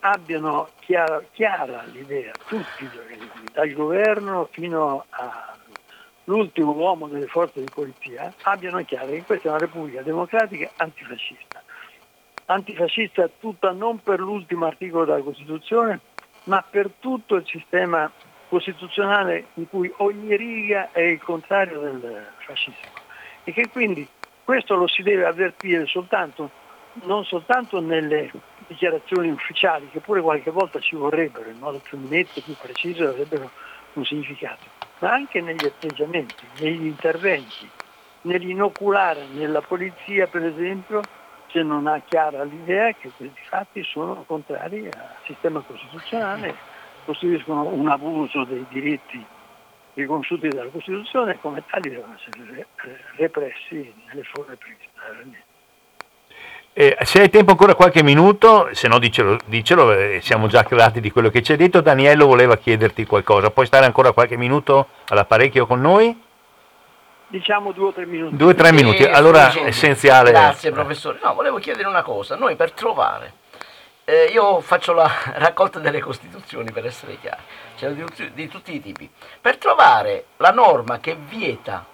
abbiano 0.00 0.68
chiara, 0.80 1.24
chiara 1.32 1.84
l'idea, 1.90 2.34
tutti 2.46 2.84
gli 2.84 2.98
organismi, 2.98 3.50
dal 3.54 3.72
governo 3.72 4.46
fino 4.52 5.06
all'ultimo 5.08 6.72
uomo 6.72 7.08
delle 7.08 7.28
forze 7.28 7.62
di 7.62 7.68
polizia, 7.68 8.30
abbiano 8.42 8.84
chiaro 8.84 9.06
che 9.06 9.22
questa 9.22 9.48
è 9.48 9.50
una 9.52 9.60
Repubblica 9.60 10.02
democratica 10.02 10.70
antifascista. 10.76 11.62
Antifascista 12.44 13.26
tutta 13.40 13.70
non 13.70 14.02
per 14.02 14.20
l'ultimo 14.20 14.66
articolo 14.66 15.06
della 15.06 15.22
Costituzione, 15.22 15.98
ma 16.44 16.62
per 16.68 16.90
tutto 17.00 17.36
il 17.36 17.46
sistema 17.46 18.12
costituzionale 18.50 19.46
in 19.54 19.66
cui 19.70 19.90
ogni 19.96 20.36
riga 20.36 20.90
è 20.92 21.00
il 21.00 21.22
contrario 21.22 21.80
del 21.80 22.26
fascismo 22.36 22.99
e 23.50 23.52
che 23.52 23.68
quindi 23.68 24.06
questo 24.44 24.76
lo 24.76 24.86
si 24.86 25.02
deve 25.02 25.26
avvertire 25.26 25.86
soltanto, 25.86 26.50
non 27.02 27.24
soltanto 27.24 27.80
nelle 27.80 28.30
dichiarazioni 28.68 29.28
ufficiali, 29.28 29.88
che 29.90 30.00
pure 30.00 30.20
qualche 30.20 30.50
volta 30.50 30.78
ci 30.78 30.96
vorrebbero 30.96 31.50
in 31.50 31.58
modo 31.58 31.78
più 31.78 31.98
netto, 32.08 32.40
più 32.40 32.54
preciso, 32.60 33.08
avrebbero 33.08 33.50
un 33.94 34.04
significato, 34.04 34.64
ma 35.00 35.12
anche 35.12 35.40
negli 35.40 35.64
atteggiamenti, 35.64 36.44
negli 36.60 36.86
interventi, 36.86 37.68
nell'inoculare 38.22 39.26
nella 39.32 39.62
polizia 39.62 40.26
per 40.26 40.44
esempio 40.44 41.00
se 41.48 41.62
non 41.62 41.86
ha 41.86 42.00
chiara 42.06 42.44
l'idea 42.44 42.92
che 42.92 43.10
questi 43.16 43.40
fatti 43.48 43.82
sono 43.82 44.22
contrari 44.26 44.86
al 44.86 45.16
sistema 45.24 45.60
costituzionale, 45.60 46.54
costituiscono 47.04 47.66
un 47.66 47.88
abuso 47.88 48.44
dei 48.44 48.64
diritti 48.68 49.24
riconosciuti 49.94 50.48
dalla 50.48 50.70
Costituzione 50.70 51.32
e 51.32 51.40
come 51.40 51.62
tali 51.68 51.90
devono 51.90 52.14
essere 52.14 52.66
repressi 53.16 53.92
nelle 54.06 54.22
forme 54.24 54.56
previste 54.56 54.88
eh, 56.72 56.96
se 57.02 57.20
hai 57.20 57.28
tempo 57.28 57.50
ancora 57.50 57.74
qualche 57.74 58.02
minuto, 58.02 58.68
se 58.72 58.86
no 58.86 59.00
dicelo, 59.00 59.36
dicelo 59.46 59.92
eh, 59.92 60.20
siamo 60.22 60.46
già 60.46 60.62
creati 60.62 61.00
di 61.00 61.10
quello 61.10 61.28
che 61.28 61.42
ci 61.42 61.52
hai 61.52 61.58
detto. 61.58 61.80
Daniello 61.80 62.26
voleva 62.26 62.56
chiederti 62.56 63.04
qualcosa, 63.06 63.50
puoi 63.50 63.66
stare 63.66 63.86
ancora 63.86 64.12
qualche 64.12 64.36
minuto 64.36 64.86
all'apparecchio 65.08 65.66
con 65.66 65.80
noi? 65.80 66.28
diciamo 67.30 67.72
due 67.72 67.88
o 67.88 67.92
tre 67.92 68.06
minuti. 68.06 68.36
Due 68.36 68.52
o 68.52 68.54
tre 68.54 68.72
minuti, 68.72 69.04
allora 69.04 69.52
è 69.52 69.66
essenziale. 69.66 70.30
Grazie 70.30 70.72
professore. 70.72 71.18
No, 71.22 71.34
volevo 71.34 71.58
chiedere 71.58 71.88
una 71.88 72.02
cosa, 72.02 72.36
noi 72.36 72.56
per 72.56 72.72
trovare, 72.72 73.32
eh, 74.04 74.24
io 74.26 74.60
faccio 74.60 74.92
la 74.92 75.10
raccolta 75.34 75.78
delle 75.78 76.00
costituzioni 76.00 76.70
per 76.72 76.86
essere 76.86 77.18
chiari, 77.20 77.42
cioè 77.76 77.90
di, 77.90 78.32
di, 78.32 78.48
tutti 78.48 78.74
i 78.74 78.80
tipi, 78.80 79.10
per 79.40 79.56
trovare 79.56 80.26
la 80.38 80.50
norma 80.50 80.98
che 81.00 81.14
vieta 81.16 81.86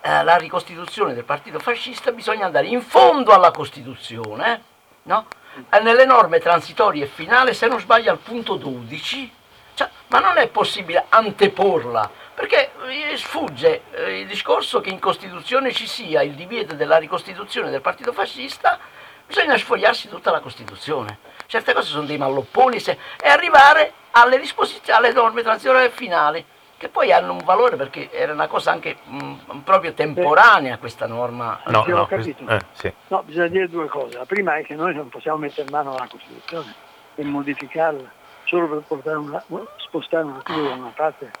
eh, 0.00 0.22
la 0.24 0.36
ricostituzione 0.36 1.14
del 1.14 1.24
partito 1.24 1.58
fascista 1.58 2.12
bisogna 2.12 2.46
andare 2.46 2.66
in 2.66 2.82
fondo 2.82 3.32
alla 3.32 3.50
Costituzione, 3.50 4.62
no? 5.04 5.26
Eh, 5.68 5.80
nelle 5.80 6.04
norme 6.04 6.38
transitorie 6.38 7.04
e 7.04 7.08
finali, 7.08 7.54
se 7.54 7.66
non 7.66 7.80
sbaglio 7.80 8.10
al 8.10 8.18
punto 8.18 8.54
12, 8.54 9.32
cioè, 9.74 9.88
ma 10.08 10.20
non 10.20 10.36
è 10.38 10.48
possibile 10.48 11.06
anteporla 11.08 12.10
perché 12.40 12.70
eh, 12.88 13.16
sfugge 13.18 13.82
eh, 13.90 14.20
il 14.20 14.26
discorso 14.26 14.80
che 14.80 14.88
in 14.88 14.98
Costituzione 14.98 15.72
ci 15.72 15.86
sia 15.86 16.22
il 16.22 16.32
divieto 16.32 16.74
della 16.74 16.96
ricostituzione 16.96 17.70
del 17.70 17.82
partito 17.82 18.14
fascista, 18.14 18.78
bisogna 19.26 19.58
sfogliarsi 19.58 20.08
tutta 20.08 20.30
la 20.30 20.40
Costituzione. 20.40 21.18
Certe 21.50 21.74
cose 21.74 21.88
sono 21.88 22.06
dei 22.06 22.16
mallopponi 22.16 22.78
se, 22.78 22.96
e 23.20 23.28
arrivare 23.28 23.92
alle 24.12 24.38
disposizioni, 24.38 24.96
alle 24.96 25.12
norme 25.12 25.42
transitorie 25.42 25.90
finali, 25.90 26.44
che 26.76 26.88
poi 26.88 27.12
hanno 27.12 27.32
un 27.32 27.42
valore 27.44 27.74
perché 27.74 28.08
era 28.12 28.32
una 28.32 28.46
cosa 28.46 28.70
anche 28.70 28.98
mh, 29.02 29.16
mm, 29.16 29.58
proprio 29.64 29.92
temporanea 29.92 30.78
questa 30.78 31.08
norma. 31.08 31.60
No, 31.66 31.84
no, 31.88 32.06
capito. 32.06 32.46
Eh, 32.46 32.60
sì. 32.70 32.92
no, 33.08 33.24
bisogna 33.24 33.48
dire 33.48 33.68
due 33.68 33.88
cose. 33.88 34.16
La 34.16 34.26
prima 34.26 34.58
è 34.58 34.64
che 34.64 34.76
noi 34.76 34.94
non 34.94 35.08
possiamo 35.08 35.38
mettere 35.38 35.68
mano 35.72 35.96
alla 35.96 36.06
Costituzione 36.08 36.72
e 37.16 37.24
modificarla 37.24 38.08
solo 38.44 38.84
per 38.86 39.16
una, 39.16 39.44
spostare 39.78 40.26
un 40.26 40.34
articolo 40.34 40.68
da 40.68 40.74
una 40.74 40.92
parte 40.94 41.32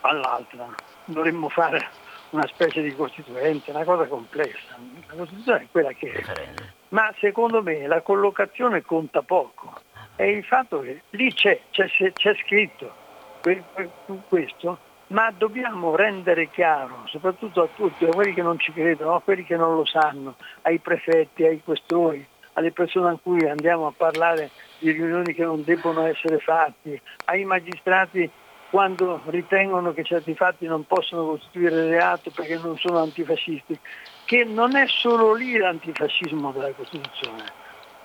all'altra. 0.00 0.66
Dovremmo 1.04 1.48
fare 1.48 1.88
una 2.30 2.46
specie 2.48 2.82
di 2.82 2.92
costituente, 2.96 3.70
una 3.70 3.84
cosa 3.84 4.04
complessa. 4.06 4.76
La 5.06 5.14
Costituzione 5.14 5.60
è 5.60 5.66
quella 5.70 5.92
che 5.92 6.10
è. 6.10 6.80
Ma 6.92 7.12
secondo 7.18 7.62
me 7.62 7.86
la 7.86 8.02
collocazione 8.02 8.82
conta 8.82 9.22
poco. 9.22 9.72
È 10.14 10.24
il 10.24 10.44
fatto 10.44 10.80
che 10.80 11.02
lì 11.10 11.32
c'è, 11.32 11.58
c'è, 11.70 11.88
c'è 12.12 12.34
scritto 12.34 13.00
questo, 14.28 14.78
ma 15.08 15.32
dobbiamo 15.36 15.96
rendere 15.96 16.50
chiaro, 16.50 17.04
soprattutto 17.06 17.62
a 17.62 17.68
tutti, 17.74 18.04
a 18.04 18.08
quelli 18.08 18.34
che 18.34 18.42
non 18.42 18.58
ci 18.58 18.72
credono, 18.72 19.14
a 19.14 19.22
quelli 19.22 19.44
che 19.44 19.56
non 19.56 19.74
lo 19.74 19.86
sanno, 19.86 20.36
ai 20.62 20.78
prefetti, 20.78 21.44
ai 21.44 21.62
questori, 21.64 22.24
alle 22.54 22.72
persone 22.72 23.10
a 23.10 23.18
cui 23.20 23.48
andiamo 23.48 23.86
a 23.86 23.94
parlare 23.96 24.50
di 24.78 24.90
riunioni 24.90 25.32
che 25.32 25.44
non 25.44 25.64
debbono 25.64 26.06
essere 26.06 26.38
fatti, 26.38 27.00
ai 27.24 27.44
magistrati 27.44 28.30
quando 28.72 29.20
ritengono 29.26 29.92
che 29.92 30.02
certi 30.02 30.34
fatti 30.34 30.64
non 30.64 30.86
possono 30.86 31.26
costituire 31.26 31.90
reato 31.90 32.30
perché 32.30 32.56
non 32.56 32.78
sono 32.78 33.00
antifascisti, 33.00 33.78
che 34.24 34.44
non 34.44 34.76
è 34.76 34.86
solo 34.86 35.34
lì 35.34 35.58
l'antifascismo 35.58 36.52
della 36.52 36.72
Costituzione. 36.72 37.44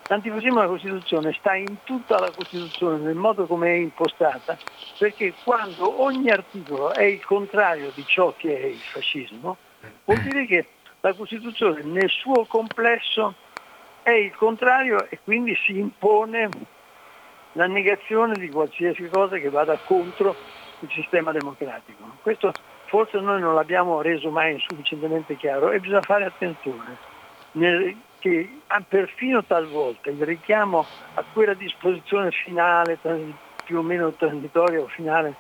L'antifascismo 0.10 0.56
della 0.56 0.68
Costituzione 0.68 1.34
sta 1.40 1.56
in 1.56 1.78
tutta 1.86 2.20
la 2.20 2.30
Costituzione, 2.36 2.98
nel 2.98 3.16
modo 3.16 3.46
come 3.46 3.70
è 3.70 3.76
impostata, 3.78 4.58
perché 5.00 5.36
quando 5.46 6.04
ogni 6.04 6.30
articolo 6.32 6.94
è 6.94 7.04
il 7.04 7.24
contrario 7.24 7.94
di 7.96 8.04
ciò 8.06 8.34
che 8.36 8.60
è 8.60 8.66
il 8.66 8.82
fascismo, 8.92 9.56
vuol 10.04 10.20
dire 10.20 10.46
che 10.48 10.68
la 11.00 11.14
Costituzione 11.14 11.82
nel 11.84 12.10
suo 12.10 12.44
complesso 12.44 13.36
è 14.04 14.12
il 14.12 14.36
contrario 14.36 15.08
e 15.08 15.20
quindi 15.24 15.56
si 15.64 15.78
impone 15.80 16.50
la 17.54 17.68
negazione 17.68 18.34
di 18.34 18.50
qualsiasi 18.50 19.08
cosa 19.08 19.38
che 19.38 19.50
vada 19.50 19.78
contro 19.78 20.36
il 20.80 20.90
sistema 20.92 21.32
democratico. 21.32 22.04
Questo 22.22 22.52
forse 22.86 23.20
noi 23.20 23.42
non 23.42 23.56
l'abbiamo 23.56 24.02
reso 24.02 24.30
mai 24.30 24.60
sufficientemente 24.60 25.36
chiaro 25.36 25.72
e 25.72 25.80
bisogna 25.80 26.02
fare 26.02 26.26
attenzione 26.26 26.98
nel, 27.54 27.96
che 28.20 28.60
perfino 28.88 29.44
talvolta 29.44 30.10
il 30.10 30.24
richiamo 30.24 30.86
a 31.14 31.24
quella 31.32 31.54
disposizione 31.54 32.32
finale, 32.32 32.98
più 33.64 33.78
o 33.78 33.82
meno 33.82 34.12
transitoria 34.12 34.82
o 34.82 34.88
finale, 34.88 35.36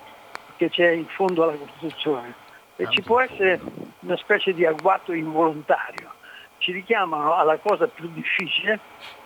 che 0.57 0.69
c'è 0.69 0.89
in 0.89 1.05
fondo 1.07 1.43
alla 1.43 1.55
Costituzione, 1.55 2.33
e 2.75 2.87
ci 2.89 3.01
può 3.01 3.19
essere 3.19 3.59
una 4.01 4.17
specie 4.17 4.53
di 4.53 4.65
agguato 4.65 5.13
involontario, 5.13 6.11
ci 6.57 6.71
richiamano 6.71 7.33
alla 7.33 7.57
cosa 7.57 7.87
più 7.87 8.09
difficile, 8.11 8.79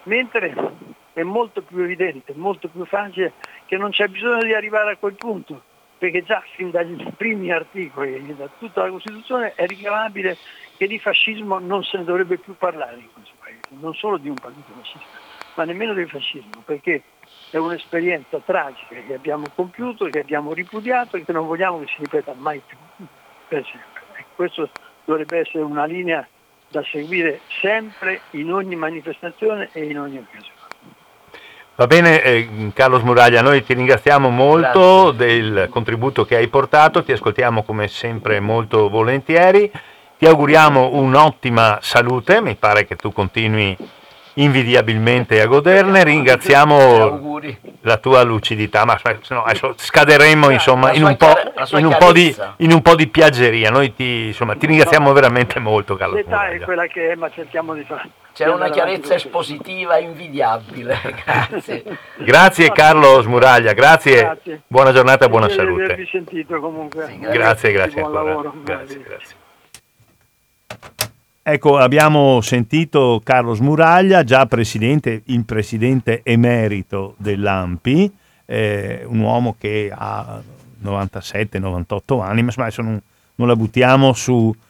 mentre 0.04 0.54
è 1.14 1.24
molto 1.24 1.62
più 1.62 1.80
evidente, 1.80 2.34
molto 2.36 2.68
più 2.70 2.86
facile 2.86 3.34
che 3.66 3.78
non 3.78 3.92
c'è 3.92 4.08
bisogno 4.08 4.44
di 4.44 4.54
arrivare 4.54 4.92
a 4.92 4.98
quel 4.98 5.16
punto, 5.16 5.64
perché 6.02 6.24
già 6.24 6.44
fin 6.56 6.72
dagli 6.72 7.00
primi 7.16 7.52
articoli, 7.52 8.36
da 8.36 8.50
tutta 8.58 8.82
la 8.82 8.90
Costituzione, 8.90 9.54
è 9.54 9.68
ricavabile 9.68 10.36
che 10.76 10.88
di 10.88 10.98
fascismo 10.98 11.60
non 11.60 11.84
se 11.84 12.00
ne 12.00 12.06
dovrebbe 12.06 12.40
più 12.40 12.58
parlare 12.58 12.96
in 12.96 13.08
questo 13.14 13.36
paese, 13.40 13.60
non 13.80 13.94
solo 13.94 14.18
di 14.18 14.28
un 14.28 14.34
partito 14.34 14.74
fascista, 14.76 15.20
ma 15.54 15.64
nemmeno 15.64 15.94
del 15.94 16.10
fascismo, 16.10 16.64
perché 16.66 17.04
è 17.52 17.58
un'esperienza 17.58 18.40
tragica 18.40 18.96
che 19.06 19.14
abbiamo 19.14 19.46
compiuto, 19.54 20.06
che 20.06 20.22
abbiamo 20.22 20.54
ripudiato 20.54 21.18
e 21.18 21.24
che 21.24 21.32
non 21.34 21.46
vogliamo 21.46 21.78
che 21.82 21.86
si 21.86 21.98
ripeta 22.00 22.34
mai 22.34 22.60
più, 22.66 22.78
per 23.48 23.64
sempre. 23.64 24.02
E 24.18 24.26
questo 24.34 24.72
dovrebbe 25.06 25.38
essere 25.38 25.64
una 25.64 25.86
linea 25.86 26.28
da 26.68 26.84
seguire 26.84 27.42
sempre 27.60 28.22
in 28.32 28.52
ogni 28.52 28.76
manifestazione 28.76 29.70
e 29.72 29.84
in 29.84 30.00
ogni 30.00 30.18
occasione. 30.18 30.61
Va 31.82 31.88
bene, 31.88 32.22
eh, 32.22 32.48
Carlos 32.76 33.02
Muraglia, 33.02 33.42
noi 33.42 33.64
ti 33.64 33.74
ringraziamo 33.74 34.30
molto 34.30 35.12
Grazie. 35.16 35.26
del 35.26 35.68
contributo 35.72 36.26
che 36.26 36.36
hai 36.36 36.48
portato, 36.48 37.04
ti 37.04 37.12
ascoltiamo 37.12 37.64
come 37.64 37.88
sempre 37.88 38.40
molto 38.40 38.88
volentieri, 38.88 39.72
ti 40.16 40.28
auguriamo 40.28 40.92
un'ottima 40.94 41.80
salute, 41.82 42.40
mi 42.40 42.54
pare 42.54 42.86
che 42.86 42.98
tu 42.98 43.12
continui 43.12 43.76
invidiabilmente 44.36 45.42
a 45.42 45.48
goderne. 45.48 46.04
Ringraziamo 46.04 47.42
la 47.82 47.98
tua 47.98 48.22
lucidità, 48.22 48.86
ma 48.86 49.00
no, 49.30 49.44
adesso 49.44 49.74
scaderemo 49.76 50.52
insomma, 50.52 50.92
in, 50.92 51.04
un 51.04 51.18
in, 51.18 51.86
un 51.86 51.98
di, 52.14 52.36
in, 52.58 52.72
un 52.74 52.82
po', 52.84 52.94
di, 52.94 53.08
piaggeria. 53.08 53.72
Noi 53.72 53.96
ti, 53.96 54.28
insomma, 54.28 54.54
ti 54.54 54.68
ringraziamo 54.68 55.12
veramente 55.14 55.58
molto, 55.58 55.96
Carlo. 55.96 56.14
L'età 56.14 56.48
è 56.48 56.60
quella 56.60 56.86
che 56.86 57.14
è, 57.14 57.16
ma 57.16 57.32
cerchiamo 57.32 57.74
di 57.74 57.84
fare. 57.86 58.08
C'è 58.34 58.48
una 58.48 58.70
chiarezza 58.70 59.16
espositiva 59.16 59.98
invidiabile. 59.98 60.98
Grazie. 61.26 61.84
grazie 62.18 62.72
Carlo 62.72 63.22
Smuraglia, 63.22 63.74
grazie. 63.74 64.22
grazie. 64.22 64.62
Buona 64.68 64.94
giornata 64.94 65.26
e 65.26 65.30
buona 65.30 65.50
salute. 65.50 65.96
Di 65.96 66.08
sentito 66.10 66.60
comunque. 66.60 67.08
Sì, 67.08 67.20
grazie, 67.20 67.72
grazie, 67.72 67.72
grazie 67.74 68.02
ancora. 68.02 68.54
Grazie, 68.64 69.02
grazie. 69.02 69.36
Ecco, 71.44 71.78
abbiamo 71.78 72.40
sentito 72.42 73.20
Carlo 73.24 73.54
Smuraglia, 73.54 74.24
già 74.24 74.46
presidente, 74.46 75.24
il 75.26 75.44
presidente 75.44 76.22
emerito 76.24 77.16
dell'AMPI, 77.18 78.12
eh, 78.46 79.04
un 79.08 79.20
uomo 79.20 79.56
che 79.60 79.92
ha 79.94 80.40
97-98 80.84 82.22
anni, 82.22 82.42
ma 82.42 82.48
insomma 82.48 82.68
adesso 82.68 82.82
non, 82.82 83.02
non 83.36 83.48
la 83.48 83.56
buttiamo 83.56 84.14
su 84.14 84.54
eh, 84.56 84.70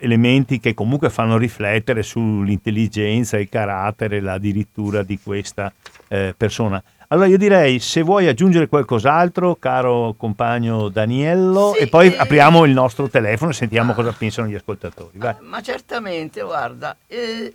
elementi 0.00 0.58
che 0.58 0.74
comunque 0.74 1.10
fanno 1.10 1.36
riflettere 1.36 2.02
sull'intelligenza, 2.02 3.38
il 3.38 3.48
carattere, 3.48 4.20
la 4.20 4.34
addirittura 4.34 5.02
di 5.02 5.18
questa 5.20 5.72
eh, 6.08 6.34
persona. 6.36 6.82
Allora 7.10 7.26
io 7.26 7.38
direi 7.38 7.78
se 7.78 8.02
vuoi 8.02 8.26
aggiungere 8.26 8.68
qualcos'altro, 8.68 9.56
caro 9.56 10.14
compagno 10.18 10.88
Daniello, 10.88 11.72
sì, 11.74 11.84
e 11.84 11.86
poi 11.86 12.12
eh... 12.12 12.18
apriamo 12.18 12.64
il 12.64 12.72
nostro 12.72 13.08
telefono 13.08 13.50
e 13.50 13.54
sentiamo 13.54 13.92
ah. 13.92 13.94
cosa 13.94 14.12
pensano 14.12 14.48
gli 14.48 14.54
ascoltatori. 14.54 15.16
Vai. 15.16 15.36
Ma 15.40 15.62
certamente, 15.62 16.42
guarda, 16.42 16.96
eh, 17.06 17.54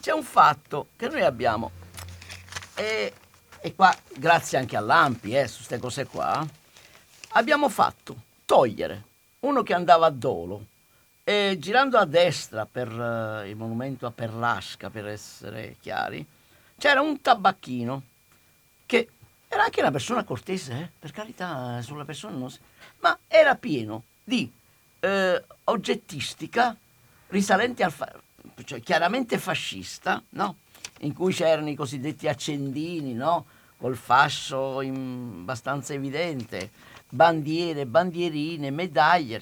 c'è 0.00 0.12
un 0.12 0.22
fatto 0.22 0.88
che 0.96 1.08
noi 1.08 1.22
abbiamo, 1.22 1.70
e, 2.76 3.12
e 3.60 3.74
qua 3.74 3.92
grazie 4.16 4.58
anche 4.58 4.76
all'AMPI 4.76 5.38
eh, 5.38 5.48
su 5.48 5.56
queste 5.56 5.78
cose 5.78 6.06
qua, 6.06 6.46
abbiamo 7.30 7.68
fatto 7.68 8.14
togliere 8.44 9.02
uno 9.40 9.64
che 9.64 9.74
andava 9.74 10.06
a 10.06 10.10
Dolo 10.10 10.66
e 11.24 11.56
girando 11.58 11.96
a 11.96 12.04
destra 12.04 12.66
per 12.66 12.92
uh, 12.92 13.46
il 13.46 13.56
monumento 13.56 14.06
a 14.06 14.10
Perlasca, 14.10 14.90
per 14.90 15.06
essere 15.06 15.76
chiari, 15.80 16.24
c'era 16.76 17.00
un 17.00 17.20
tabacchino 17.22 18.02
che 18.84 19.08
era 19.48 19.64
anche 19.64 19.80
una 19.80 19.90
persona 19.90 20.22
cortese, 20.24 20.72
eh? 20.72 20.90
per 20.98 21.12
carità, 21.12 21.80
sulla 21.80 22.04
persona 22.04 22.36
non 22.36 22.50
si... 22.50 22.58
ma 23.00 23.18
era 23.26 23.54
pieno 23.54 24.02
di 24.22 24.50
eh, 25.00 25.44
oggettistica 25.64 26.76
risalente 27.28 27.82
al... 27.82 27.92
Fa... 27.92 28.12
cioè 28.64 28.80
chiaramente 28.80 29.38
fascista, 29.38 30.22
no? 30.30 30.56
in 31.00 31.14
cui 31.14 31.32
c'erano 31.32 31.70
i 31.70 31.74
cosiddetti 31.74 32.28
accendini, 32.28 33.14
no? 33.14 33.46
col 33.78 33.96
fascio 33.96 34.82
in... 34.82 35.38
abbastanza 35.40 35.94
evidente, 35.94 36.70
bandiere, 37.08 37.86
bandierine, 37.86 38.70
medaglie. 38.70 39.40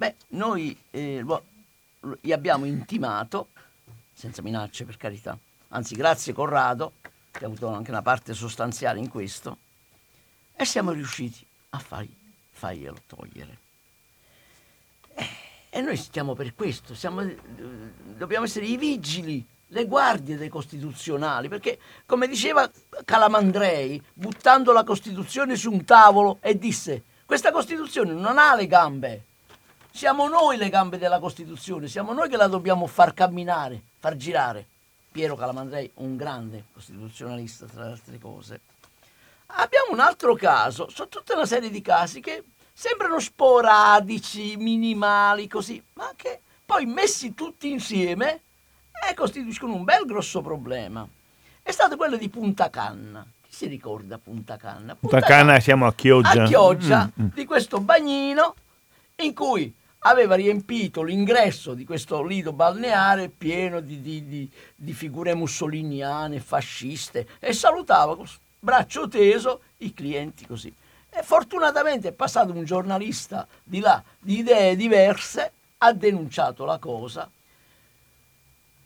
Beh, 0.00 0.14
noi 0.28 0.74
eh, 0.92 1.22
gli 2.22 2.32
abbiamo 2.32 2.64
intimato, 2.64 3.48
senza 4.14 4.40
minacce 4.40 4.86
per 4.86 4.96
carità, 4.96 5.36
anzi 5.68 5.94
grazie 5.94 6.32
Corrado, 6.32 6.92
che 7.30 7.44
ha 7.44 7.46
avuto 7.46 7.68
anche 7.68 7.90
una 7.90 8.00
parte 8.00 8.32
sostanziale 8.32 8.98
in 8.98 9.10
questo, 9.10 9.58
e 10.56 10.64
siamo 10.64 10.92
riusciti 10.92 11.44
a 11.68 11.78
fargli, 11.78 12.16
farglielo 12.50 12.96
togliere. 13.06 13.58
Eh, 15.16 15.28
e 15.68 15.80
noi 15.82 15.98
stiamo 15.98 16.32
per 16.32 16.54
questo, 16.54 16.94
siamo, 16.94 17.22
dobbiamo 18.16 18.46
essere 18.46 18.64
i 18.64 18.78
vigili, 18.78 19.46
le 19.66 19.84
guardie 19.84 20.38
dei 20.38 20.48
costituzionali, 20.48 21.48
perché 21.48 21.78
come 22.06 22.26
diceva 22.26 22.70
Calamandrei, 23.04 24.02
buttando 24.14 24.72
la 24.72 24.82
Costituzione 24.82 25.56
su 25.56 25.70
un 25.70 25.84
tavolo 25.84 26.38
e 26.40 26.56
disse, 26.56 27.02
questa 27.26 27.52
Costituzione 27.52 28.14
non 28.14 28.38
ha 28.38 28.54
le 28.54 28.66
gambe, 28.66 29.24
siamo 29.90 30.28
noi 30.28 30.56
le 30.56 30.68
gambe 30.68 30.98
della 30.98 31.18
Costituzione, 31.18 31.88
siamo 31.88 32.12
noi 32.12 32.28
che 32.28 32.36
la 32.36 32.46
dobbiamo 32.46 32.86
far 32.86 33.12
camminare, 33.14 33.82
far 33.98 34.16
girare. 34.16 34.66
Piero 35.10 35.34
Calamandrei, 35.34 35.90
un 35.94 36.16
grande 36.16 36.66
costituzionalista 36.72 37.66
tra 37.66 37.84
le 37.84 37.90
altre 37.90 38.18
cose. 38.18 38.60
Abbiamo 39.46 39.92
un 39.92 39.98
altro 39.98 40.34
caso, 40.34 40.88
sono 40.88 41.08
tutta 41.08 41.34
una 41.34 41.46
serie 41.46 41.68
di 41.68 41.82
casi 41.82 42.20
che 42.20 42.44
sembrano 42.72 43.18
sporadici, 43.18 44.56
minimali, 44.56 45.48
così, 45.48 45.82
ma 45.94 46.12
che 46.14 46.40
poi 46.64 46.86
messi 46.86 47.34
tutti 47.34 47.70
insieme 47.70 48.42
eh, 49.08 49.14
costituiscono 49.14 49.74
un 49.74 49.82
bel 49.82 50.04
grosso 50.06 50.40
problema. 50.40 51.06
È 51.60 51.72
stato 51.72 51.96
quello 51.96 52.16
di 52.16 52.28
Punta 52.28 52.70
Canna. 52.70 53.26
Chi 53.42 53.52
si 53.52 53.66
ricorda 53.66 54.18
Punta 54.18 54.56
Canna? 54.56 54.94
Punta, 54.94 55.16
Punta 55.16 55.20
Canna, 55.20 55.46
Canna 55.46 55.60
siamo 55.60 55.86
a 55.86 55.94
Chioggia. 55.94 56.44
A 56.44 56.46
Chioggia, 56.46 57.10
mm, 57.20 57.24
mm. 57.24 57.28
di 57.34 57.44
questo 57.44 57.80
bagnino 57.80 58.54
in 59.16 59.34
cui 59.34 59.74
aveva 60.00 60.34
riempito 60.34 61.02
l'ingresso 61.02 61.74
di 61.74 61.84
questo 61.84 62.22
lido 62.22 62.52
balneare 62.52 63.28
pieno 63.28 63.80
di, 63.80 64.00
di, 64.00 64.26
di, 64.26 64.50
di 64.74 64.92
figure 64.92 65.34
mussoliniane, 65.34 66.40
fasciste 66.40 67.26
e 67.38 67.52
salutava 67.52 68.16
con 68.16 68.26
braccio 68.58 69.08
teso 69.08 69.60
i 69.78 69.92
clienti 69.92 70.46
così. 70.46 70.72
E 71.10 71.22
fortunatamente 71.22 72.08
è 72.08 72.12
passato 72.12 72.52
un 72.52 72.64
giornalista 72.64 73.46
di 73.62 73.80
là 73.80 74.02
di 74.18 74.38
idee 74.38 74.76
diverse, 74.76 75.52
ha 75.78 75.92
denunciato 75.92 76.64
la 76.64 76.78
cosa. 76.78 77.28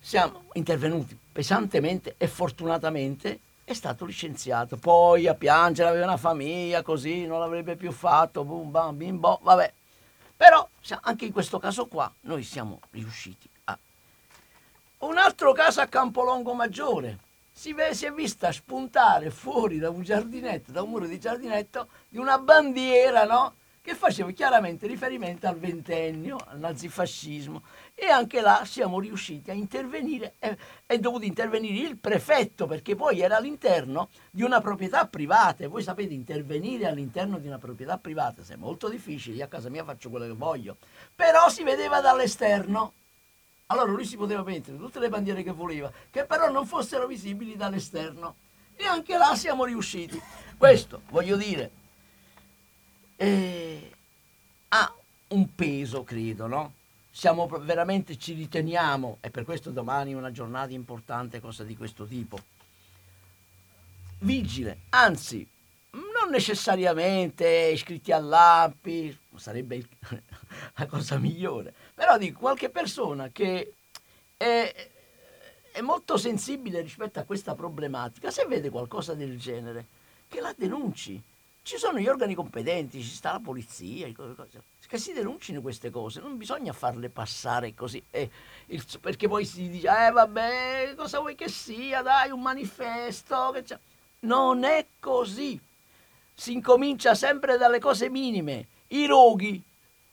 Siamo 0.01 0.45
intervenuti 0.55 1.17
pesantemente 1.33 2.15
e 2.17 2.27
fortunatamente 2.27 3.41
è 3.63 3.73
stato 3.73 4.05
licenziato. 4.05 4.77
Poi 4.77 5.27
a 5.27 5.35
piangere 5.35 5.89
aveva 5.89 6.05
una 6.07 6.17
famiglia 6.17 6.83
così, 6.83 7.27
non 7.27 7.41
l'avrebbe 7.41 7.77
più 7.77 7.93
fatto, 7.93 8.45
boom, 8.45 8.71
bam, 8.71 8.97
bim, 8.97 9.21
bo, 9.21 9.39
vabbè 9.43 9.73
Però 10.45 10.69
anche 11.01 11.25
in 11.25 11.33
questo 11.33 11.59
caso 11.59 11.87
qua 11.87 12.13
noi 12.25 12.43
siamo 12.43 12.79
riusciti 12.91 13.49
a... 13.65 13.79
Un 14.99 15.17
altro 15.17 15.55
caso 15.55 15.81
a 15.81 15.87
Campolongo 15.87 16.53
Maggiore, 16.53 17.19
si, 17.51 17.73
ve, 17.73 17.95
si, 17.95 18.05
è 18.05 18.13
vista 18.13 18.53
spuntare 18.53 19.31
fuori 19.31 19.79
da 19.79 19.89
un 19.89 20.03
giardinetto, 20.03 20.71
da 20.71 20.83
un 20.83 20.91
muro 20.91 21.07
di 21.07 21.19
giardinetto, 21.19 21.89
di 22.11 22.19
una 22.19 22.39
bandiera, 22.39 23.25
no? 23.25 23.55
Che 23.81 23.95
faceva 23.95 24.31
chiaramente 24.33 24.87
riferimento 24.87 25.49
al 25.49 25.59
ventennio, 25.59 26.37
al 26.37 26.59
nazifascismo. 26.59 27.63
E 27.97 28.07
anche 28.07 28.41
là 28.41 28.65
siamo 28.65 28.99
riusciti 28.99 29.51
a 29.51 29.55
intervenire, 29.55 30.35
è, 30.39 30.57
è 30.85 30.99
dovuto 30.99 31.25
intervenire 31.25 31.87
il 31.87 31.97
prefetto, 31.97 32.67
perché 32.67 32.97
poi 32.97 33.21
era 33.21 33.37
all'interno 33.37 34.09
di 34.31 34.43
una 34.43 34.61
proprietà 34.61 35.07
privata. 35.07 35.65
E 35.65 35.69
voi 35.69 35.83
sapete, 35.83 36.13
intervenire 36.13 36.87
all'interno 36.87 37.39
di 37.39 37.47
una 37.47 37.59
proprietà 37.59 37.97
privata 37.99 38.43
è 38.47 38.57
molto 38.57 38.89
difficile, 38.89 39.37
io 39.37 39.45
a 39.45 39.49
casa 39.49 39.71
mia 39.71 39.85
faccio 39.85 40.11
quello 40.11 40.27
che 40.27 40.33
voglio. 40.33 40.77
Però 41.15 41.49
si 41.49 41.63
vedeva 41.63 42.01
dall'esterno 42.01 42.93
allora 43.67 43.93
lui 43.93 44.05
si 44.05 44.17
poteva 44.17 44.43
mettere 44.43 44.77
tutte 44.77 44.99
le 44.99 45.09
bandiere 45.09 45.43
che 45.43 45.51
voleva, 45.51 45.91
che 46.11 46.25
però 46.25 46.51
non 46.51 46.67
fossero 46.67 47.07
visibili 47.07 47.57
dall'esterno. 47.57 48.37
E 48.77 48.85
anche 48.85 49.17
là 49.17 49.35
siamo 49.37 49.65
riusciti. 49.65 50.21
Questo, 50.57 51.03
voglio 51.11 51.37
dire, 51.37 51.71
eh, 53.17 53.91
ha 54.69 54.95
un 55.29 55.55
peso, 55.55 56.05
credo, 56.05 56.47
no? 56.47 56.73
Siamo 57.17 57.47
veramente, 57.47 58.19
ci 58.19 58.33
riteniamo, 58.33 59.19
e 59.21 59.31
per 59.31 59.45
questo 59.45 59.71
domani 59.71 60.11
è 60.11 60.17
una 60.17 60.33
giornata 60.33 60.73
importante, 60.73 61.41
cosa 61.41 61.63
di 61.63 61.77
questo 61.77 62.07
tipo. 62.07 62.41
Vigile, 64.19 64.81
anzi, 64.89 65.49
non 65.93 66.29
necessariamente 66.33 67.71
iscritti 67.73 68.11
all'API, 68.11 69.17
sarebbe 69.37 69.87
la 70.75 70.87
cosa 70.87 71.17
migliore, 71.17 71.73
però 71.95 72.19
di 72.19 72.33
qualche 72.33 72.69
persona 72.69 73.29
che 73.29 73.75
è, 74.37 74.89
è 75.71 75.81
molto 75.83 76.17
sensibile 76.17 76.81
rispetto 76.81 77.21
a 77.21 77.25
questa 77.25 77.55
problematica, 77.55 78.33
se 78.33 78.45
vede 78.47 78.71
qualcosa 78.71 79.15
del 79.15 79.39
genere, 79.39 79.87
che 80.29 80.41
la 80.41 80.53
denunci. 80.57 81.23
Ci 81.65 81.79
sono 81.79 81.99
gli 81.99 82.07
organi 82.07 82.35
competenti, 82.35 83.03
ci 83.03 83.09
sta 83.09 83.33
la 83.33 83.41
polizia, 83.41 84.07
che 84.87 84.99
si 84.99 85.15
denuncino 85.15 85.63
queste 85.63 85.89
cose, 85.89 86.21
non 86.21 86.37
bisogna 86.37 86.75
farle 86.75 87.09
passare 87.09 87.73
così, 87.73 88.05
eh, 88.11 88.29
il, 88.67 88.85
perché 89.01 89.29
poi 89.29 89.47
si 89.47 89.71
dice, 89.71 89.89
eh 89.89 90.11
vabbè, 90.11 90.93
cosa 90.95 91.21
vuoi 91.21 91.35
che 91.35 91.49
sia, 91.49 92.03
dai, 92.03 92.31
un 92.31 92.43
manifesto. 92.43 93.51
Che 93.55 93.63
c'è. 93.63 93.79
non 94.21 94.63
è 94.65 94.85
così, 95.01 95.59
si 96.35 96.53
incomincia 96.53 97.15
sempre 97.15 97.57
dalle 97.57 97.79
cose 97.79 98.11
minime, 98.11 98.67
i 98.89 99.07
roghi 99.07 99.63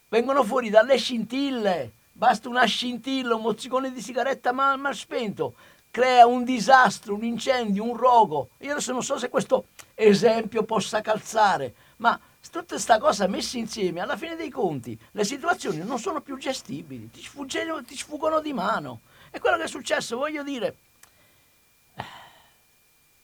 vengono 0.07 0.45
fuori 0.45 0.69
dalle 0.69 0.97
scintille. 0.97 1.91
Basta 2.13 2.47
una 2.47 2.63
scintilla, 2.63 3.35
un 3.35 3.41
mozzicone 3.41 3.91
di 3.91 4.01
sigaretta 4.01 4.53
mal, 4.53 4.79
mal 4.79 4.95
spento, 4.95 5.55
crea 5.91 6.25
un 6.25 6.43
disastro, 6.43 7.13
un 7.13 7.23
incendio, 7.23 7.83
un 7.83 7.95
rogo. 7.95 8.49
Io 8.59 8.71
adesso 8.71 8.93
non 8.93 9.03
so 9.03 9.19
se 9.19 9.29
questo 9.29 9.65
esempio 9.93 10.63
possa 10.63 11.01
calzare, 11.01 11.75
ma 11.97 12.19
tutte 12.49 12.75
queste 12.75 12.97
cose 12.97 13.27
messe 13.27 13.59
insieme, 13.59 13.99
alla 13.99 14.17
fine 14.17 14.35
dei 14.35 14.49
conti, 14.49 14.97
le 15.11 15.23
situazioni 15.23 15.79
non 15.79 15.99
sono 15.99 16.21
più 16.21 16.37
gestibili, 16.37 17.11
ti, 17.11 17.21
sfuggono, 17.21 17.83
ti 17.83 17.95
sfuggono 17.95 18.39
di 18.39 18.53
mano. 18.53 19.01
E 19.29 19.39
quello 19.39 19.57
che 19.57 19.63
è 19.63 19.67
successo, 19.67 20.17
voglio 20.17 20.43
dire, 20.43 20.75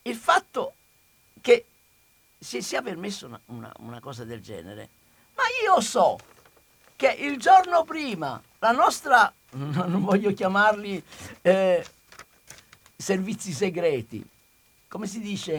il 0.04 0.16
fatto 0.16 0.74
che 1.42 1.66
si 2.38 2.62
sia 2.62 2.82
permesso 2.82 3.26
una, 3.26 3.40
una, 3.48 3.72
una 3.80 4.00
cosa 4.00 4.24
del 4.24 4.42
genere, 4.42 4.90
ma 5.36 5.44
io 5.64 5.82
so 5.82 6.18
che 6.96 7.10
il 7.12 7.38
giorno 7.38 7.84
prima 7.84 8.42
la 8.60 8.72
nostra, 8.72 9.32
non 9.52 10.04
voglio 10.04 10.34
chiamarli 10.34 11.04
eh, 11.42 11.86
servizi 12.98 13.54
segreti, 13.54 14.28
come 14.88 15.06
si 15.06 15.20
dice, 15.20 15.54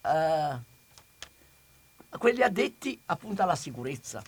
eh, 0.00 0.56
quelli 2.16 2.42
addetti 2.42 2.98
appunto 3.06 3.42
alla 3.42 3.56
sicurezza, 3.56 4.22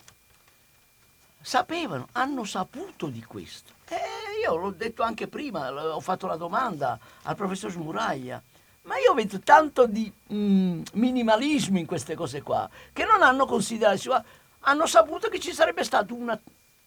sapevano, 1.41 2.09
hanno 2.11 2.43
saputo 2.43 3.07
di 3.07 3.23
questo. 3.23 3.71
E 3.87 3.97
io 4.43 4.55
l'ho 4.57 4.71
detto 4.71 5.01
anche 5.01 5.27
prima, 5.27 5.71
ho 5.95 5.99
fatto 6.01 6.27
la 6.27 6.35
domanda 6.35 6.99
al 7.23 7.35
professor 7.35 7.71
Smuraglia, 7.71 8.41
ma 8.83 8.97
io 8.97 9.13
vedo 9.13 9.39
tanto 9.39 9.85
di 9.85 10.11
mm, 10.33 10.81
minimalismo 10.93 11.77
in 11.77 11.85
queste 11.85 12.15
cose 12.15 12.41
qua, 12.41 12.69
che 12.91 13.05
non 13.05 13.21
hanno 13.21 13.45
considerato 13.45 14.23
hanno 14.65 14.85
saputo 14.85 15.29
che 15.29 15.39
ci 15.39 15.53
sarebbe 15.53 15.83
stata 15.83 16.13
una... 16.13 16.39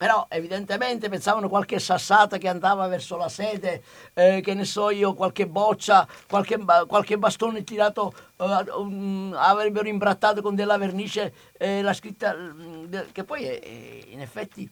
Però 0.05 0.27
evidentemente 0.29 1.09
pensavano 1.09 1.49
qualche 1.49 1.79
sassata 1.79 2.37
che 2.37 2.47
andava 2.47 2.87
verso 2.89 3.17
la 3.17 3.31
sede, 3.31 3.83
eh, 4.13 4.43
che 4.43 4.53
ne 4.53 4.67
so 4.67 4.91
io, 4.91 5.15
qualche 5.15 5.47
boccia, 5.47 6.07
qualche, 6.29 6.63
qualche 6.87 7.17
bastone 7.17 7.65
tirato, 7.65 8.13
eh, 8.37 8.71
um, 8.73 9.35
avrebbero 9.35 9.89
imbrattato 9.89 10.43
con 10.43 10.55
della 10.55 10.77
vernice 10.77 11.33
eh, 11.57 11.81
la 11.81 11.95
scritta, 11.95 12.37
mm, 12.37 12.93
che 13.13 13.25
poi 13.25 13.45
è, 13.45 13.59
è, 13.61 14.05
in 14.09 14.21
effetti 14.21 14.71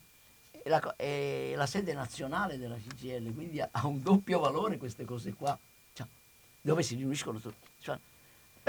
è 0.63 0.69
la, 0.69 0.95
è 0.97 1.55
la, 1.57 1.65
sede 1.65 1.95
nazionale 1.95 2.59
della 2.59 2.77
CGL, 2.77 3.33
quindi 3.33 3.59
ha, 3.59 3.71
un 3.85 4.03
doppio 4.03 4.39
valore 4.39 4.77
queste 4.77 5.07
cose 5.07 5.33
qua, 5.33 5.59
cioè, 5.95 6.07
dove 6.61 6.83
si 6.83 6.95
riuniscono 6.95 7.39
tutti. 7.39 7.69
Cioè, 7.81 7.97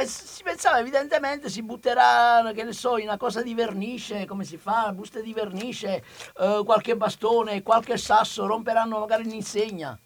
si 0.02 0.42
pensava 0.42 0.80
evidentemente 0.80 1.50
si 1.50 1.62
butterà, 1.62 2.52
che 2.54 2.64
ne 2.64 2.74
so, 2.74 2.98
in 2.98 3.08
una 3.08 3.18
cosa 3.18 3.44
di 3.44 3.54
vernice, 3.54 4.26
come 4.26 4.44
si 4.44 4.58
fa, 4.58 4.92
buste 4.92 5.22
di 5.22 5.34
vernice, 5.34 6.04
eh, 6.40 6.62
qualche 6.66 6.96
bastone, 6.96 7.62
qualche 7.62 7.98
sasso, 7.98 8.48
romperanno 8.48 9.00
magari 9.00 9.24
l'insegna. 9.24 9.98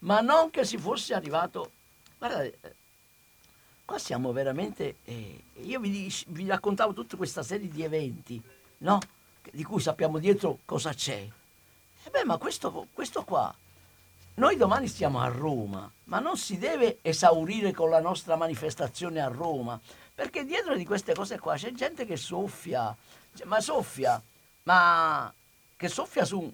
Ma 0.00 0.20
non 0.20 0.50
che 0.50 0.64
si 0.64 0.78
fosse 0.78 1.14
arrivato... 1.14 1.72
Guardate, 2.18 2.58
eh, 2.62 2.74
qua 3.84 3.98
siamo 3.98 4.32
veramente... 4.32 4.96
Eh, 5.04 5.42
io 5.62 5.80
vi, 5.80 6.12
vi, 6.28 6.46
raccontavo 6.46 6.94
tutta 6.94 7.16
questa 7.16 7.42
serie 7.42 7.68
di 7.68 7.82
eventi, 7.82 8.40
no? 8.78 8.98
Di 9.50 9.64
cui 9.64 9.80
sappiamo 9.80 10.18
dietro 10.18 10.60
cosa 10.64 10.94
c'è. 10.94 11.28
E 12.02 12.10
beh, 12.10 12.24
ma 12.24 12.38
questo, 12.38 12.88
questo 12.92 13.22
qua 13.22 13.54
noi 14.36 14.56
domani 14.56 14.86
stiamo 14.86 15.20
a 15.20 15.28
Roma, 15.28 15.90
ma 16.04 16.18
non 16.18 16.36
si 16.36 16.58
deve 16.58 16.98
esaurire 17.00 17.72
con 17.72 17.88
la 17.88 18.00
nostra 18.00 18.36
manifestazione 18.36 19.20
a 19.20 19.28
Roma, 19.28 19.80
perché 20.14 20.44
dietro 20.44 20.76
di 20.76 20.84
queste 20.84 21.14
cose 21.14 21.38
qua 21.38 21.54
c'è 21.56 21.72
gente 21.72 22.04
che 22.04 22.16
soffia, 22.16 22.94
cioè, 23.34 23.46
ma 23.46 23.60
soffia, 23.60 24.20
ma 24.64 25.32
che 25.74 25.88
soffia 25.88 26.24
su 26.26 26.38
un, 26.38 26.50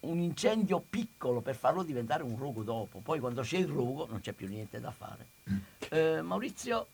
un, 0.00 0.18
incendio 0.20 0.82
piccolo 0.88 1.40
per 1.40 1.56
farlo 1.56 1.82
diventare 1.82 2.22
un 2.22 2.36
rogo 2.38 2.62
dopo. 2.62 3.00
Poi 3.02 3.18
quando 3.18 3.42
c'è 3.42 3.58
il 3.58 3.68
rogo 3.68 4.06
non 4.08 4.20
c'è 4.20 4.32
più 4.32 4.46
niente 4.46 4.78
da 4.78 4.92
fare. 4.92 5.26
Mm. 5.50 5.56
Eh, 5.88 6.22
Maurizio? 6.22 6.86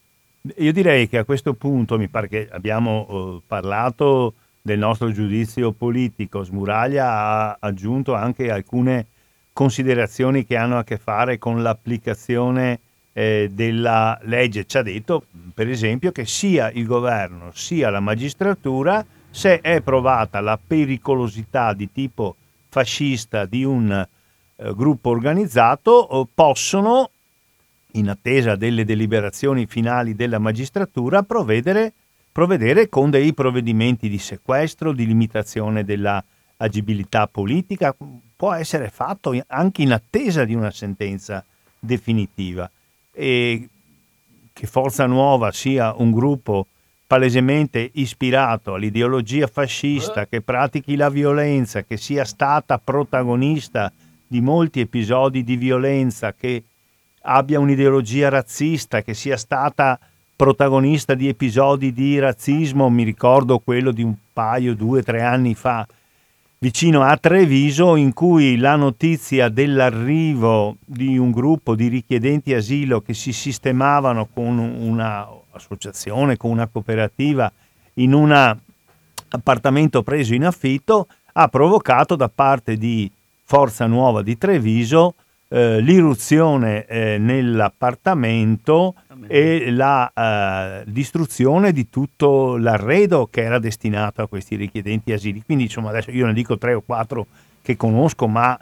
Io 0.57 0.73
direi 0.73 1.07
che 1.07 1.19
a 1.19 1.25
questo 1.25 1.53
punto 1.53 1.99
mi 1.99 2.09
pare 2.09 2.29
che 2.29 2.49
abbiamo 2.51 3.07
eh, 3.09 3.43
parlato 3.47 4.35
del 4.63 4.79
nostro 4.79 5.13
giudizio 5.13 5.73
politico. 5.73 6.43
Smuraglia 6.45 7.07
ha 7.07 7.57
aggiunto 7.61 8.15
anche 8.15 8.51
alcune 8.51 9.07
considerazioni 9.55 10.45
che 10.45 10.57
hanno 10.57 10.77
a 10.77 10.85
che 10.85 10.99
fare 10.99 11.39
con 11.39 11.63
l'applicazione 11.63 12.81
eh, 13.15 13.49
della 13.51 14.19
legge. 14.25 14.67
Ci 14.67 14.77
ha 14.77 14.83
detto, 14.83 15.25
per 15.55 15.71
esempio, 15.71 16.13
che 16.13 16.27
sia 16.27 16.71
il 16.71 16.85
governo 16.85 17.51
sia 17.55 17.89
la 17.89 18.01
magistratura, 18.01 19.07
se 19.31 19.61
è 19.61 19.81
provata 19.81 20.41
la 20.41 20.59
pericolosità 20.59 21.73
di 21.73 21.91
tipo 21.91 22.37
fascista 22.69 23.47
di 23.47 23.65
un 23.65 23.91
eh, 23.91 24.75
gruppo 24.75 25.11
organizzato, 25.11 26.09
eh, 26.09 26.27
possono, 26.35 27.11
in 27.93 28.09
attesa 28.09 28.57
delle 28.57 28.85
deliberazioni 28.85 29.67
finali 29.67 30.17
della 30.17 30.41
magistratura, 30.41 31.23
provvedere, 31.23 31.93
provvedere 32.33 32.89
con 32.89 33.11
dei 33.11 33.33
provvedimenti 33.33 34.09
di 34.09 34.19
sequestro, 34.19 34.93
di 34.93 35.07
limitazione 35.07 35.85
della 35.85 36.23
agibilità 36.57 37.29
politica, 37.29 37.95
può 38.45 38.53
essere 38.53 38.91
fatto 38.91 39.35
anche 39.47 39.81
in 39.81 39.93
attesa 39.93 40.45
di 40.45 40.53
una 40.53 40.71
sentenza 40.71 41.43
definitiva. 41.79 42.71
E 43.11 43.69
che 44.53 44.67
Forza 44.67 45.07
Nuova 45.07 45.51
sia 45.51 45.95
un 45.97 46.11
gruppo 46.11 46.67
palesemente 47.07 47.89
ispirato 47.95 48.75
all'ideologia 48.75 49.47
fascista, 49.47 50.23
eh. 50.23 50.29
che 50.29 50.43
pratichi 50.43 50.95
la 50.95 51.09
violenza, 51.09 51.85
che 51.85 51.97
sia 51.97 52.27
stata 52.27 52.77
protagonista 52.77 53.91
di 54.27 54.43
molti 54.43 54.81
episodi 54.81 55.43
di 55.43 55.57
violenza, 55.57 56.35
che 56.35 56.63
abbia 57.23 57.59
un'ideologia 57.59 58.29
razzista, 58.29 59.01
che 59.01 59.15
sia 59.15 59.39
stata 59.39 59.99
protagonista 60.37 61.15
di 61.15 61.29
episodi 61.29 61.95
di 61.95 62.19
razzismo, 62.19 62.91
mi 62.91 63.05
ricordo 63.05 63.59
quello 63.61 63.91
di 63.91 64.03
un 64.03 64.15
paio, 64.35 64.75
due, 64.75 65.03
tre 65.03 65.23
anni 65.23 65.55
fa, 65.55 65.87
vicino 66.65 67.03
a 67.03 67.19
Treviso 67.19 67.95
in 67.95 68.15
cui 68.15 68.57
la 68.57 68.75
notizia 68.75 69.51
dell'arrivo 69.51 70.77
di 70.83 71.19
un 71.19 71.31
gruppo 71.31 71.75
di 71.75 71.89
richiedenti 71.89 72.55
asilo 72.55 73.03
che 73.03 73.13
si 73.13 73.35
sistemavano 73.35 74.29
con 74.33 74.57
un'associazione, 74.57 76.39
con 76.39 76.51
una 76.51 76.67
cooperativa 76.67 77.53
in 77.95 78.15
un 78.15 78.57
appartamento 79.29 80.03
preso 80.03 80.33
in 80.33 80.47
affitto 80.47 81.07
ha 81.35 81.49
provocato 81.49 82.17
da 82.17 82.31
parte 82.35 82.79
di 82.79 83.11
Forza 83.45 83.85
Nuova 83.85 84.23
di 84.23 84.39
Treviso 84.39 85.17
eh, 85.55 85.81
l'irruzione 85.81 86.85
eh, 86.87 87.17
nell'appartamento 87.17 88.97
e 89.29 89.71
la 89.71 90.11
eh, 90.13 90.83
distruzione 90.91 91.71
di 91.71 91.89
tutto 91.89 92.57
l'arredo 92.57 93.29
che 93.31 93.43
era 93.43 93.61
destinato 93.61 94.21
a 94.21 94.27
questi 94.27 94.57
richiedenti 94.57 95.13
asili. 95.13 95.45
Quindi 95.45 95.65
insomma 95.65 95.91
adesso 95.91 96.11
io 96.11 96.27
ne 96.27 96.33
dico 96.33 96.59
tre 96.59 96.75
o 96.75 96.81
quattro 96.81 97.29
che 97.63 97.77
conosco, 97.77 98.27
ma 98.27 98.59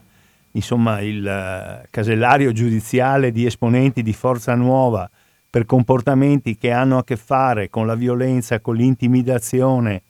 insomma 0.51 1.01
il 1.01 1.25
uh, 1.25 1.87
casellario 1.89 2.53
giudiziale 2.53 3.33
di 3.33 3.47
esponenti 3.47 4.03
di 4.03 4.13
Forza 4.13 4.55
Nuova 4.55 5.09
per 5.49 5.65
comportamenti 5.65 6.59
che 6.59 6.73
hanno 6.73 6.99
a 6.99 7.05
che 7.05 7.17
fare 7.17 7.71
con 7.71 7.87
la 7.87 7.95
violenza, 7.95 8.61
con 8.61 8.77
l'intimidazione, 8.77 10.03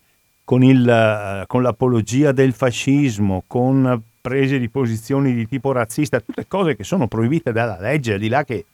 con, 0.42 0.64
il, 0.64 0.80
uh, 0.80 1.46
con 1.46 1.62
l'apologia 1.62 2.32
del 2.32 2.52
fascismo, 2.52 3.44
con 3.46 4.02
prese 4.22 4.60
di 4.60 4.70
posizioni 4.70 5.34
di 5.34 5.48
tipo 5.48 5.72
razzista, 5.72 6.20
tutte 6.20 6.46
cose 6.46 6.76
che 6.76 6.84
sono 6.84 7.08
proibite 7.08 7.52
dalla 7.52 7.78
legge, 7.78 8.14
al 8.14 8.20
di 8.20 8.28
là 8.28 8.44
che, 8.44 8.64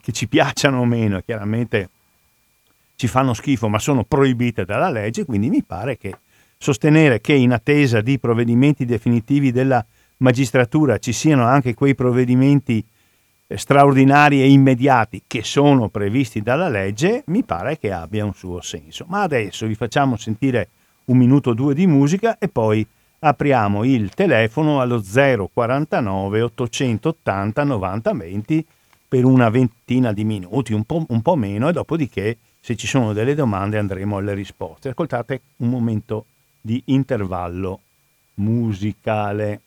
che 0.00 0.10
ci 0.10 0.26
piacciono 0.26 0.80
o 0.80 0.84
meno, 0.86 1.20
chiaramente 1.20 1.90
ci 2.96 3.06
fanno 3.06 3.34
schifo, 3.34 3.68
ma 3.68 3.78
sono 3.78 4.04
proibite 4.04 4.64
dalla 4.64 4.90
legge, 4.90 5.26
quindi 5.26 5.50
mi 5.50 5.62
pare 5.62 5.98
che 5.98 6.16
sostenere 6.56 7.20
che 7.20 7.34
in 7.34 7.52
attesa 7.52 8.00
di 8.00 8.18
provvedimenti 8.18 8.86
definitivi 8.86 9.52
della 9.52 9.84
magistratura 10.18 10.96
ci 10.96 11.12
siano 11.12 11.44
anche 11.44 11.74
quei 11.74 11.94
provvedimenti 11.94 12.82
eh, 13.46 13.58
straordinari 13.58 14.40
e 14.40 14.50
immediati 14.50 15.22
che 15.26 15.44
sono 15.44 15.90
previsti 15.90 16.40
dalla 16.40 16.70
legge, 16.70 17.22
mi 17.26 17.44
pare 17.44 17.78
che 17.78 17.92
abbia 17.92 18.24
un 18.24 18.32
suo 18.32 18.62
senso. 18.62 19.04
Ma 19.08 19.20
adesso 19.20 19.66
vi 19.66 19.74
facciamo 19.74 20.16
sentire 20.16 20.70
un 21.04 21.18
minuto 21.18 21.50
o 21.50 21.54
due 21.54 21.74
di 21.74 21.86
musica 21.86 22.38
e 22.38 22.48
poi 22.48 22.86
apriamo 23.18 23.84
il 23.84 24.10
telefono 24.14 24.80
allo 24.80 25.02
049 25.02 26.40
880 26.40 27.64
90 27.64 28.12
20 28.12 28.66
per 29.08 29.24
una 29.24 29.48
ventina 29.50 30.12
di 30.12 30.24
minuti, 30.24 30.72
un 30.72 30.84
po', 30.84 31.04
un 31.08 31.22
po', 31.22 31.36
meno, 31.36 31.68
e 31.68 31.72
dopodiché 31.72 32.38
se 32.60 32.74
ci 32.76 32.86
sono 32.86 33.12
delle 33.12 33.34
domande 33.34 33.78
andremo 33.78 34.16
alle 34.16 34.34
risposte. 34.34 34.88
Ascoltate 34.88 35.40
un 35.58 35.68
momento 35.68 36.26
di 36.60 36.82
intervallo 36.86 37.80
musicale. 38.34 39.60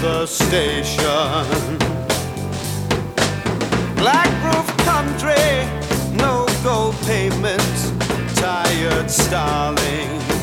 The 0.00 0.26
station. 0.26 1.78
Black 3.96 4.30
roof 4.44 4.66
country, 4.78 5.34
no 6.16 6.46
gold 6.62 6.94
pavements, 7.06 7.92
tired 8.40 9.10
starlings. 9.10 10.37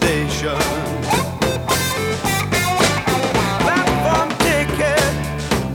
Station. 0.00 0.56
Platform 3.58 4.28
ticket, 4.38 5.12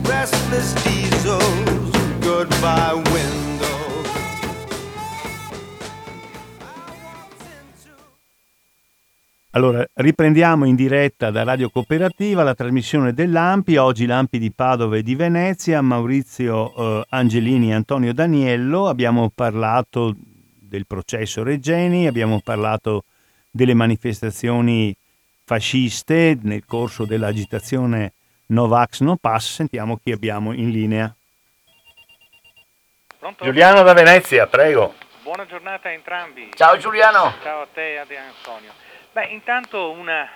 restless 0.02 0.74
diesels, 0.82 1.90
goodbye 2.20 2.94
windows. 3.12 3.44
Allora, 9.50 9.86
riprendiamo 9.94 10.66
in 10.66 10.74
diretta 10.74 11.30
da 11.30 11.42
Radio 11.42 11.70
Cooperativa 11.70 12.42
la 12.42 12.54
trasmissione 12.54 13.14
dell'Ampi, 13.14 13.76
oggi 13.76 14.04
l'Ampi 14.04 14.38
di 14.38 14.52
Padova 14.52 14.96
e 14.96 15.02
di 15.02 15.14
Venezia, 15.14 15.80
Maurizio 15.80 16.74
eh, 16.74 17.06
Angelini 17.10 17.70
e 17.70 17.74
Antonio 17.74 18.12
Daniello, 18.12 18.88
abbiamo 18.88 19.30
parlato 19.34 20.14
del 20.60 20.86
processo 20.86 21.42
Regeni, 21.42 22.06
abbiamo 22.06 22.40
parlato 22.44 23.04
delle 23.56 23.74
manifestazioni 23.74 24.94
fasciste 25.44 26.38
nel 26.42 26.64
corso 26.64 27.04
dell'agitazione 27.04 28.12
Novax 28.48 29.00
No 29.00 29.16
Pass. 29.16 29.54
Sentiamo 29.54 29.96
chi 29.96 30.12
abbiamo 30.12 30.52
in 30.52 30.70
linea. 30.70 31.12
Pronto? 33.18 33.44
Giuliano 33.44 33.82
da 33.82 33.94
Venezia, 33.94 34.46
prego. 34.46 34.94
Buona 35.22 35.46
giornata 35.46 35.88
a 35.88 35.92
entrambi. 35.92 36.50
Ciao 36.54 36.76
Giuliano. 36.76 37.32
Ciao 37.42 37.62
a 37.62 37.68
te 37.72 37.94
e 37.94 37.96
a 37.96 38.02
Antonio. 38.02 38.72
Beh, 39.10 39.26
intanto 39.28 39.90
una, 39.90 40.28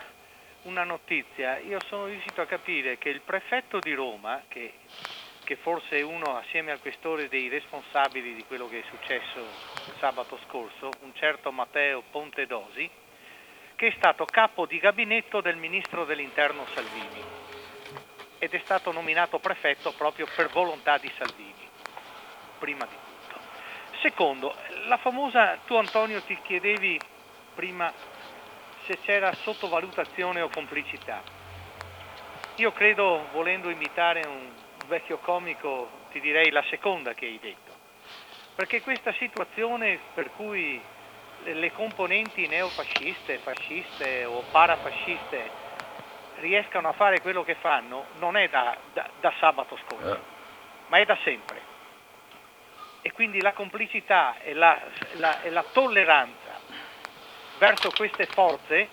una 0.62 0.82
notizia. 0.82 1.58
Io 1.58 1.78
sono 1.86 2.06
riuscito 2.06 2.40
a 2.40 2.46
capire 2.46 2.98
che 2.98 3.10
il 3.10 3.20
prefetto 3.20 3.78
di 3.78 3.92
Roma, 3.92 4.42
che 4.48 4.72
che 5.50 5.56
forse 5.56 5.98
è 5.98 6.02
uno 6.02 6.36
assieme 6.36 6.70
al 6.70 6.78
questore 6.78 7.26
dei 7.26 7.48
responsabili 7.48 8.36
di 8.36 8.44
quello 8.44 8.68
che 8.68 8.82
è 8.82 8.84
successo 8.88 9.44
sabato 9.98 10.38
scorso, 10.46 10.90
un 11.00 11.10
certo 11.14 11.50
Matteo 11.50 12.04
Pontedosi, 12.08 12.88
che 13.80 13.86
è 13.86 13.94
stato 13.96 14.26
capo 14.26 14.66
di 14.66 14.78
gabinetto 14.78 15.40
del 15.40 15.56
ministro 15.56 16.04
dell'interno 16.04 16.66
Salvini 16.74 17.24
ed 18.38 18.52
è 18.52 18.60
stato 18.62 18.92
nominato 18.92 19.38
prefetto 19.38 19.92
proprio 19.92 20.26
per 20.36 20.50
volontà 20.50 20.98
di 20.98 21.10
Salvini, 21.16 21.66
prima 22.58 22.84
di 22.84 22.94
tutto. 22.94 23.40
Secondo, 24.02 24.54
la 24.84 24.98
famosa, 24.98 25.56
tu 25.64 25.76
Antonio 25.76 26.20
ti 26.20 26.38
chiedevi 26.42 27.00
prima 27.54 27.90
se 28.84 28.98
c'era 29.00 29.32
sottovalutazione 29.32 30.42
o 30.42 30.50
complicità. 30.50 31.22
Io 32.56 32.72
credo, 32.72 33.28
volendo 33.32 33.70
imitare 33.70 34.26
un 34.26 34.50
vecchio 34.88 35.16
comico, 35.20 35.88
ti 36.10 36.20
direi 36.20 36.50
la 36.50 36.64
seconda 36.68 37.14
che 37.14 37.24
hai 37.24 37.38
detto, 37.40 37.72
perché 38.54 38.82
questa 38.82 39.14
situazione 39.14 39.98
per 40.12 40.32
cui 40.32 40.78
le 41.44 41.72
componenti 41.72 42.46
neofasciste, 42.46 43.38
fasciste 43.38 44.24
o 44.24 44.42
parafasciste 44.50 45.68
riescano 46.36 46.88
a 46.88 46.92
fare 46.92 47.20
quello 47.20 47.44
che 47.44 47.54
fanno 47.54 48.06
non 48.18 48.36
è 48.36 48.48
da, 48.48 48.76
da, 48.92 49.08
da 49.20 49.32
sabato 49.38 49.78
scorso, 49.86 50.14
eh. 50.14 50.20
ma 50.88 50.98
è 50.98 51.04
da 51.04 51.16
sempre. 51.22 51.68
E 53.02 53.12
quindi 53.12 53.40
la 53.40 53.52
complicità 53.52 54.36
e 54.40 54.54
la, 54.54 54.78
la, 55.12 55.42
e 55.42 55.50
la 55.50 55.64
tolleranza 55.72 56.58
verso 57.58 57.90
queste 57.94 58.26
forze 58.26 58.88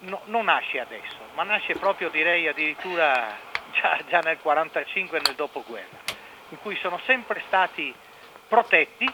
no, 0.00 0.22
non 0.26 0.44
nasce 0.44 0.80
adesso, 0.80 1.16
ma 1.34 1.42
nasce 1.42 1.74
proprio 1.74 2.08
direi 2.10 2.46
addirittura 2.46 3.36
già, 3.72 3.98
già 4.08 4.20
nel 4.20 4.38
1945 4.42 5.18
e 5.18 5.20
nel 5.24 5.34
dopoguerra, 5.34 5.98
in 6.50 6.60
cui 6.60 6.76
sono 6.76 7.00
sempre 7.06 7.42
stati 7.46 7.94
protetti, 8.48 9.10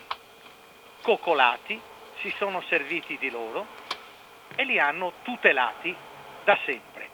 coccolati, 1.02 1.80
si 2.20 2.32
sono 2.36 2.62
serviti 2.68 3.16
di 3.18 3.30
loro 3.30 3.66
e 4.54 4.64
li 4.64 4.78
hanno 4.78 5.12
tutelati 5.22 5.94
da 6.44 6.58
sempre. 6.64 7.08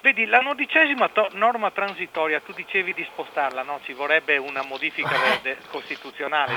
Vedi, 0.00 0.26
la 0.26 0.40
nodicesima 0.40 1.08
to- 1.08 1.28
norma 1.32 1.70
transitoria, 1.70 2.40
tu 2.40 2.52
dicevi 2.52 2.94
di 2.94 3.04
spostarla, 3.04 3.62
no? 3.62 3.80
Ci 3.82 3.92
vorrebbe 3.92 4.36
una 4.36 4.62
modifica 4.62 5.10
verde 5.18 5.58
costituzionale, 5.70 6.52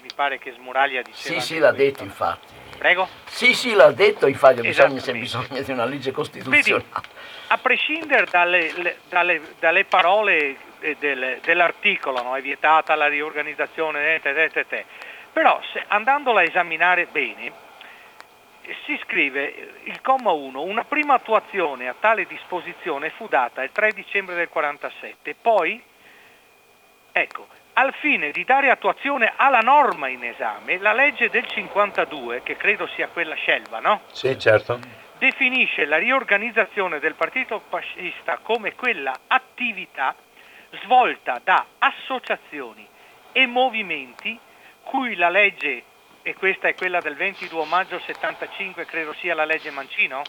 mi 0.00 0.08
pare 0.14 0.38
che 0.38 0.52
Smuraglia 0.52 1.02
diceva... 1.02 1.40
Sì, 1.40 1.46
sì, 1.46 1.58
l'ha 1.58 1.72
detto 1.72 2.02
infatti. 2.02 2.52
Prego? 2.78 3.08
Sì, 3.26 3.54
sì, 3.54 3.74
l'ha 3.74 3.92
detto 3.92 4.26
infatti, 4.26 4.62
bisogna, 4.62 4.98
se 5.00 5.12
bisogna 5.12 5.60
di 5.60 5.70
una 5.70 5.84
legge 5.84 6.10
costituzionale. 6.10 6.62
Vedi, 6.62 6.84
a 7.48 7.58
prescindere 7.58 8.26
dalle, 8.30 8.72
le, 8.74 8.98
dalle, 9.08 9.40
dalle 9.58 9.84
parole 9.84 10.56
del, 10.98 11.38
dell'articolo, 11.42 12.22
no? 12.22 12.36
è 12.36 12.40
vietata 12.40 12.94
la 12.94 13.06
riorganizzazione, 13.06 14.20
te, 14.20 14.50
te, 14.50 14.66
te, 14.66 14.86
però 15.32 15.60
andandola 15.88 16.40
a 16.40 16.44
esaminare 16.44 17.06
bene, 17.06 17.68
si 18.84 18.98
scrive 19.02 19.80
il 19.84 20.00
comma 20.00 20.30
1, 20.30 20.62
una 20.62 20.84
prima 20.84 21.14
attuazione 21.14 21.88
a 21.88 21.94
tale 21.98 22.26
disposizione 22.26 23.10
fu 23.10 23.26
data 23.28 23.62
il 23.62 23.70
3 23.72 23.92
dicembre 23.92 24.34
del 24.34 24.48
47, 24.48 25.34
poi, 25.40 25.82
ecco, 27.12 27.48
al 27.74 27.94
fine 27.94 28.30
di 28.30 28.44
dare 28.44 28.70
attuazione 28.70 29.32
alla 29.36 29.60
norma 29.60 30.08
in 30.08 30.24
esame, 30.24 30.78
la 30.78 30.92
legge 30.92 31.30
del 31.30 31.46
52, 31.46 32.42
che 32.42 32.56
credo 32.56 32.86
sia 32.88 33.08
quella 33.08 33.34
Scelva, 33.34 33.80
no? 33.80 34.02
Sì, 34.12 34.38
certo. 34.38 34.78
definisce 35.18 35.84
la 35.84 35.98
riorganizzazione 35.98 36.98
del 36.98 37.14
partito 37.14 37.62
fascista 37.68 38.38
come 38.38 38.74
quella 38.74 39.14
attività 39.26 40.14
svolta 40.82 41.40
da 41.42 41.64
associazioni 41.78 42.86
e 43.32 43.46
movimenti 43.46 44.38
cui 44.82 45.14
la 45.16 45.28
legge, 45.28 45.84
e 46.22 46.34
questa 46.34 46.68
è 46.68 46.74
quella 46.74 47.00
del 47.00 47.16
22 47.16 47.64
maggio 47.66 47.98
75, 47.98 48.84
credo 48.84 49.14
sia 49.14 49.34
la 49.34 49.44
legge 49.44 49.70
Mancino, 49.70 50.22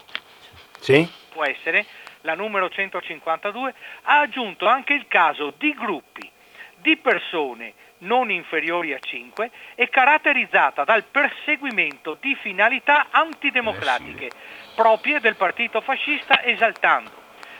Sì? 0.78 1.08
può 1.30 1.44
essere, 1.44 1.86
la 2.22 2.34
numero 2.34 2.68
152, 2.68 3.74
ha 4.02 4.20
aggiunto 4.20 4.66
anche 4.66 4.94
il 4.94 5.06
caso 5.08 5.52
di 5.56 5.74
gruppi 5.74 6.30
di 6.76 6.96
persone 6.96 7.74
non 7.98 8.30
inferiori 8.30 8.92
a 8.92 8.98
5 8.98 9.50
e 9.76 9.88
caratterizzata 9.88 10.82
dal 10.82 11.04
perseguimento 11.04 12.16
di 12.20 12.34
finalità 12.34 13.06
antidemocratiche 13.10 14.30
proprie 14.74 15.20
del 15.20 15.36
partito 15.36 15.80
fascista 15.80 16.42
esaltando, 16.42 17.10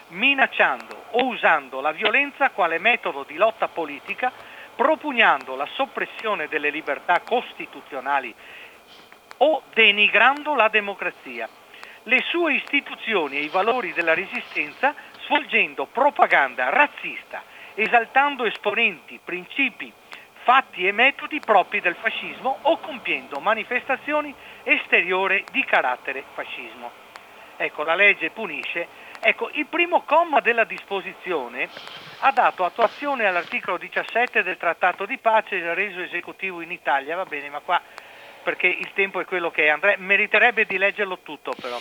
minacciando 0.09 1.05
o 1.11 1.27
usando 1.27 1.81
la 1.81 1.93
violenza 1.93 2.51
quale 2.51 2.79
metodo 2.79 3.23
di 3.23 3.37
lotta 3.37 3.69
politica, 3.69 4.33
propugnando 4.83 5.55
la 5.55 5.69
soppressione 5.75 6.49
delle 6.49 6.69
libertà 6.69 7.21
costituzionali 7.21 8.35
o 9.37 9.63
denigrando 9.73 10.57
la 10.57 10.67
democrazia, 10.67 11.49
le 12.03 12.21
sue 12.29 12.55
istituzioni 12.55 13.37
e 13.37 13.43
i 13.43 13.49
valori 13.49 13.93
della 13.93 14.13
resistenza 14.13 14.93
svolgendo 15.21 15.87
propaganda 15.87 16.69
razzista, 16.71 17.45
esaltando 17.75 18.45
esponenti, 18.45 19.21
principi, 19.25 19.93
fatti 20.43 20.85
e 20.85 20.91
metodi 20.91 21.39
propri 21.39 21.81
del 21.81 21.95
fascismo 21.95 22.59
o 22.63 22.79
compiendo 22.79 23.39
manifestazioni 23.39 24.35
esteriori 24.65 25.45
di 25.53 25.65
carattere 25.65 26.25
fascismo. 26.35 26.91
Ecco, 27.57 27.85
la 27.85 27.95
legge 27.95 28.31
punisce. 28.31 28.89
Ecco, 29.21 29.49
il 29.53 29.67
primo 29.67 30.03
comma 30.03 30.41
della 30.41 30.65
disposizione 30.65 31.69
ha 32.25 32.31
dato 32.31 32.65
attuazione 32.65 33.27
all'articolo 33.27 33.79
17 33.79 34.45
del 34.45 34.57
Trattato 34.57 35.07
di 35.07 35.19
pace 35.19 35.75
reso 35.75 36.01
esecutivo 36.01 36.61
in 36.61 36.71
Italia, 36.71 37.17
va 37.17 37.25
bene, 37.25 37.51
ma 37.51 37.59
qua 37.59 37.81
perché 38.45 38.69
il 38.69 38.93
tempo 38.93 39.19
è 39.21 39.25
quello 39.25 39.51
che 39.51 39.65
è, 39.65 39.69
Andrea, 39.69 39.97
meriterebbe 39.99 40.65
di 40.65 40.79
leggerlo 40.79 41.19
tutto 41.19 41.53
però. 41.61 41.77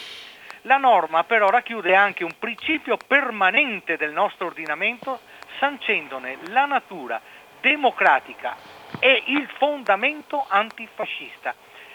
La 0.63 0.77
norma 0.77 1.23
però 1.25 1.49
racchiude 1.49 1.95
anche 1.95 2.23
un 2.23 2.33
principio 2.39 2.97
permanente 2.97 3.97
del 3.97 4.13
nostro 4.13 4.47
ordinamento, 4.47 5.21
sancendone 5.59 6.37
la 6.47 6.65
natura 6.65 7.21
democratica 7.59 8.55
e 8.99 9.23
il 9.27 9.47
fondamento 9.57 10.43
antifascista. 10.47 11.53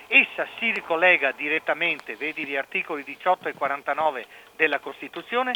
Essa 0.08 0.46
si 0.58 0.70
ricollega 0.70 1.32
direttamente, 1.32 2.14
vedi 2.14 2.46
gli 2.46 2.54
articoli 2.54 3.02
18 3.02 3.48
e 3.48 3.54
49 3.54 4.26
della 4.54 4.78
Costituzione, 4.78 5.50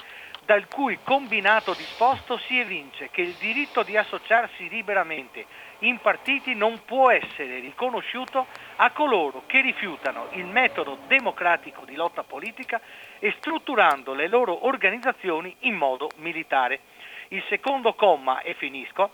dal 0.51 0.67
cui 0.67 0.99
combinato 1.05 1.75
disposto 1.75 2.37
si 2.49 2.59
evince 2.59 3.09
che 3.13 3.21
il 3.21 3.37
diritto 3.39 3.85
di 3.85 3.97
associarsi 3.97 4.69
liberamente 4.69 5.47
in 5.81 6.01
partiti 6.01 6.57
non 6.57 6.81
può 6.85 7.09
essere 7.09 7.61
riconosciuto 7.61 8.49
a 8.75 8.91
coloro 8.91 9.45
che 9.47 9.61
rifiutano 9.61 10.27
il 10.33 10.47
metodo 10.47 10.99
democratico 11.07 11.85
di 11.85 11.95
lotta 11.95 12.25
politica 12.25 12.81
e 13.21 13.33
strutturando 13.39 14.13
le 14.13 14.27
loro 14.27 14.67
organizzazioni 14.67 15.55
in 15.61 15.77
modo 15.77 16.09
militare. 16.17 16.81
Il 17.29 17.45
secondo 17.49 17.95
comma, 17.95 18.41
e 18.41 18.55
finisco, 18.55 19.09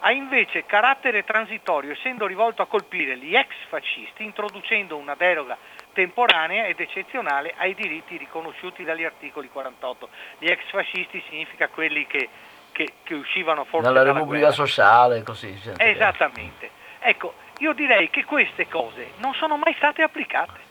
ha 0.00 0.10
invece 0.10 0.66
carattere 0.66 1.22
transitorio 1.22 1.92
essendo 1.92 2.26
rivolto 2.26 2.60
a 2.60 2.66
colpire 2.66 3.16
gli 3.18 3.36
ex 3.36 3.54
fascisti 3.68 4.24
introducendo 4.24 4.96
una 4.96 5.14
deroga 5.14 5.56
temporanea 5.92 6.66
ed 6.66 6.80
eccezionale 6.80 7.54
ai 7.56 7.74
diritti 7.74 8.16
riconosciuti 8.16 8.84
dagli 8.84 9.04
articoli 9.04 9.48
48. 9.48 10.08
Gli 10.38 10.46
ex 10.50 10.62
fascisti 10.70 11.22
significa 11.28 11.68
quelli 11.68 12.06
che, 12.06 12.28
che- 12.72 12.92
che 13.02 13.14
uscivano 13.14 13.64
forse 13.64 13.86
Dalla 13.86 14.00
dalla 14.00 14.12
Repubblica 14.12 14.46
guerra. 14.46 14.54
Sociale, 14.66 15.22
così. 15.22 15.60
Esattamente. 15.76 16.70
Ecco, 17.00 17.34
io 17.58 17.72
direi 17.72 18.10
che 18.10 18.24
queste 18.24 18.68
cose 18.68 19.12
non 19.18 19.34
sono 19.34 19.56
mai 19.56 19.74
state 19.74 20.02
applicate. 20.02 20.70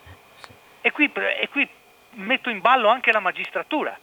E 0.81 0.91
qui, 0.91 1.11
e 1.13 1.47
qui 1.49 1.67
metto 2.13 2.49
in 2.49 2.59
ballo 2.59 2.87
anche 2.89 3.11
la 3.11 3.19
magistratura, 3.19 3.97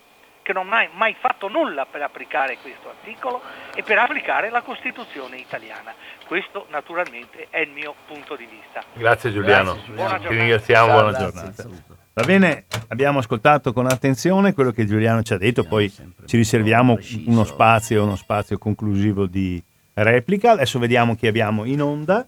che 0.48 0.54
non 0.54 0.66
ha 0.66 0.70
mai, 0.70 0.88
mai 0.94 1.14
fatto 1.20 1.48
nulla 1.48 1.84
per 1.84 2.00
applicare 2.00 2.56
questo 2.62 2.88
articolo 2.88 3.42
e 3.74 3.82
per 3.82 3.98
applicare 3.98 4.48
la 4.48 4.62
Costituzione 4.62 5.36
italiana. 5.36 5.92
Questo 6.26 6.66
naturalmente 6.70 7.48
è 7.50 7.58
il 7.58 7.68
mio 7.70 7.94
punto 8.06 8.34
di 8.34 8.46
vista. 8.46 8.82
Grazie 8.94 9.30
Giuliano. 9.30 9.74
Grazie, 9.74 9.84
Giuliano. 9.84 10.08
Buona 10.08 10.26
Ti 10.26 10.34
ringraziamo, 10.34 10.86
Ciao, 10.86 10.94
buona 10.94 11.10
grazie, 11.10 11.26
giornata. 11.26 11.62
saluto. 11.62 11.96
Va 12.14 12.24
bene, 12.24 12.64
abbiamo 12.88 13.18
ascoltato 13.18 13.74
con 13.74 13.86
attenzione 13.86 14.54
quello 14.54 14.70
che 14.70 14.86
Giuliano 14.86 15.22
ci 15.22 15.34
ha 15.34 15.38
detto, 15.38 15.64
poi 15.64 15.92
ci 16.24 16.36
riserviamo 16.38 16.98
uno 17.26 17.44
spazio, 17.44 18.02
uno 18.02 18.16
spazio 18.16 18.56
conclusivo 18.56 19.26
di 19.26 19.62
replica. 19.92 20.52
Adesso 20.52 20.78
vediamo 20.78 21.14
chi 21.14 21.26
abbiamo 21.26 21.64
in 21.64 21.82
onda. 21.82 22.24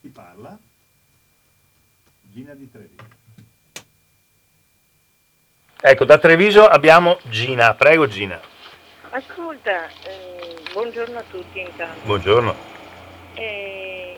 Chi 0.00 0.08
parla? 0.08 0.58
Gina 2.22 2.54
di 2.54 2.70
Treviso. 2.70 2.97
Ecco, 5.90 6.04
da 6.04 6.18
Treviso 6.18 6.66
abbiamo 6.66 7.18
Gina. 7.22 7.72
Prego 7.72 8.06
Gina. 8.06 8.38
Ascolta, 9.08 9.86
eh, 10.04 10.54
buongiorno 10.70 11.18
a 11.18 11.24
tutti 11.30 11.60
intanto. 11.60 12.00
Buongiorno. 12.02 12.54
Eh, 13.32 14.14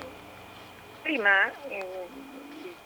prima 1.01 1.47
eh, 1.69 1.87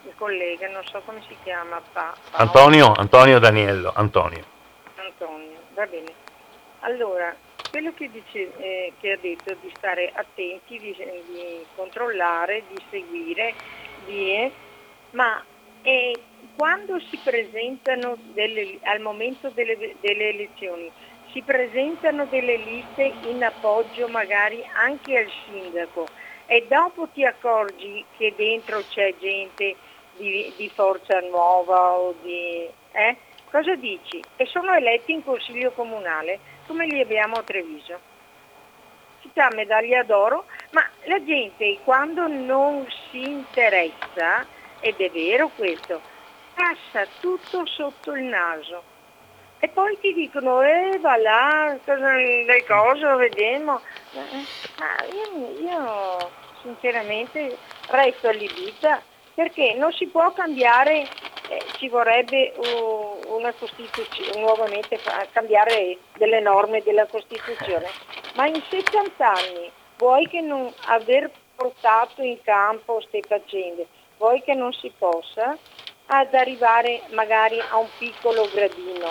il 0.03 0.13
collega, 0.17 0.69
non 0.69 0.85
so 0.85 1.01
come 1.07 1.23
si 1.27 1.35
chiama, 1.45 1.81
Pa- 1.95 2.15
Antonio, 2.33 2.93
Antonio 2.93 3.39
Daniello, 3.39 3.91
Antonio. 3.97 4.45
Antonio, 4.97 5.61
va 5.73 5.87
bene. 5.87 6.13
Allora, 6.81 7.35
quello 7.71 7.91
che, 7.95 8.11
dice, 8.11 8.53
eh, 8.59 8.93
che 9.01 9.13
ha 9.13 9.19
detto 9.19 9.57
di 9.63 9.73
stare 9.79 10.13
attenti, 10.15 10.79
di, 10.79 10.95
di 10.95 11.65
controllare, 11.75 12.65
di 12.69 12.85
seguire, 12.91 13.55
di, 14.05 14.53
ma 15.13 15.43
eh, 15.81 16.19
quando 16.57 17.01
si 17.11 17.19
presentano 17.23 18.17
delle, 18.33 18.79
al 18.83 19.01
momento 19.01 19.51
delle, 19.51 19.97
delle 20.01 20.29
elezioni, 20.29 20.91
si 21.33 21.43
presentano 21.43 22.27
delle 22.27 22.57
liste 22.57 23.13
in 23.29 23.43
appoggio 23.43 24.07
magari 24.09 24.65
anche 24.75 25.19
al 25.19 25.31
sindaco 25.47 26.07
e 26.47 26.67
dopo 26.69 27.09
ti 27.09 27.25
accorgi 27.25 28.05
che 28.17 28.35
dentro 28.37 28.83
c'è 28.89 29.15
gente 29.19 29.75
di, 30.17 30.53
di 30.57 30.69
Forza 30.69 31.19
Nuova 31.21 31.93
o 31.93 32.15
di... 32.23 32.69
eh? 32.93 33.17
Cosa 33.51 33.75
dici? 33.75 34.23
E 34.37 34.47
sono 34.47 34.75
eletti 34.75 35.13
in 35.13 35.25
consiglio 35.25 35.73
comunale 35.73 36.39
come 36.67 36.87
li 36.87 37.01
abbiamo 37.01 37.37
a 37.37 37.43
Treviso. 37.43 38.13
Città 39.23 39.49
medaglia 39.55 40.03
d'oro, 40.03 40.45
ma 40.71 40.89
la 41.05 41.25
gente 41.25 41.79
quando 41.83 42.27
non 42.27 42.87
si 43.11 43.23
interessa, 43.23 44.47
ed 44.81 45.01
è 45.01 45.11
vero 45.11 45.51
questo, 45.57 46.01
passa 46.55 47.07
tutto 47.21 47.67
sotto 47.67 48.13
il 48.13 48.25
naso. 48.25 48.83
E 49.59 49.69
poi 49.69 49.99
ti 49.99 50.13
dicono, 50.13 50.63
eh 50.63 50.99
va 51.01 51.17
là, 51.17 51.77
le 51.85 52.65
cose, 52.67 53.01
lo 53.01 53.17
vedremo. 53.17 53.81
Eh, 54.13 54.21
ah, 54.79 55.05
io, 55.13 55.61
io 55.61 56.31
sinceramente 56.63 57.57
resto 57.89 58.29
allibita 58.29 59.03
perché 59.35 59.75
non 59.75 59.93
si 59.93 60.07
può 60.07 60.33
cambiare, 60.33 61.09
eh, 61.49 61.63
ci 61.79 61.89
vorrebbe 61.89 62.53
uh, 62.57 63.35
una 63.35 63.53
Costituzione, 63.53 64.41
nuovamente 64.41 64.97
fa- 64.99 65.27
cambiare 65.33 65.99
delle 66.17 66.41
norme 66.41 66.83
della 66.83 67.07
Costituzione, 67.07 67.89
ma 68.37 68.47
in 68.47 68.63
70 68.69 69.29
anni 69.29 69.71
vuoi 69.99 70.29
che 70.29 70.41
non 70.41 70.73
aver 70.87 71.31
portato 71.57 72.23
in 72.23 72.41
campo 72.43 72.95
queste 72.95 73.23
faccende, 73.27 73.87
vuoi 74.19 74.43
che 74.43 74.55
non 74.55 74.73
si 74.73 74.93
possa 74.97 75.57
ad 76.07 76.35
arrivare 76.35 77.03
magari 77.11 77.59
a 77.61 77.79
un 77.79 77.89
piccolo 77.99 78.49
gradino 78.53 79.09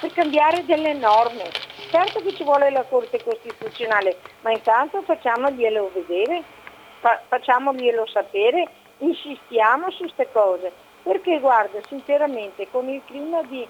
per 0.00 0.12
cambiare 0.12 0.64
delle 0.64 0.94
norme. 0.94 1.44
Certo 1.90 2.20
che 2.20 2.34
ci 2.34 2.42
vuole 2.42 2.70
la 2.70 2.82
Corte 2.82 3.22
Costituzionale, 3.22 4.16
ma 4.40 4.50
intanto 4.50 5.02
facciamoglielo 5.02 5.90
vedere, 5.94 6.42
fa- 7.00 7.20
facciamoglielo 7.28 8.06
sapere, 8.06 8.66
insistiamo 8.98 9.90
su 9.90 9.98
queste 9.98 10.28
cose. 10.32 10.72
Perché 11.02 11.38
guarda, 11.40 11.80
sinceramente, 11.88 12.68
con 12.70 12.88
il 12.88 13.02
clima 13.04 13.42
di, 13.42 13.66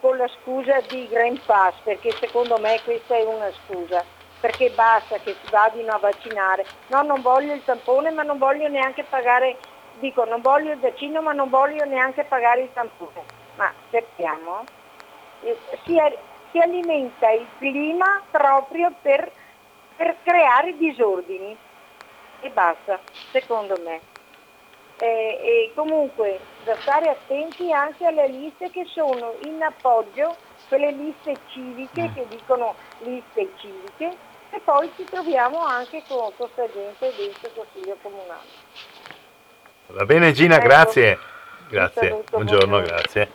con 0.00 0.16
la 0.16 0.28
scusa 0.28 0.80
di 0.88 1.08
Green 1.08 1.40
Pass, 1.44 1.74
perché 1.82 2.12
secondo 2.20 2.58
me 2.58 2.80
questa 2.84 3.16
è 3.16 3.24
una 3.24 3.50
scusa, 3.64 4.04
perché 4.40 4.70
basta 4.70 5.16
che 5.18 5.34
si 5.42 5.50
vadino 5.50 5.92
a 5.92 5.98
vaccinare. 5.98 6.66
No, 6.88 7.02
non 7.02 7.22
voglio 7.22 7.54
il 7.54 7.64
tampone, 7.64 8.10
ma 8.10 8.22
non 8.22 8.38
voglio 8.38 8.68
neanche 8.68 9.04
pagare, 9.04 9.56
dico, 9.98 10.24
non 10.24 10.40
voglio 10.40 10.72
il 10.72 10.78
vaccino, 10.78 11.20
ma 11.22 11.32
non 11.32 11.48
voglio 11.48 11.84
neanche 11.84 12.24
pagare 12.24 12.62
il 12.62 12.72
tampone. 12.72 13.22
Ma 13.56 13.72
cerchiamo. 13.90 14.64
Eh, 15.42 15.56
Si, 15.84 15.98
si 16.50 16.58
alimenta 16.58 17.30
il 17.30 17.46
clima 17.58 18.22
proprio 18.30 18.92
per, 19.02 19.30
per 19.96 20.16
creare 20.22 20.76
disordini 20.76 21.56
e 22.40 22.50
basta, 22.50 22.98
secondo 23.30 23.76
me. 23.84 24.00
Eh, 24.98 25.06
e 25.06 25.72
comunque 25.74 26.40
da 26.64 26.74
stare 26.76 27.10
attenti 27.10 27.70
anche 27.70 28.06
alle 28.06 28.28
liste 28.28 28.70
che 28.70 28.86
sono 28.86 29.34
in 29.42 29.62
appoggio, 29.62 30.36
quelle 30.68 30.90
liste 30.92 31.36
civiche 31.48 32.10
che 32.14 32.26
dicono 32.28 32.74
liste 33.00 33.52
civiche 33.56 34.16
e 34.50 34.60
poi 34.60 34.90
ci 34.96 35.04
troviamo 35.04 35.58
anche 35.58 36.02
con 36.08 36.32
questa 36.34 36.66
gente 36.72 37.12
dentro 37.14 37.48
il 37.48 37.52
Consiglio 37.54 37.96
Comunale. 38.00 38.95
Va 39.88 40.04
bene 40.04 40.32
Gina, 40.32 40.58
grazie. 40.58 41.16
Grazie, 41.68 42.24
buongiorno, 42.30 42.80
grazie. 42.80 43.28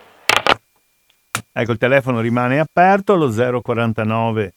Ecco, 1.53 1.71
il 1.71 1.77
telefono 1.77 2.19
rimane 2.19 2.59
aperto, 2.59 3.15
lo 3.15 3.29
049 3.61 4.53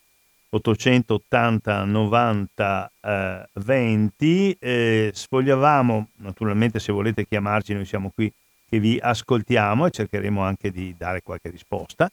880 0.50 1.84
90 1.84 2.92
eh, 3.00 3.48
20. 3.52 4.56
Eh, 4.58 5.10
sfogliavamo, 5.14 6.08
naturalmente 6.18 6.78
se 6.78 6.92
volete 6.92 7.26
chiamarci 7.26 7.74
noi 7.74 7.84
siamo 7.84 8.10
qui 8.14 8.32
che 8.68 8.78
vi 8.78 8.98
ascoltiamo 9.00 9.86
e 9.86 9.90
cercheremo 9.90 10.42
anche 10.42 10.70
di 10.70 10.94
dare 10.96 11.22
qualche 11.22 11.50
risposta. 11.50 12.10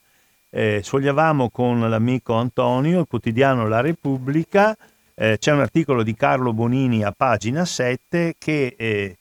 Eh, 0.49 0.81
sfogliavamo 0.83 1.49
con 1.49 1.89
l'amico 1.89 2.33
Antonio 2.33 2.99
il 2.99 3.07
quotidiano 3.07 3.67
La 3.67 3.81
Repubblica, 3.81 4.75
eh, 5.15 5.37
c'è 5.39 5.51
un 5.51 5.61
articolo 5.61 6.03
di 6.03 6.13
Carlo 6.13 6.53
Bonini 6.53 7.03
a 7.03 7.11
pagina 7.11 7.65
7 7.65 8.35
che 8.37 8.75
eh, 8.77 9.17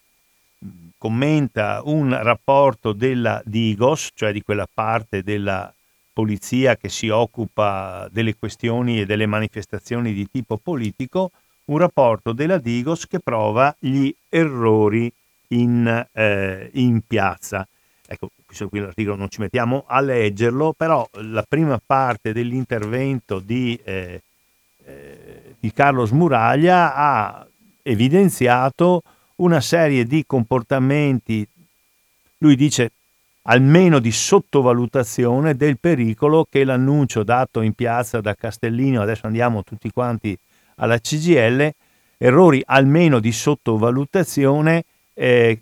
commenta 1.00 1.80
un 1.84 2.14
rapporto 2.22 2.92
della 2.92 3.40
Digos, 3.46 4.10
cioè 4.14 4.32
di 4.32 4.42
quella 4.42 4.68
parte 4.70 5.22
della 5.22 5.72
polizia 6.12 6.76
che 6.76 6.90
si 6.90 7.08
occupa 7.08 8.06
delle 8.12 8.36
questioni 8.36 9.00
e 9.00 9.06
delle 9.06 9.24
manifestazioni 9.24 10.12
di 10.12 10.28
tipo 10.30 10.58
politico, 10.58 11.30
un 11.66 11.78
rapporto 11.78 12.34
della 12.34 12.58
Digos 12.58 13.06
che 13.06 13.18
prova 13.18 13.74
gli 13.78 14.14
errori 14.28 15.10
in, 15.48 16.06
eh, 16.12 16.68
in 16.74 17.00
piazza. 17.06 17.66
Ecco, 18.06 18.28
questo 18.44 18.68
qui 18.68 18.80
l'articolo 18.80 19.16
non 19.16 19.30
ci 19.30 19.40
mettiamo 19.40 19.84
a 19.86 20.00
leggerlo, 20.00 20.74
però 20.76 21.08
la 21.12 21.44
prima 21.48 21.80
parte 21.82 22.34
dell'intervento 22.34 23.38
di, 23.38 23.80
eh, 23.84 24.20
eh, 24.84 25.54
di 25.58 25.72
Carlo 25.72 26.04
Smuraglia 26.04 26.94
ha 26.94 27.46
evidenziato 27.82 29.00
una 29.40 29.60
serie 29.60 30.04
di 30.04 30.24
comportamenti, 30.26 31.46
lui 32.38 32.56
dice 32.56 32.92
almeno 33.42 33.98
di 33.98 34.12
sottovalutazione 34.12 35.56
del 35.56 35.78
pericolo 35.78 36.46
che 36.48 36.64
l'annuncio 36.64 37.22
dato 37.22 37.60
in 37.62 37.72
piazza 37.72 38.20
da 38.20 38.34
Castellino, 38.34 39.02
adesso 39.02 39.26
andiamo 39.26 39.62
tutti 39.62 39.90
quanti 39.90 40.36
alla 40.76 40.98
CGL, 40.98 41.70
errori 42.18 42.62
almeno 42.64 43.18
di 43.18 43.32
sottovalutazione 43.32 44.84
eh, 45.14 45.60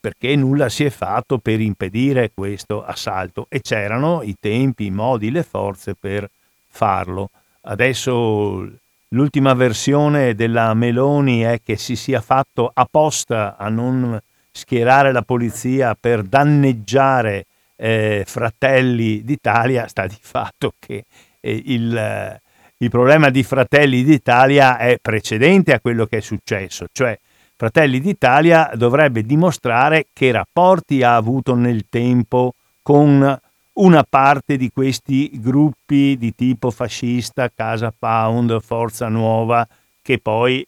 perché 0.00 0.36
nulla 0.36 0.68
si 0.68 0.84
è 0.84 0.90
fatto 0.90 1.38
per 1.38 1.60
impedire 1.60 2.30
questo 2.32 2.84
assalto 2.84 3.46
e 3.48 3.60
c'erano 3.60 4.22
i 4.22 4.36
tempi, 4.38 4.86
i 4.86 4.90
modi, 4.90 5.32
le 5.32 5.42
forze 5.42 5.94
per 5.94 6.30
farlo. 6.68 7.30
Adesso 7.62 8.70
l'ultima 9.16 9.54
versione 9.54 10.34
della 10.34 10.74
Meloni 10.74 11.40
è 11.40 11.60
che 11.64 11.78
si 11.78 11.96
sia 11.96 12.20
fatto 12.20 12.70
apposta 12.72 13.56
a 13.56 13.70
non 13.70 14.20
schierare 14.52 15.10
la 15.10 15.22
polizia 15.22 15.96
per 15.98 16.22
danneggiare 16.22 17.46
eh, 17.76 18.24
Fratelli 18.26 19.24
d'Italia, 19.24 19.88
sta 19.88 20.06
di 20.06 20.18
fatto 20.20 20.74
che 20.78 21.04
eh, 21.40 21.62
il, 21.64 21.96
eh, 21.96 22.40
il 22.76 22.90
problema 22.90 23.30
di 23.30 23.42
Fratelli 23.42 24.04
d'Italia 24.04 24.76
è 24.76 24.98
precedente 25.00 25.72
a 25.72 25.80
quello 25.80 26.04
che 26.04 26.18
è 26.18 26.20
successo, 26.20 26.86
cioè 26.92 27.18
Fratelli 27.56 28.00
d'Italia 28.00 28.70
dovrebbe 28.74 29.22
dimostrare 29.22 30.08
che 30.12 30.30
rapporti 30.30 31.02
ha 31.02 31.16
avuto 31.16 31.54
nel 31.54 31.86
tempo 31.88 32.52
con 32.82 33.40
una 33.76 34.04
parte 34.08 34.56
di 34.56 34.70
questi 34.70 35.30
gruppi 35.34 36.16
di 36.18 36.34
tipo 36.34 36.70
fascista, 36.70 37.50
Casa 37.54 37.92
Pound, 37.96 38.60
Forza 38.60 39.08
Nuova, 39.08 39.66
che 40.02 40.18
poi 40.18 40.66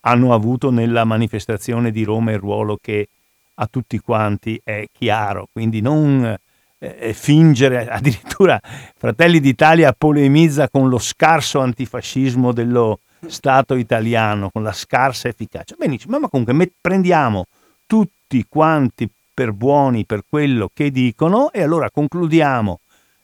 hanno 0.00 0.34
avuto 0.34 0.70
nella 0.70 1.04
manifestazione 1.04 1.90
di 1.90 2.02
Roma 2.02 2.32
il 2.32 2.38
ruolo 2.38 2.78
che 2.80 3.08
a 3.54 3.66
tutti 3.66 3.98
quanti 3.98 4.60
è 4.62 4.86
chiaro. 4.92 5.48
Quindi 5.52 5.80
non 5.80 6.36
eh, 6.78 7.12
fingere, 7.14 7.88
addirittura 7.90 8.60
Fratelli 8.96 9.40
d'Italia 9.40 9.94
polemizza 9.96 10.68
con 10.68 10.88
lo 10.88 10.98
scarso 10.98 11.60
antifascismo 11.60 12.52
dello 12.52 12.98
Stato 13.24 13.76
italiano, 13.76 14.50
con 14.50 14.64
la 14.64 14.72
scarsa 14.72 15.28
efficacia. 15.28 15.76
Benissimo, 15.78 16.18
ma 16.18 16.28
comunque 16.28 16.72
prendiamo 16.80 17.46
tutti 17.86 18.44
quanti 18.48 19.08
per 19.32 19.52
buoni 19.52 20.04
per 20.04 20.22
quello 20.28 20.70
che 20.72 20.90
dicono 20.90 21.52
e 21.52 21.62
allora 21.62 21.90
concludiamo 21.90 22.80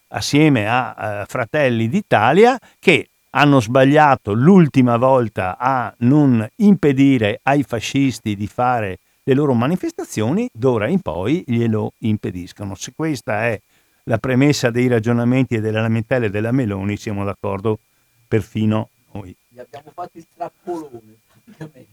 assieme 0.08 0.66
a, 0.66 0.94
a 0.94 1.24
Fratelli 1.26 1.88
d'Italia 1.88 2.58
che 2.78 3.08
hanno 3.30 3.60
sbagliato 3.60 4.32
l'ultima 4.32 4.96
volta 4.96 5.58
a 5.58 5.94
non 5.98 6.46
impedire 6.56 7.40
ai 7.42 7.62
fascisti 7.62 8.34
di 8.34 8.46
fare 8.46 8.98
le 9.22 9.34
loro 9.34 9.52
manifestazioni, 9.52 10.48
d'ora 10.50 10.88
in 10.88 11.00
poi 11.00 11.44
glielo 11.46 11.92
impediscono. 11.98 12.74
Se 12.74 12.92
questa 12.96 13.44
è 13.44 13.60
la 14.04 14.16
premessa 14.16 14.70
dei 14.70 14.88
ragionamenti 14.88 15.56
e 15.56 15.60
delle 15.60 15.82
lamentele 15.82 16.30
della 16.30 16.50
Meloni, 16.50 16.96
siamo 16.96 17.24
d'accordo 17.24 17.78
perfino 18.26 18.88
noi. 19.12 19.36
Gli 19.48 19.58
abbiamo 19.58 19.90
fatto 19.92 20.16
il 20.16 20.26
trappolone. 20.34 21.18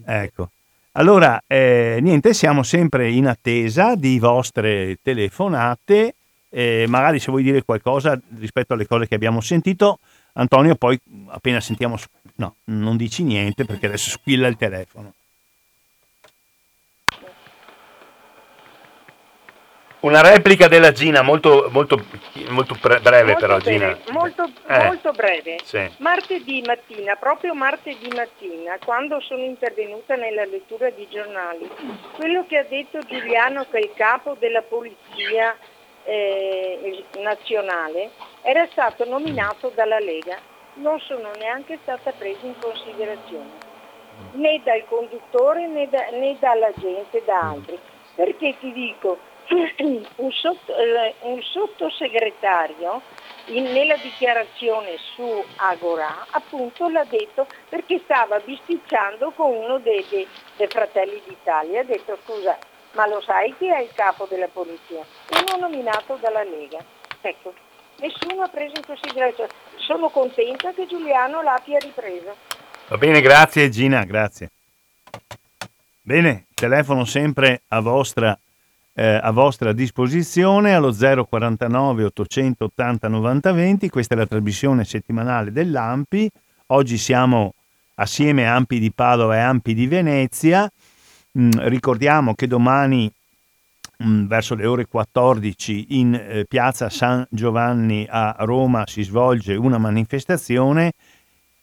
Ecco. 0.06 0.50
Allora, 0.98 1.44
eh, 1.46 2.00
niente, 2.02 2.34
siamo 2.34 2.64
sempre 2.64 3.12
in 3.12 3.28
attesa 3.28 3.96
di 3.96 4.18
vostre 4.18 4.98
telefonate. 5.02 6.16
Eh, 6.50 6.86
magari 6.88 7.20
se 7.20 7.32
vuoi 7.32 7.44
dire 7.44 7.64
qualcosa 7.66 8.18
rispetto 8.38 8.74
alle 8.74 8.88
cose 8.88 9.06
che 9.06 9.16
abbiamo 9.16 9.42
sentito, 9.42 10.00
Antonio, 10.34 10.76
poi 10.76 10.98
appena 11.28 11.60
sentiamo. 11.60 11.98
No, 12.36 12.56
non 12.66 12.96
dici 12.96 13.24
niente 13.24 13.66
perché 13.66 13.88
adesso 13.88 14.10
squilla 14.10 14.48
il 14.48 14.56
telefono. 14.56 15.14
Una 20.06 20.22
replica 20.22 20.68
della 20.68 20.92
Gina, 20.92 21.24
molto, 21.24 21.68
molto, 21.72 22.00
molto 22.50 22.78
bre- 22.80 23.00
breve 23.00 23.32
molto 23.32 23.40
però, 23.40 23.58
breve, 23.58 23.72
Gina. 23.72 23.98
Molto, 24.12 24.50
Eh. 24.68 24.84
molto 24.86 25.12
breve. 25.14 25.58
Sì. 25.64 25.90
Martedì 25.98 26.62
mattina, 26.64 27.16
proprio 27.16 27.56
martedì 27.56 28.08
mattina, 28.16 28.78
quando 28.86 29.20
sono 29.22 29.42
intervenuta 29.42 30.14
nella 30.16 30.46
lettura 30.46 30.92
di 30.92 31.08
giornali, 31.10 31.68
quello 32.18 32.46
che 32.46 32.58
ha 32.60 32.66
detto 32.70 33.00
Giuliano 33.00 33.66
che 33.72 33.80
è 33.80 33.82
il 33.82 33.94
capo 33.96 34.36
della 34.38 34.62
polizia 34.62 35.58
eh, 36.04 37.04
nazionale 37.22 38.12
era 38.44 38.68
stato 38.70 39.06
nominato 39.06 39.72
dalla 39.74 39.98
Lega. 39.98 40.38
Non 40.76 41.00
sono 41.00 41.32
neanche 41.40 41.80
stata 41.82 42.12
presa 42.12 42.46
in 42.46 42.54
considerazione 42.60 43.74
né 44.34 44.62
dal 44.64 44.84
conduttore 44.88 45.66
né, 45.66 45.90
da- 45.90 46.10
né 46.12 46.38
dalla 46.40 46.70
gente, 46.78 47.24
da 47.26 47.40
altri. 47.40 47.80
Perché 48.14 48.56
ti 48.60 48.72
dico, 48.72 49.18
un, 49.48 50.32
sotto- 50.32 50.76
eh, 50.76 51.14
un 51.22 51.42
sottosegretario 51.42 53.02
in- 53.48 53.72
nella 53.72 53.96
dichiarazione 53.98 54.98
su 55.16 55.44
Agora 55.58 56.26
appunto 56.32 56.88
l'ha 56.90 57.06
detto 57.06 57.46
perché 57.70 58.02
stava 58.04 58.40
bisticciando 58.40 59.32
con 59.32 59.52
uno 59.52 59.78
dei, 59.80 60.06
dei- 60.10 60.28
dei 60.58 60.68
fratelli 60.68 61.22
d'Italia, 61.28 61.82
ha 61.82 61.84
detto 61.84 62.18
scusa 62.24 62.58
ma 62.94 63.08
lo 63.08 63.22
sai 63.22 63.54
chi 63.58 63.68
è 63.68 63.80
il 63.82 63.92
capo 63.94 64.26
della 64.30 64.48
polizia? 64.48 65.04
Uno 65.32 65.58
nominato 65.68 66.18
dalla 66.22 66.44
Lega. 66.44 66.78
Ecco, 67.20 67.54
nessuno 68.00 68.44
ha 68.44 68.48
preso 68.48 68.72
in 68.78 68.86
considerazione. 68.86 69.50
Sono 69.76 70.08
contenta 70.08 70.72
che 70.72 70.86
Giuliano 70.88 71.42
l'abbia 71.42 71.78
ripreso. 71.80 72.34
Va 72.88 72.98
bene, 72.98 73.20
grazie 73.20 73.68
Gina, 73.70 74.06
grazie. 74.06 74.50
Bene, 76.02 76.46
telefono 76.54 77.04
sempre 77.04 77.64
a 77.70 77.82
vostra, 77.82 78.38
eh, 78.98 79.20
a 79.22 79.32
vostra 79.32 79.74
disposizione 79.74 80.74
allo 80.74 80.94
049 80.94 82.06
880 82.06 83.08
90 83.10 83.52
20. 83.52 83.90
Questa 83.90 84.16
è 84.16 84.18
la 84.18 84.26
trasmissione 84.26 84.86
settimanale 84.86 85.52
dell'AMPI. 85.52 86.32
Oggi 86.68 86.98
siamo 86.98 87.54
assieme 87.96 88.48
a 88.48 88.56
Ampi 88.56 88.80
di 88.80 88.92
Padova 88.92 89.36
e 89.36 89.40
Ampi 89.40 89.74
di 89.74 89.88
Venezia. 89.88 90.72
Mm, 91.38 91.52
ricordiamo 91.64 92.34
che 92.36 92.48
domani 92.48 93.12
mh, 93.98 94.26
verso 94.28 94.56
le 94.56 94.66
ore 94.66 94.86
14 94.86 95.86
in 95.90 96.14
eh, 96.14 96.46
piazza 96.48 96.90
San 96.90 97.28
Giovanni 97.30 98.08
a 98.10 98.34
Roma 98.40 98.84
si 98.88 99.04
svolge 99.04 99.56
una 99.56 99.78
manifestazione 99.78 100.94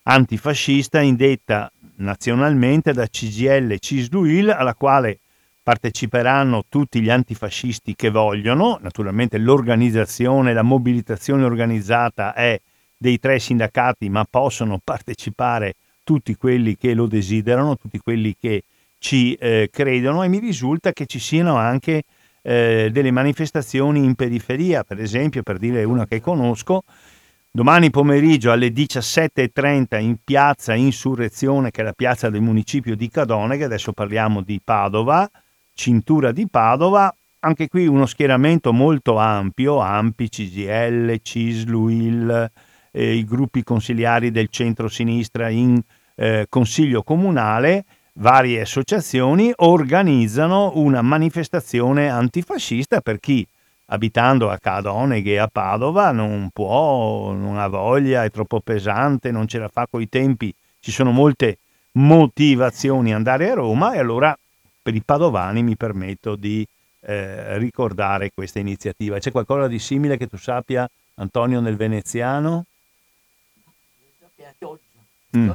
antifascista 0.04 1.00
indetta 1.00 1.70
nazionalmente 1.96 2.92
da 2.92 3.06
CGL 3.06 3.78
Cisluil 3.78 4.50
alla 4.50 4.74
quale 4.74 5.20
parteciperanno 5.62 6.64
tutti 6.68 7.00
gli 7.00 7.10
antifascisti 7.10 7.94
che 7.94 8.10
vogliono, 8.10 8.78
naturalmente 8.82 9.38
l'organizzazione, 9.38 10.52
la 10.52 10.62
mobilitazione 10.62 11.44
organizzata 11.44 12.34
è 12.34 12.60
dei 12.96 13.18
tre 13.18 13.38
sindacati, 13.38 14.08
ma 14.08 14.24
possono 14.28 14.80
partecipare 14.82 15.74
tutti 16.04 16.34
quelli 16.36 16.76
che 16.76 16.94
lo 16.94 17.06
desiderano, 17.06 17.76
tutti 17.76 17.98
quelli 17.98 18.36
che 18.38 18.64
ci 18.98 19.34
eh, 19.34 19.68
credono. 19.70 20.22
E 20.22 20.28
mi 20.28 20.38
risulta 20.38 20.92
che 20.92 21.06
ci 21.06 21.18
siano 21.18 21.56
anche 21.56 22.04
eh, 22.42 22.90
delle 22.92 23.10
manifestazioni 23.10 24.04
in 24.04 24.14
periferia, 24.14 24.84
per 24.84 25.00
esempio, 25.00 25.42
per 25.42 25.58
dire 25.58 25.84
una 25.84 26.06
che 26.06 26.20
conosco, 26.20 26.82
domani 27.50 27.90
pomeriggio 27.90 28.50
alle 28.50 28.68
17.30 28.68 30.00
in 30.00 30.16
piazza 30.22 30.74
Insurrezione, 30.74 31.70
che 31.70 31.82
è 31.82 31.84
la 31.84 31.92
piazza 31.92 32.30
del 32.30 32.40
municipio 32.40 32.96
di 32.96 33.08
Cadone, 33.08 33.56
che 33.56 33.64
adesso 33.64 33.92
parliamo 33.92 34.42
di 34.42 34.60
Padova, 34.62 35.28
cintura 35.74 36.32
di 36.32 36.48
Padova, 36.48 37.14
anche 37.40 37.68
qui 37.68 37.86
uno 37.86 38.06
schieramento 38.06 38.72
molto 38.72 39.16
ampio, 39.16 39.78
Ampi, 39.78 40.28
CGL, 40.28 41.20
CISLU, 41.22 41.88
il, 41.88 42.50
eh, 42.92 43.14
i 43.14 43.24
gruppi 43.24 43.62
consigliari 43.64 44.30
del 44.30 44.48
centro-sinistra 44.48 45.48
in 45.48 45.80
eh, 46.14 46.46
consiglio 46.48 47.02
comunale, 47.02 47.84
varie 48.14 48.60
associazioni 48.60 49.52
organizzano 49.56 50.72
una 50.76 51.02
manifestazione 51.02 52.08
antifascista 52.10 53.00
per 53.00 53.18
chi 53.18 53.46
abitando 53.86 54.50
a 54.50 54.58
Cadoneghe 54.58 55.38
a 55.38 55.48
Padova 55.48 56.12
non 56.12 56.50
può, 56.52 57.32
non 57.32 57.58
ha 57.58 57.68
voglia, 57.68 58.24
è 58.24 58.30
troppo 58.30 58.60
pesante, 58.60 59.30
non 59.30 59.46
ce 59.46 59.58
la 59.58 59.68
fa 59.68 59.86
coi 59.88 60.08
tempi, 60.08 60.54
ci 60.80 60.90
sono 60.90 61.12
molte 61.12 61.58
motivazioni 61.92 63.12
andare 63.12 63.50
a 63.50 63.54
Roma 63.54 63.92
e 63.92 63.98
allora 63.98 64.36
per 64.82 64.94
i 64.94 65.02
padovani 65.02 65.62
mi 65.62 65.76
permetto 65.76 66.34
di 66.34 66.66
eh, 67.00 67.56
ricordare 67.58 68.30
questa 68.34 68.58
iniziativa. 68.58 69.18
C'è 69.18 69.30
qualcosa 69.30 69.68
di 69.68 69.78
simile 69.78 70.16
che 70.16 70.26
tu 70.26 70.36
sappia, 70.36 70.88
Antonio, 71.14 71.60
nel 71.60 71.76
veneziano? 71.76 72.66
Mm. 75.36 75.50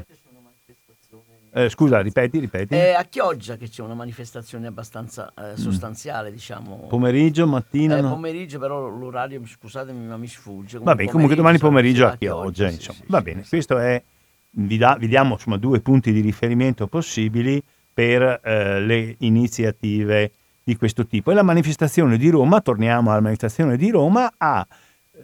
Eh, 1.51 1.69
scusa, 1.69 2.01
ripeti, 2.01 2.39
ripeti. 2.39 2.75
È 2.75 2.93
a 2.93 3.03
Chioggia 3.05 3.57
che 3.57 3.67
c'è 3.67 3.81
una 3.81 3.93
manifestazione 3.93 4.67
abbastanza 4.67 5.33
eh, 5.35 5.57
sostanziale, 5.57 6.31
diciamo. 6.31 6.87
Pomeriggio, 6.87 7.47
mattina? 7.47 7.97
Eh, 7.97 8.01
no? 8.01 8.09
pomeriggio, 8.09 8.59
però 8.59 8.87
l'orario, 8.87 9.41
scusatemi, 9.45 10.05
ma 10.05 10.17
mi 10.17 10.27
sfugge. 10.27 10.77
Va 10.79 10.93
bene, 10.93 11.09
comunque 11.09 11.35
domani 11.35 11.57
pomeriggio 11.57 12.07
a 12.07 12.15
Chioggia, 12.15 12.67
sì, 12.67 12.75
insomma. 12.75 12.99
sì, 12.99 13.05
Va 13.07 13.17
sì, 13.17 13.23
bene, 13.23 13.45
questo 13.47 13.77
è, 13.77 14.03
vi, 14.51 14.77
da- 14.77 14.97
vi 14.99 15.07
diamo 15.07 15.33
insomma 15.33 15.57
due 15.57 15.79
punti 15.79 16.11
di 16.11 16.21
riferimento 16.21 16.87
possibili 16.87 17.61
per 17.97 18.41
eh, 18.43 18.79
le 18.79 19.15
iniziative 19.21 20.31
di 20.63 20.77
questo 20.77 21.07
tipo. 21.07 21.31
E 21.31 21.33
la 21.33 21.41
manifestazione 21.41 22.15
di 22.15 22.29
Roma, 22.29 22.61
torniamo 22.61 23.09
alla 23.09 23.21
manifestazione 23.21 23.75
di 23.75 23.89
Roma, 23.89 24.31
ha, 24.37 24.63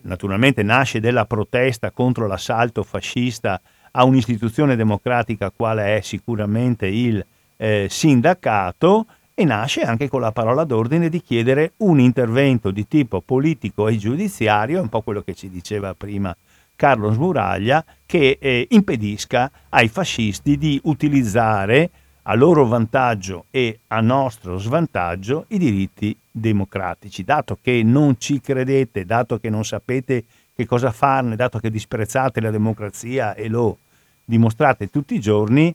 naturalmente 0.02 0.64
nasce 0.64 1.00
della 1.00 1.26
protesta 1.26 1.92
contro 1.92 2.26
l'assalto 2.26 2.82
fascista 2.82 3.62
a 3.92 4.04
un'istituzione 4.06 4.76
democratica 4.76 5.52
quale 5.56 5.98
è 5.98 6.02
sicuramente 6.02 6.88
il 6.88 7.24
eh, 7.58 7.86
sindacato 7.92 9.06
e 9.36 9.46
nasce 9.46 9.82
anche 9.82 10.10
con 10.10 10.22
la 10.22 10.32
parola 10.32 10.64
d'ordine 10.64 11.10
di 11.10 11.22
chiedere 11.22 11.74
un 11.78 12.00
intervento 12.00 12.72
di 12.72 12.88
tipo 12.88 13.22
politico 13.22 13.88
e 13.88 13.98
giudiziario, 13.98 14.82
un 14.82 14.90
po' 14.90 15.02
quello 15.02 15.22
che 15.22 15.36
ci 15.36 15.48
diceva 15.48 15.94
prima 15.94 16.36
Carlo 16.76 17.12
Smuraglia, 17.12 17.86
che 18.08 18.40
eh, 18.42 18.66
impedisca 18.72 19.52
ai 19.70 19.90
fascisti 19.90 20.58
di 20.58 20.82
utilizzare 20.86 21.92
a 22.24 22.36
loro 22.36 22.66
vantaggio 22.66 23.46
e 23.52 23.80
a 23.88 24.00
nostro 24.00 24.58
svantaggio 24.58 25.46
i 25.50 25.58
diritti 25.58 26.16
democratici. 26.32 27.24
Dato 27.24 27.58
che 27.62 27.84
non 27.84 28.16
ci 28.18 28.40
credete, 28.40 29.06
dato 29.06 29.40
che 29.40 29.50
non 29.50 29.66
sapete 29.66 30.24
che 30.56 30.66
cosa 30.66 30.92
farne, 30.92 31.36
dato 31.36 31.60
che 31.60 31.70
disprezzate 31.70 32.40
la 32.40 32.52
democrazia 32.52 33.34
e 33.34 33.50
lo 33.50 33.78
dimostrate 34.24 34.90
tutti 34.90 35.16
i 35.16 35.20
giorni, 35.20 35.74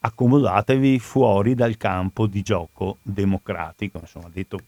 accomodatevi 0.00 0.98
fuori 0.98 1.54
dal 1.54 1.76
campo 1.76 2.26
di 2.26 2.42
gioco 2.42 2.98
democratico, 3.02 3.98
insomma, 4.00 4.28
detto 4.32 4.58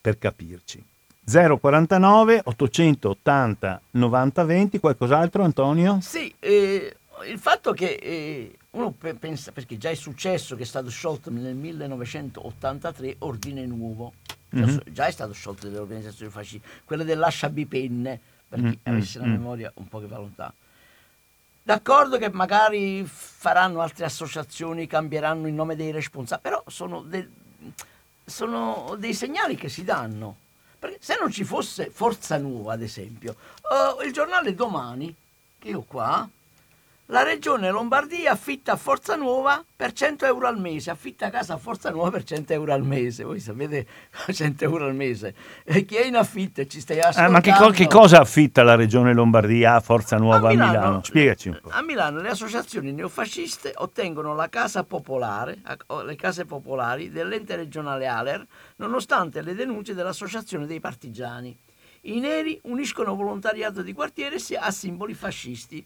per 0.00 0.18
capirci. 0.18 0.82
049 1.30 2.40
880 2.44 3.80
9020, 3.90 4.80
qualcos'altro 4.80 5.44
Antonio? 5.44 5.98
Sì, 6.00 6.32
eh, 6.40 6.96
il 7.24 7.38
fatto 7.38 7.72
che 7.72 7.94
eh, 7.94 8.56
uno 8.70 8.90
pe- 8.92 9.14
pensa, 9.14 9.52
perché 9.52 9.76
già 9.78 9.90
è 9.90 9.94
successo 9.94 10.56
che 10.56 10.62
è 10.62 10.66
stato 10.66 10.90
sciolto 10.90 11.30
nel 11.30 11.54
1983 11.54 13.16
Ordine 13.20 13.64
Nuovo, 13.66 14.12
Già 14.52 14.66
Mhm. 14.66 14.68
so- 14.72 14.82
già 14.90 15.06
è 15.06 15.10
stato 15.12 15.32
sciolto 15.32 15.66
delle 15.68 15.78
organizzazioni 15.78 16.30
fasciste, 16.32 16.66
quella 16.84 17.04
dell'Ascia 17.04 17.48
Bipenne, 17.48 18.18
per 18.48 18.58
chi 18.58 18.66
Mm, 18.66 18.72
avesse 18.94 19.18
la 19.20 19.26
mm. 19.26 19.30
memoria 19.30 19.70
un 19.76 19.86
po' 19.88 20.00
che 20.00 20.06
va 20.08 20.16
lontano. 20.18 20.54
D'accordo 21.62 22.18
che 22.18 22.30
magari 22.30 23.04
faranno 23.06 23.80
altre 23.80 24.06
associazioni, 24.06 24.88
cambieranno 24.88 25.46
il 25.46 25.52
nome 25.52 25.76
dei 25.76 25.92
responsabili, 25.92 26.48
però 26.50 26.64
sono, 26.66 27.02
de- 27.02 27.28
sono 28.24 28.96
dei 28.98 29.14
segnali 29.14 29.54
che 29.54 29.68
si 29.68 29.84
danno. 29.84 30.36
Perché 30.80 30.96
se 31.00 31.16
non 31.20 31.30
ci 31.30 31.44
fosse 31.44 31.90
Forza 31.90 32.36
Nuova, 32.38 32.72
ad 32.72 32.82
esempio, 32.82 33.36
eh, 34.00 34.04
il 34.06 34.12
giornale 34.12 34.54
domani, 34.54 35.14
che 35.60 35.74
ho 35.74 35.82
qua, 35.86 36.28
la 37.10 37.22
regione 37.24 37.70
Lombardia 37.70 38.30
affitta 38.32 38.72
a 38.72 38.76
Forza 38.76 39.16
Nuova 39.16 39.64
per 39.74 39.92
100 39.92 40.26
euro 40.26 40.46
al 40.46 40.58
mese, 40.58 40.90
affitta 40.90 41.28
casa 41.28 41.54
a 41.54 41.56
Forza 41.56 41.90
Nuova 41.90 42.10
per 42.10 42.22
100 42.22 42.52
euro 42.52 42.72
al 42.72 42.84
mese. 42.84 43.24
Voi 43.24 43.40
sapete 43.40 43.84
100 44.32 44.64
euro 44.64 44.86
al 44.86 44.94
mese. 44.94 45.34
E 45.64 45.84
chi 45.84 45.96
è 45.96 46.04
in 46.04 46.16
affitto 46.16 46.60
e 46.60 46.68
ci 46.68 46.80
stai 46.80 46.98
Eh, 46.98 47.00
ascoltando? 47.00 47.32
ma 47.32 47.40
che, 47.40 47.52
co- 47.52 47.70
che 47.70 47.86
cosa 47.88 48.20
affitta 48.20 48.62
la 48.62 48.76
regione 48.76 49.12
Lombardia 49.12 49.74
a 49.74 49.80
Forza 49.80 50.18
Nuova 50.18 50.50
a 50.50 50.52
Milano? 50.52 51.02
Spiegaci 51.02 51.48
un 51.48 51.58
po'. 51.60 51.70
A 51.70 51.82
Milano 51.82 52.20
le 52.20 52.28
associazioni 52.28 52.92
neofasciste 52.92 53.72
ottengono 53.76 54.34
la 54.34 54.48
casa 54.48 54.84
popolare, 54.84 55.58
a- 55.64 56.02
le 56.04 56.14
case 56.16 56.44
popolari 56.44 57.10
dell'ente 57.10 57.56
regionale 57.56 58.06
Aler, 58.06 58.46
nonostante 58.76 59.42
le 59.42 59.54
denunce 59.56 59.94
dell'associazione 59.94 60.66
dei 60.66 60.78
partigiani. 60.78 61.56
I 62.02 62.18
neri 62.20 62.58
uniscono 62.64 63.14
volontariato 63.16 63.82
di 63.82 63.92
quartiere 63.92 64.36
a 64.58 64.70
simboli 64.70 65.12
fascisti. 65.12 65.84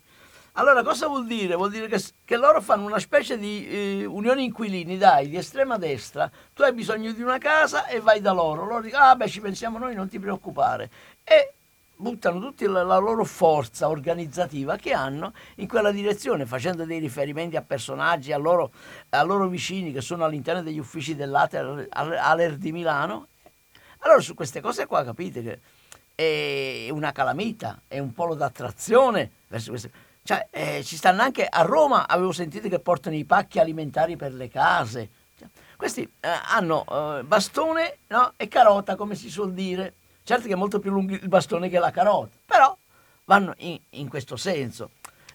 Allora, 0.57 0.85
cosa 0.85 1.09
vuol 1.09 1.27
dire? 1.27 1.57
Vuol 1.57 1.71
dire 1.71 1.89
che, 1.89 2.01
che 2.25 2.37
loro 2.37 2.61
fanno 2.61 2.87
una 2.87 3.01
specie 3.01 3.37
di 3.37 3.67
eh, 3.67 4.05
unione 4.05 4.43
inquilini, 4.43 4.97
dai, 4.97 5.29
di 5.29 5.37
estrema 5.37 5.79
destra. 5.79 6.31
Tu 6.53 6.63
hai 6.63 6.73
bisogno 6.73 7.11
di 7.11 7.23
una 7.23 7.39
casa 7.39 7.87
e 7.87 7.99
vai 7.99 8.21
da 8.21 8.31
loro. 8.31 8.65
Loro 8.65 8.81
dicono, 8.81 9.03
ah 9.03 9.17
beh, 9.17 9.29
ci 9.29 9.41
pensiamo 9.41 9.79
noi, 9.79 9.97
non 9.97 10.09
ti 10.09 10.21
preoccupare. 10.21 10.91
E 11.25 11.55
buttano 11.97 12.39
tutta 12.39 12.69
la, 12.69 12.85
la 12.85 12.99
loro 12.99 13.25
forza 13.25 13.89
organizzativa 13.89 14.77
che 14.77 14.93
hanno 14.93 15.33
in 15.57 15.67
quella 15.67 15.91
direzione, 15.91 16.47
facendo 16.47 16.85
dei 16.85 17.01
riferimenti 17.01 17.57
a 17.57 17.63
personaggi, 17.63 18.31
a 18.31 18.39
loro, 18.39 18.71
a 19.09 19.23
loro 19.25 19.49
vicini 19.49 19.93
che 19.93 20.03
sono 20.03 20.25
all'interno 20.25 20.63
degli 20.63 20.79
uffici 20.79 21.17
dell'Aler 21.17 21.89
Aler 21.91 22.57
di 22.59 22.71
Milano. 22.71 23.27
Allora, 24.01 24.21
su 24.21 24.35
queste 24.35 24.61
cose 24.61 24.87
qua 24.87 25.03
capite 25.03 25.43
che 25.43 25.59
è 26.15 26.91
una 26.91 27.11
calamita, 27.11 27.81
è 27.89 27.99
un 27.99 28.13
polo 28.13 28.35
d'attrazione 28.35 29.31
verso 29.49 29.71
queste. 29.71 30.04
Cioè, 30.27 30.47
eh, 30.51 30.83
ci 30.83 30.97
stanno 30.97 31.21
anche 31.21 31.47
a 31.47 31.61
Roma, 31.61 32.09
avevo 32.09 32.33
sentito 32.33 32.67
che 32.71 32.79
portano 32.79 33.15
i 33.15 33.27
pacchi 33.27 33.59
alimentari 33.59 34.17
per 34.17 34.33
le 34.33 34.49
case. 34.49 35.11
Cioè, 35.39 35.47
questi 35.77 36.01
eh, 36.01 36.29
hanno 36.47 36.87
eh, 37.19 37.25
bastone 37.25 37.99
no, 38.07 38.33
e 38.39 38.49
carota, 38.49 38.97
come 38.97 39.17
si 39.17 39.29
suol 39.29 39.53
dire. 39.53 39.93
Certo 40.23 40.47
che 40.47 40.55
è 40.55 40.57
molto 40.57 40.79
più 40.79 40.91
lungo 40.91 41.13
il 41.13 41.29
bastone 41.29 41.69
che 41.69 41.79
la 41.79 41.91
carota, 41.91 42.35
però 42.47 42.75
vanno 43.27 43.53
in, 43.59 43.79
in 43.91 44.09
questo 44.09 44.37
senso. 44.37 44.93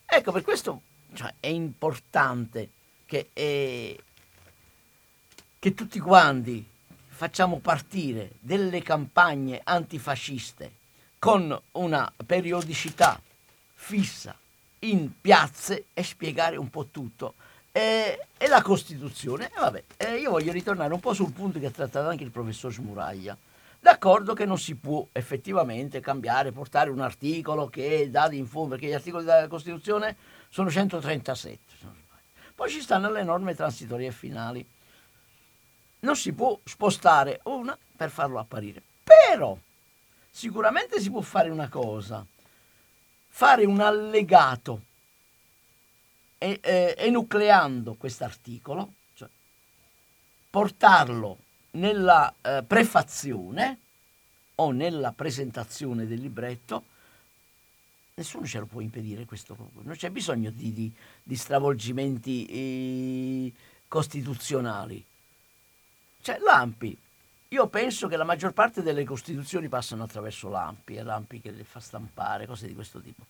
Ecco, 0.07 0.32
per 0.32 0.41
questo 0.41 0.82
cioè, 1.14 1.36
è 1.40 1.48
importante 1.49 2.72
che, 3.06 3.30
eh, 3.34 4.03
che 5.60 5.74
tutti 5.76 5.99
quanti 5.99 6.68
facciamo 7.10 7.60
partire 7.60 8.32
delle 8.40 8.82
campagne 8.82 9.61
antifasciste 9.64 10.78
con 11.20 11.56
una 11.74 12.11
periodicità 12.26 13.22
fissa 13.76 14.36
in 14.80 15.11
piazze 15.19 15.85
e 15.93 16.03
spiegare 16.03 16.56
un 16.56 16.69
po' 16.69 16.85
tutto. 16.85 17.34
E, 17.72 18.26
e 18.38 18.47
la 18.47 18.61
Costituzione, 18.61 19.47
e 19.47 19.60
vabbè, 19.60 19.84
eh, 19.97 20.18
io 20.18 20.31
voglio 20.31 20.51
ritornare 20.51 20.93
un 20.93 20.99
po' 20.99 21.14
sul 21.14 21.31
punto 21.31 21.60
che 21.60 21.68
ha 21.68 21.72
trattato 21.72 22.07
anche 22.10 22.23
il 22.23 22.31
professor 22.31 22.72
Smuraglia. 22.72 23.38
D'accordo 23.81 24.34
che 24.34 24.45
non 24.45 24.57
si 24.57 24.76
può 24.76 25.07
effettivamente 25.14 26.01
cambiare, 26.01 26.51
portare 26.51 26.89
un 26.89 26.99
articolo 26.99 27.68
che 27.69 28.10
dà 28.10 28.30
in 28.31 28.45
fondo, 28.45 28.72
perché 28.72 28.88
gli 28.88 28.93
articoli 28.93 29.23
della 29.23 29.47
Costituzione 29.47 30.15
sono 30.49 30.69
137. 30.69 31.60
se 31.80 31.85
non 31.85 31.93
sbaglio. 31.93 32.51
Poi 32.56 32.69
ci 32.69 32.81
stanno 32.81 33.10
le 33.10 33.23
norme 33.23 33.56
transitorie 33.56 34.07
e 34.07 34.11
finali. 34.11 34.65
non 36.01 36.15
si 36.15 36.34
può 36.34 36.57
spostare 36.64 37.39
una 37.43 37.77
per 37.95 38.10
farlo 38.10 38.39
apparire. 38.39 38.81
Però 39.03 39.57
sicuramente 40.30 40.99
si 40.99 41.10
può 41.10 41.22
fare 41.22 41.49
una 41.49 41.69
cosa, 41.69 42.26
fare 43.40 43.64
un 43.64 43.80
allegato 43.80 44.82
e, 46.38 46.60
enucleando 46.98 47.94
quest'articolo, 47.94 48.95
cioè 49.14 49.30
portarlo 50.49 51.38
nella 51.72 52.34
eh, 52.41 52.64
prefazione 52.68 53.80
o 54.56 54.72
nella 54.72 55.14
presentazione 55.14 56.06
del 56.06 56.20
libretto, 56.20 56.84
nessuno 58.16 58.45
ce 58.45 58.60
lo 58.60 58.66
può 58.66 58.82
impedire 58.82 59.24
questo. 59.24 59.56
Non 59.84 59.95
c'è 59.95 60.10
bisogno 60.10 60.49
di, 60.49 60.74
di, 60.74 60.91
di 61.24 61.36
stravolgimenti 61.38 62.45
eh, 62.45 63.53
costituzionali. 63.88 65.02
Cioè, 66.22 66.40
l'AMPI, 66.40 66.98
io 67.49 67.67
penso 67.67 68.07
che 68.07 68.15
la 68.15 68.23
maggior 68.23 68.53
parte 68.53 68.81
delle 68.84 69.03
costituzioni 69.03 69.67
passano 69.69 70.03
attraverso 70.03 70.49
l'AMPI, 70.49 70.97
è 70.97 71.01
l'AMPI 71.01 71.41
che 71.41 71.49
le 71.51 71.63
fa 71.63 71.80
stampare, 71.80 72.45
cose 72.45 72.67
di 72.67 72.76
questo 72.76 72.99
tipo. 72.99 73.23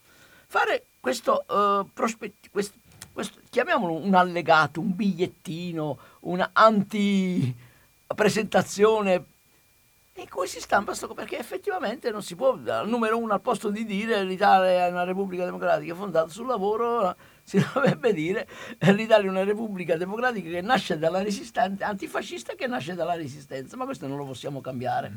Fare 0.47 0.87
questo, 0.99 1.45
uh, 1.47 1.87
prospetti, 1.93 2.49
questo, 2.49 2.77
questo 3.13 3.39
chiamiamolo 3.49 3.93
un 3.93 4.13
allegato, 4.15 4.81
un 4.81 4.93
bigliettino, 4.93 5.97
una 6.21 6.49
anti-presentazione 6.51 9.23
in 10.15 10.27
cui 10.27 10.47
si 10.47 10.59
stampa 10.59 10.93
sto, 10.93 11.13
perché 11.13 11.37
effettivamente 11.37 12.11
non 12.11 12.21
si 12.21 12.35
può, 12.35 12.59
al 12.67 12.89
numero 12.89 13.17
uno 13.17 13.31
al 13.31 13.39
posto 13.39 13.69
di 13.69 13.85
dire 13.85 14.21
l'Italia 14.23 14.87
è 14.87 14.91
una 14.91 15.05
repubblica 15.05 15.45
democratica 15.45 15.95
fondata 15.95 16.27
sul 16.27 16.47
lavoro, 16.47 17.15
si 17.49 17.57
dovrebbe 17.73 18.13
dire 18.13 18.47
l'Italia 18.79 19.25
è 19.25 19.29
una 19.29 19.43
repubblica 19.43 19.97
democratica 19.97 20.51
che 20.51 20.61
nasce 20.61 20.99
dalla 20.99 21.23
resistenza, 21.23 21.87
antifascista 21.87 22.53
che 22.53 22.67
nasce 22.67 22.93
dalla 22.93 23.15
resistenza, 23.15 23.75
ma 23.75 23.85
questo 23.85 24.05
non 24.05 24.17
lo 24.17 24.25
possiamo 24.25 24.61
cambiare. 24.61 25.11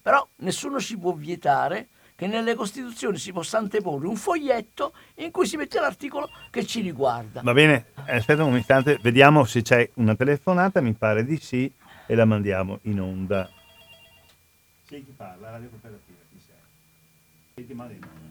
Però 0.00 0.26
nessuno 0.36 0.80
ci 0.80 0.96
può 0.96 1.12
vietare 1.12 1.88
che 2.14 2.26
nelle 2.26 2.54
Costituzioni 2.54 3.18
si 3.18 3.30
possa 3.30 3.58
anteporre 3.58 4.06
un 4.06 4.16
foglietto 4.16 4.94
in 5.16 5.30
cui 5.30 5.46
si 5.46 5.58
mette 5.58 5.78
l'articolo 5.78 6.30
che 6.48 6.64
ci 6.64 6.80
riguarda. 6.80 7.42
Va 7.42 7.52
bene, 7.52 7.88
aspetta 8.06 8.42
un 8.42 8.56
istante, 8.56 8.98
vediamo 9.02 9.44
se 9.44 9.60
c'è 9.60 9.90
una 9.94 10.14
telefonata, 10.14 10.80
mi 10.80 10.94
pare 10.94 11.26
di 11.26 11.36
sì, 11.38 11.70
e 12.06 12.14
la 12.14 12.24
mandiamo 12.24 12.78
in 12.82 13.00
onda. 13.00 13.50
Sì, 14.86 15.04
chi 15.04 15.12
parla? 15.14 15.50
Radio 15.50 15.68
Cooperativa, 15.68 16.20
chi 16.30 16.40
sei? 16.40 16.56
Senti 17.54 17.74
male 17.74 17.92
in 17.94 18.02
onda. 18.02 18.25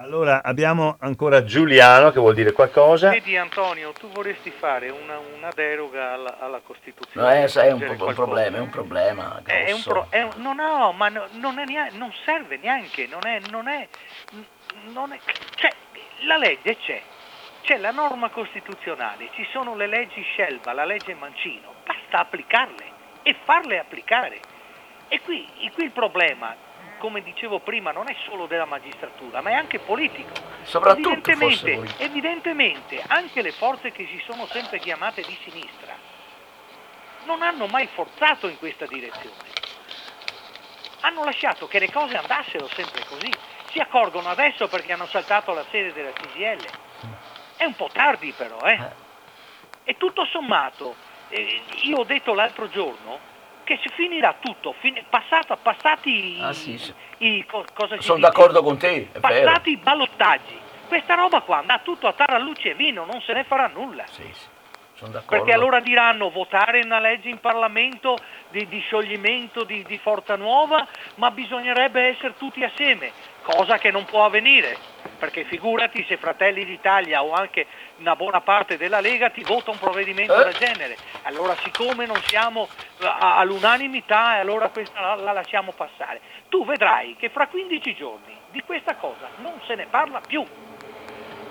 Allora, 0.00 0.44
abbiamo 0.44 0.96
ancora 1.00 1.42
Giuliano 1.42 2.12
che 2.12 2.20
vuol 2.20 2.34
dire 2.34 2.52
qualcosa. 2.52 3.10
Vedi 3.10 3.36
Antonio, 3.36 3.90
tu 3.90 4.08
vorresti 4.10 4.48
fare 4.52 4.90
una, 4.90 5.18
una 5.18 5.50
deroga 5.52 6.12
alla, 6.12 6.38
alla 6.38 6.60
Costituzione. 6.60 7.26
No, 7.38 7.42
eh, 7.42 7.48
sai, 7.48 7.68
è 7.68 7.72
un, 7.72 7.80
pro- 7.80 8.06
un 8.06 8.14
problema, 8.14 8.58
è 8.58 8.60
un 8.60 8.70
problema. 8.70 9.42
È 9.44 9.72
un 9.72 9.80
grosso. 9.80 9.90
pro- 9.90 10.06
è 10.10 10.22
un- 10.22 10.30
no, 10.36 10.52
no, 10.52 10.92
ma 10.92 11.08
no- 11.08 11.26
non, 11.32 11.58
è 11.58 11.64
neanche- 11.64 11.96
non 11.96 12.12
serve 12.24 12.58
neanche, 12.62 13.08
non 13.08 13.26
è, 13.26 13.40
non 13.50 13.66
è, 13.66 13.88
non 14.92 15.12
è- 15.12 15.18
cioè, 15.56 15.72
la 16.26 16.36
legge 16.36 16.76
c'è, 16.76 17.02
c'è 17.62 17.76
la 17.78 17.90
norma 17.90 18.28
costituzionale, 18.28 19.30
ci 19.32 19.44
sono 19.50 19.74
le 19.74 19.88
leggi 19.88 20.22
Scelba, 20.22 20.72
la 20.74 20.84
legge 20.84 21.14
Mancino, 21.14 21.74
basta 21.84 22.20
applicarle 22.20 22.84
e 23.22 23.34
farle 23.42 23.80
applicare. 23.80 24.38
E 25.08 25.20
qui, 25.22 25.44
e 25.58 25.72
qui 25.72 25.82
il 25.84 25.90
problema, 25.90 26.54
come 26.98 27.22
dicevo 27.22 27.60
prima, 27.60 27.92
non 27.92 28.08
è 28.08 28.16
solo 28.26 28.46
della 28.46 28.66
magistratura, 28.66 29.40
ma 29.40 29.50
è 29.50 29.54
anche 29.54 29.78
politico. 29.78 30.32
Soprattutto 30.62 31.30
evidentemente, 31.30 31.94
evidentemente 31.98 33.02
anche 33.06 33.40
le 33.42 33.52
forze 33.52 33.90
che 33.92 34.06
si 34.06 34.22
sono 34.26 34.46
sempre 34.46 34.78
chiamate 34.78 35.22
di 35.22 35.38
sinistra 35.42 36.16
non 37.24 37.42
hanno 37.42 37.66
mai 37.66 37.86
forzato 37.88 38.48
in 38.48 38.58
questa 38.58 38.86
direzione. 38.86 39.56
Hanno 41.00 41.24
lasciato 41.24 41.68
che 41.68 41.78
le 41.78 41.92
cose 41.92 42.16
andassero 42.16 42.66
sempre 42.68 43.04
così. 43.06 43.30
Si 43.70 43.78
accorgono 43.78 44.30
adesso 44.30 44.66
perché 44.66 44.92
hanno 44.92 45.06
saltato 45.06 45.52
la 45.52 45.64
sede 45.70 45.92
della 45.92 46.10
CGL. 46.10 46.64
È 47.56 47.64
un 47.64 47.74
po' 47.74 47.90
tardi 47.92 48.32
però, 48.32 48.58
eh. 48.60 49.06
E 49.84 49.96
tutto 49.96 50.24
sommato, 50.26 50.94
eh, 51.28 51.62
io 51.82 51.98
ho 51.98 52.04
detto 52.04 52.32
l'altro 52.32 52.68
giorno 52.68 53.27
che 53.68 53.78
si 53.82 53.88
finirà 53.94 54.34
tutto, 54.40 54.74
fin- 54.80 55.04
passata- 55.10 55.58
passati 55.58 56.38
Ah, 56.40 56.54
sì, 56.54 56.78
sì. 56.78 56.90
i 57.18 57.44
co- 57.44 57.66
Sono 57.98 58.18
d'accordo 58.18 58.62
con 58.62 58.78
te, 58.78 59.10
è. 59.12 59.18
Passati 59.20 59.72
i 59.72 59.76
ballottaggi, 59.76 60.58
questa 60.86 61.14
roba 61.14 61.42
qua 61.42 61.58
andrà 61.58 61.78
tutto 61.84 62.06
a 62.06 62.14
taralluce 62.14 62.70
e 62.70 62.74
vino, 62.74 63.04
non 63.04 63.20
se 63.20 63.34
ne 63.34 63.44
farà 63.44 63.66
nulla. 63.66 64.04
Sì. 64.06 64.24
Perché 65.28 65.52
allora 65.52 65.78
diranno 65.78 66.28
votare 66.30 66.80
una 66.82 66.98
legge 66.98 67.28
in 67.28 67.38
Parlamento 67.38 68.16
di, 68.48 68.66
di 68.66 68.80
scioglimento 68.80 69.62
di, 69.62 69.84
di 69.84 69.96
Forza 69.98 70.34
Nuova, 70.34 70.84
ma 71.16 71.30
bisognerebbe 71.30 72.02
essere 72.08 72.34
tutti 72.36 72.64
assieme, 72.64 73.12
cosa 73.42 73.76
che 73.78 73.92
non 73.92 74.04
può 74.06 74.24
avvenire. 74.24 74.76
Perché 75.18 75.44
figurati 75.44 76.04
se 76.08 76.16
Fratelli 76.16 76.64
d'Italia 76.64 77.22
o 77.22 77.32
anche 77.32 77.66
una 77.98 78.16
buona 78.16 78.40
parte 78.40 78.76
della 78.76 79.00
Lega 79.00 79.30
ti 79.30 79.42
vota 79.42 79.70
un 79.70 79.78
provvedimento 79.78 80.40
Eh? 80.40 80.44
del 80.44 80.54
genere. 80.54 80.96
Allora 81.22 81.54
siccome 81.62 82.06
non 82.06 82.20
siamo 82.26 82.68
a- 83.00 83.36
all'unanimità, 83.38 84.36
e 84.36 84.40
allora 84.40 84.68
questa 84.68 85.00
la, 85.00 85.14
la 85.16 85.32
lasciamo 85.32 85.72
passare. 85.72 86.20
Tu 86.48 86.64
vedrai 86.64 87.16
che 87.16 87.28
fra 87.28 87.46
15 87.48 87.94
giorni 87.94 88.36
di 88.50 88.62
questa 88.62 88.94
cosa 88.96 89.28
non 89.38 89.60
se 89.66 89.74
ne 89.74 89.86
parla 89.86 90.20
più. 90.26 90.44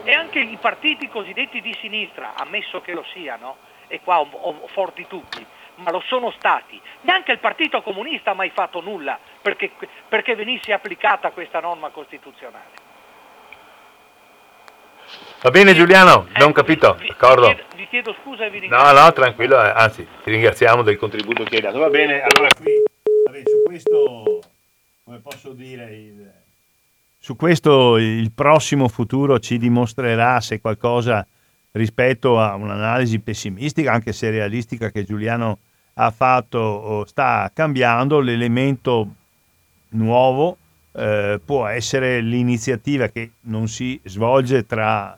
E 0.03 0.13
anche 0.13 0.39
i 0.39 0.57
partiti 0.59 1.09
cosiddetti 1.09 1.59
di 1.59 1.75
sinistra, 1.81 2.33
ammesso 2.37 2.79
che 2.81 2.93
lo 2.93 3.03
siano, 3.11 3.57
e 3.87 3.99
qua 4.01 4.19
ho, 4.19 4.27
ho 4.31 4.67
forti 4.67 5.05
dubbi, 5.07 5.45
ma 5.75 5.91
lo 5.91 6.01
sono 6.07 6.31
stati. 6.31 6.79
Neanche 7.01 7.33
il 7.33 7.39
Partito 7.39 7.81
Comunista 7.81 8.31
ha 8.31 8.33
mai 8.33 8.49
fatto 8.51 8.79
nulla 8.81 9.19
perché, 9.41 9.69
perché 10.07 10.33
venisse 10.35 10.71
applicata 10.71 11.31
questa 11.31 11.59
norma 11.59 11.89
costituzionale. 11.89 12.85
Va 15.41 15.51
bene 15.51 15.73
Giuliano, 15.76 16.26
abbiamo 16.30 16.49
Ecco, 16.49 16.51
capito, 16.51 16.97
d'accordo. 17.07 17.45
chiedo- 17.45 17.64
Vi 17.76 17.88
chiedo 17.89 18.15
scusa 18.22 18.45
e 18.45 18.49
vi 18.49 18.59
ringrazio. 18.59 18.93
No, 18.93 19.01
no, 19.03 19.14
tranquillo, 19.14 19.64
eh, 19.64 19.69
anzi, 19.76 20.05
ti 20.23 20.31
ringraziamo 20.31 20.81
del 20.81 20.97
contributo 20.97 21.43
che 21.43 21.57
hai 21.57 21.61
dato. 21.61 21.77
Va 21.80 21.89
bene, 21.89 22.22
allora 22.22 22.47
qui, 22.59 22.72
su 23.45 23.61
questo, 23.65 24.41
come 25.03 25.19
posso 25.19 25.51
dire, 25.51 25.84
il- 25.95 26.31
su 27.19 27.35
questo 27.35 27.97
il 27.97 28.31
prossimo 28.31 28.88
futuro 28.88 29.39
ci 29.39 29.57
dimostrerà 29.57 30.41
se 30.41 30.59
qualcosa 30.59 31.26
rispetto 31.73 32.39
a 32.39 32.55
un'analisi 32.55 33.19
pessimistica, 33.19 33.91
anche 33.91 34.14
se 34.14 34.31
realistica, 34.31 34.89
che 34.89 35.03
Giuliano 35.03 35.59
ha 35.95 36.09
fatto 36.11 37.05
sta 37.07 37.49
cambiando, 37.53 38.19
l'elemento 38.19 39.07
nuovo 39.89 40.57
eh, 40.93 41.39
può 41.45 41.68
essere 41.68 42.22
l'iniziativa 42.22 43.07
che 43.09 43.31
non 43.41 43.68
si 43.68 43.99
svolge 44.03 44.65
tra 44.65 45.15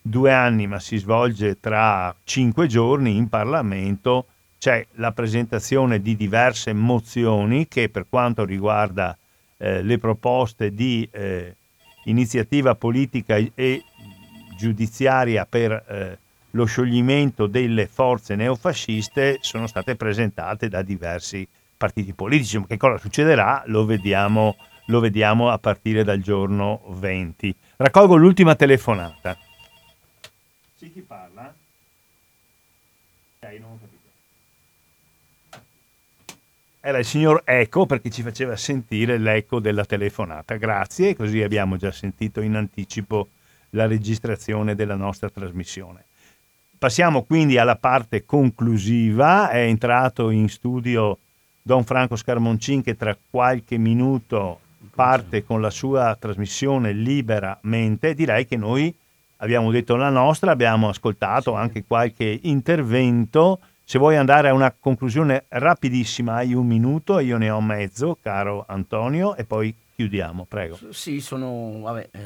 due 0.00 0.32
anni, 0.32 0.66
ma 0.66 0.78
si 0.78 0.96
svolge 0.96 1.58
tra 1.60 2.14
cinque 2.24 2.66
giorni 2.66 3.16
in 3.16 3.28
Parlamento. 3.28 4.26
C'è 4.58 4.86
la 4.96 5.12
presentazione 5.12 6.00
di 6.00 6.16
diverse 6.16 6.72
mozioni 6.72 7.66
che 7.68 7.88
per 7.88 8.06
quanto 8.08 8.44
riguarda 8.44 9.16
eh, 9.56 9.82
le 9.82 9.98
proposte 9.98 10.74
di 10.74 11.08
eh, 11.10 11.54
iniziativa 12.04 12.74
politica 12.74 13.36
e 13.36 13.84
giudiziaria 14.56 15.46
per 15.46 15.72
eh, 15.72 16.18
lo 16.50 16.64
scioglimento 16.64 17.46
delle 17.46 17.86
forze 17.86 18.34
neofasciste 18.34 19.38
sono 19.40 19.66
state 19.66 19.96
presentate 19.96 20.68
da 20.68 20.82
diversi 20.82 21.46
partiti 21.76 22.12
politici. 22.12 22.58
Ma 22.58 22.66
Che 22.66 22.76
cosa 22.76 22.98
succederà? 22.98 23.62
Lo 23.66 23.84
vediamo, 23.84 24.56
lo 24.86 25.00
vediamo 25.00 25.48
a 25.48 25.58
partire 25.58 26.04
dal 26.04 26.20
giorno 26.20 26.82
20. 26.88 27.54
Raccolgo 27.76 28.16
l'ultima 28.16 28.54
telefonata. 28.54 29.36
Sì, 30.80 30.90
chi 30.90 31.02
parla? 31.02 31.54
Ok, 33.38 33.58
non 33.60 33.72
ho 33.72 33.78
capito. 33.78 34.08
Era 36.80 36.96
il 36.96 37.04
signor 37.04 37.42
Eco 37.44 37.84
perché 37.84 38.08
ci 38.08 38.22
faceva 38.22 38.56
sentire 38.56 39.18
l'eco 39.18 39.60
della 39.60 39.84
telefonata. 39.84 40.56
Grazie, 40.56 41.14
così 41.14 41.42
abbiamo 41.42 41.76
già 41.76 41.92
sentito 41.92 42.40
in 42.40 42.54
anticipo 42.54 43.28
la 43.70 43.86
registrazione 43.86 44.74
della 44.74 44.94
nostra 44.94 45.28
trasmissione. 45.28 46.06
Passiamo 46.78 47.24
quindi 47.24 47.58
alla 47.58 47.76
parte 47.76 48.24
conclusiva. 48.24 49.50
È 49.50 49.58
entrato 49.58 50.30
in 50.30 50.48
studio 50.48 51.18
Don 51.60 51.84
Franco 51.84 52.16
Scarmoncin 52.16 52.80
che 52.82 52.96
tra 52.96 53.14
qualche 53.28 53.76
minuto 53.76 54.60
parte 54.94 55.44
con 55.44 55.60
la 55.60 55.68
sua 55.68 56.16
trasmissione 56.18 56.92
liberamente. 56.92 58.14
Direi 58.14 58.46
che 58.46 58.56
noi 58.56 58.96
abbiamo 59.40 59.70
detto 59.70 59.96
la 59.96 60.10
nostra, 60.10 60.52
abbiamo 60.52 60.88
ascoltato 60.88 61.54
anche 61.54 61.84
qualche 61.84 62.38
intervento. 62.42 63.60
Se 63.84 63.98
vuoi 63.98 64.16
andare 64.16 64.48
a 64.48 64.54
una 64.54 64.72
conclusione 64.78 65.46
rapidissima, 65.48 66.36
hai 66.36 66.54
un 66.54 66.66
minuto, 66.66 67.18
io 67.18 67.36
ne 67.38 67.50
ho 67.50 67.60
mezzo, 67.60 68.16
caro 68.22 68.64
Antonio, 68.68 69.34
e 69.34 69.44
poi 69.44 69.74
chiudiamo, 69.96 70.46
prego. 70.48 70.78
Sì, 70.90 71.20
sono, 71.20 71.80
vabbè, 71.80 72.08
eh, 72.12 72.20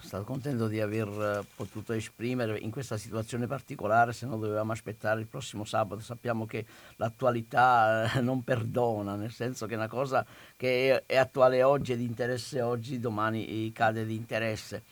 stato 0.00 0.24
contento 0.24 0.66
di 0.66 0.80
aver 0.80 1.08
eh, 1.08 1.46
potuto 1.54 1.92
esprimere 1.92 2.58
in 2.58 2.70
questa 2.70 2.96
situazione 2.96 3.46
particolare, 3.46 4.14
se 4.14 4.24
no 4.24 4.38
dovevamo 4.38 4.72
aspettare 4.72 5.20
il 5.20 5.26
prossimo 5.26 5.64
sabato. 5.64 6.00
Sappiamo 6.00 6.46
che 6.46 6.64
l'attualità 6.96 8.10
eh, 8.14 8.20
non 8.20 8.42
perdona, 8.42 9.14
nel 9.14 9.30
senso 9.30 9.66
che 9.66 9.74
una 9.74 9.88
cosa 9.88 10.24
che 10.56 11.04
è 11.04 11.16
attuale 11.16 11.62
oggi 11.62 11.92
e 11.92 11.96
di 11.98 12.04
interesse 12.04 12.62
oggi, 12.62 12.98
domani 12.98 13.66
eh, 13.66 13.72
cade 13.72 14.06
di 14.06 14.16
interesse. 14.16 14.82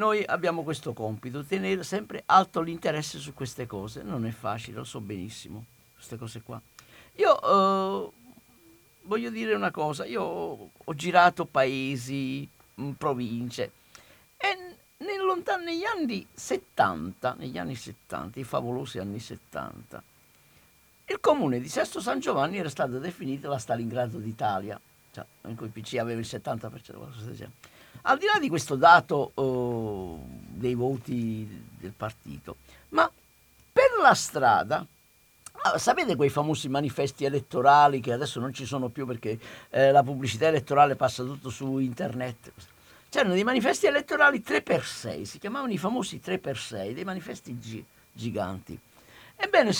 Noi 0.00 0.24
abbiamo 0.24 0.62
questo 0.62 0.94
compito, 0.94 1.44
tenere 1.44 1.82
sempre 1.82 2.22
alto 2.24 2.62
l'interesse 2.62 3.18
su 3.18 3.34
queste 3.34 3.66
cose. 3.66 4.02
Non 4.02 4.24
è 4.24 4.30
facile, 4.30 4.78
lo 4.78 4.84
so 4.84 4.98
benissimo, 4.98 5.66
queste 5.92 6.16
cose 6.16 6.40
qua. 6.40 6.58
Io 7.16 8.08
eh, 8.08 8.10
voglio 9.02 9.28
dire 9.28 9.52
una 9.52 9.70
cosa, 9.70 10.06
io 10.06 10.22
ho 10.22 10.94
girato 10.94 11.44
paesi, 11.44 12.48
mh, 12.76 12.92
province 12.92 13.72
e 14.38 14.74
nel 15.04 15.22
lontan- 15.22 15.64
negli 15.64 15.84
anni 15.84 16.26
70, 16.32 17.34
negli 17.38 17.58
anni 17.58 17.74
70, 17.74 18.40
i 18.40 18.44
favolosi 18.44 18.98
anni 18.98 19.20
70, 19.20 20.02
il 21.08 21.20
comune 21.20 21.60
di 21.60 21.68
Sesto 21.68 22.00
San 22.00 22.20
Giovanni 22.20 22.56
era 22.56 22.70
stato 22.70 22.98
definito 22.98 23.50
la 23.50 23.58
Stalingrado 23.58 24.16
d'Italia, 24.16 24.80
cioè, 25.12 25.26
in 25.46 25.56
cui 25.56 25.66
il 25.66 25.72
PC 25.72 25.98
aveva 25.98 26.18
il 26.18 26.26
70%. 26.26 27.48
Al 28.02 28.18
di 28.18 28.24
là 28.24 28.38
di 28.38 28.48
questo 28.48 28.76
dato 28.76 29.32
eh, 29.34 30.38
dei 30.58 30.74
voti 30.74 31.66
del 31.78 31.92
partito, 31.96 32.56
ma 32.90 33.10
per 33.72 33.90
la 34.00 34.14
strada, 34.14 34.86
sapete 35.76 36.16
quei 36.16 36.30
famosi 36.30 36.68
manifesti 36.68 37.24
elettorali 37.24 38.00
che 38.00 38.12
adesso 38.12 38.40
non 38.40 38.52
ci 38.54 38.64
sono 38.64 38.88
più 38.88 39.06
perché 39.06 39.38
eh, 39.70 39.90
la 39.90 40.02
pubblicità 40.02 40.46
elettorale 40.46 40.96
passa 40.96 41.22
tutto 41.22 41.50
su 41.50 41.78
internet? 41.78 42.52
C'erano 43.08 43.34
dei 43.34 43.44
manifesti 43.44 43.86
elettorali 43.86 44.42
3x6, 44.46 45.22
si 45.22 45.38
chiamavano 45.38 45.72
i 45.72 45.78
famosi 45.78 46.20
3x6, 46.24 46.92
dei 46.92 47.04
manifesti 47.04 47.58
gi- 47.58 47.84
giganti. 48.12 48.78
Ebbene, 49.36 49.72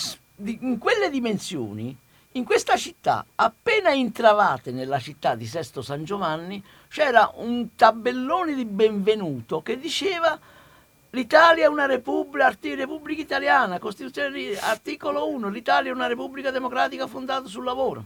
in 0.43 0.79
quelle 0.79 1.11
dimensioni, 1.11 1.97
in 2.35 2.45
questa 2.45 2.77
città, 2.77 3.25
appena 3.35 3.93
entravate 3.93 4.71
nella 4.71 5.01
città 5.01 5.35
di 5.35 5.47
Sesto 5.47 5.83
San 5.83 6.05
Giovanni, 6.05 6.63
c'era 6.89 7.33
un 7.37 7.75
tabellone 7.75 8.55
di 8.55 8.65
benvenuto 8.65 9.63
che 9.63 9.77
diceva 9.77 10.39
l'Italia 11.11 11.65
è 11.65 11.67
una 11.67 11.87
repubblica, 11.87 12.57
repubblica 12.61 13.21
italiana, 13.21 13.81
Costituzione, 13.81 14.57
articolo 14.61 15.29
1, 15.29 15.49
l'Italia 15.49 15.91
è 15.91 15.95
una 15.95 16.07
repubblica 16.07 16.53
democratica 16.53 17.09
fondata 17.09 17.49
sul 17.49 17.65
lavoro. 17.65 18.05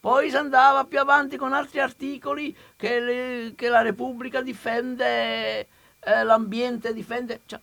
Poi 0.00 0.30
si 0.30 0.36
andava 0.36 0.82
più 0.84 0.98
avanti 0.98 1.36
con 1.36 1.52
altri 1.52 1.78
articoli 1.78 2.54
che, 2.76 2.98
le- 2.98 3.52
che 3.54 3.68
la 3.68 3.82
Repubblica 3.82 4.42
difende 4.42 5.68
eh, 6.00 6.24
l'ambiente, 6.24 6.92
difende... 6.92 7.40
cioè, 7.46 7.60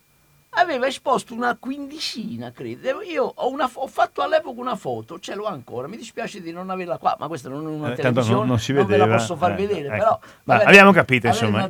aveva 0.54 0.86
esposto 0.86 1.34
una 1.34 1.56
quindicina, 1.58 2.52
credo. 2.52 3.00
Io 3.02 3.24
ho, 3.24 3.50
una 3.50 3.70
ho 3.72 3.86
fatto 3.86 4.20
all'epoca 4.22 4.60
una 4.60 4.76
foto, 4.76 5.18
ce 5.18 5.34
l'ho 5.34 5.46
ancora, 5.46 5.88
mi 5.88 5.96
dispiace 5.96 6.42
di 6.42 6.52
non 6.52 6.68
averla 6.68 6.98
qua, 6.98 7.16
ma 7.18 7.26
questa 7.26 7.48
non 7.48 7.66
è 7.66 7.68
una 7.68 7.92
Eh, 7.92 7.96
televisione, 7.96 8.38
non, 8.38 8.46
non 8.48 8.58
si 8.58 8.72
ve 8.72 8.80
la 8.80 8.86
vedeva. 8.86 9.16
posso 9.16 9.36
far 9.36 9.52
eh, 9.52 9.54
vedere, 9.54 9.86
ecco. 9.86 9.96
però... 9.96 10.18
Ma 10.44 10.54
magari 10.54 10.68
abbiamo 10.68 10.92
capito, 10.92 11.26
insomma. 11.26 11.68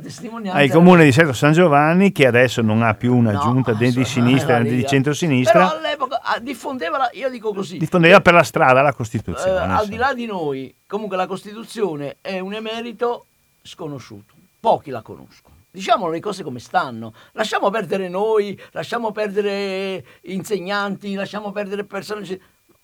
Al 0.51 0.69
comune 0.69 1.03
di 1.05 1.11
Sesto 1.11 1.33
San 1.33 1.53
Giovanni, 1.53 2.11
che 2.11 2.27
adesso 2.27 2.61
non 2.61 2.81
ha 2.83 2.93
più 2.93 3.15
una 3.15 3.31
No, 3.31 3.39
giunta 3.39 3.71
né 3.73 3.91
di 3.91 4.05
sinistra 4.05 4.57
né 4.59 4.69
la 4.69 4.75
di 4.75 4.85
centrosinistra, 4.85 5.53
Però 5.67 5.77
all'epoca 5.77 6.21
ah, 6.21 6.39
diffondeva, 6.39 6.97
la, 6.97 7.09
io 7.13 7.29
dico 7.29 7.53
così, 7.53 7.77
diffondeva 7.77 8.19
per 8.21 8.33
la 8.33 8.43
strada 8.43 8.81
la 8.81 8.89
eh, 8.89 8.93
Costituzione. 8.95 9.73
al 9.73 9.87
di 9.87 9.95
là 9.95 10.13
di 10.13 10.25
noi, 10.25 10.73
comunque 10.87 11.15
la 11.17 11.27
Costituzione 11.27 12.17
è 12.21 12.39
un 12.39 12.53
emerito 12.53 13.25
sconosciuto, 13.61 14.33
pochi 14.59 14.89
la 14.91 15.01
conoscono. 15.01 15.52
Diciamo 15.75 16.07
le 16.07 16.19
cose 16.19 16.43
come 16.43 16.59
stanno, 16.59 17.15
lasciamo 17.31 17.71
perdere 17.71 18.07
noi, 18.07 18.55
lasciamo 18.73 19.11
perdere 19.11 20.05
insegnanti, 20.25 21.15
lasciamo 21.15 21.51
perdere 21.51 21.83
persone. 21.83 22.39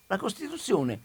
La 0.08 0.18
Costituzione, 0.18 1.00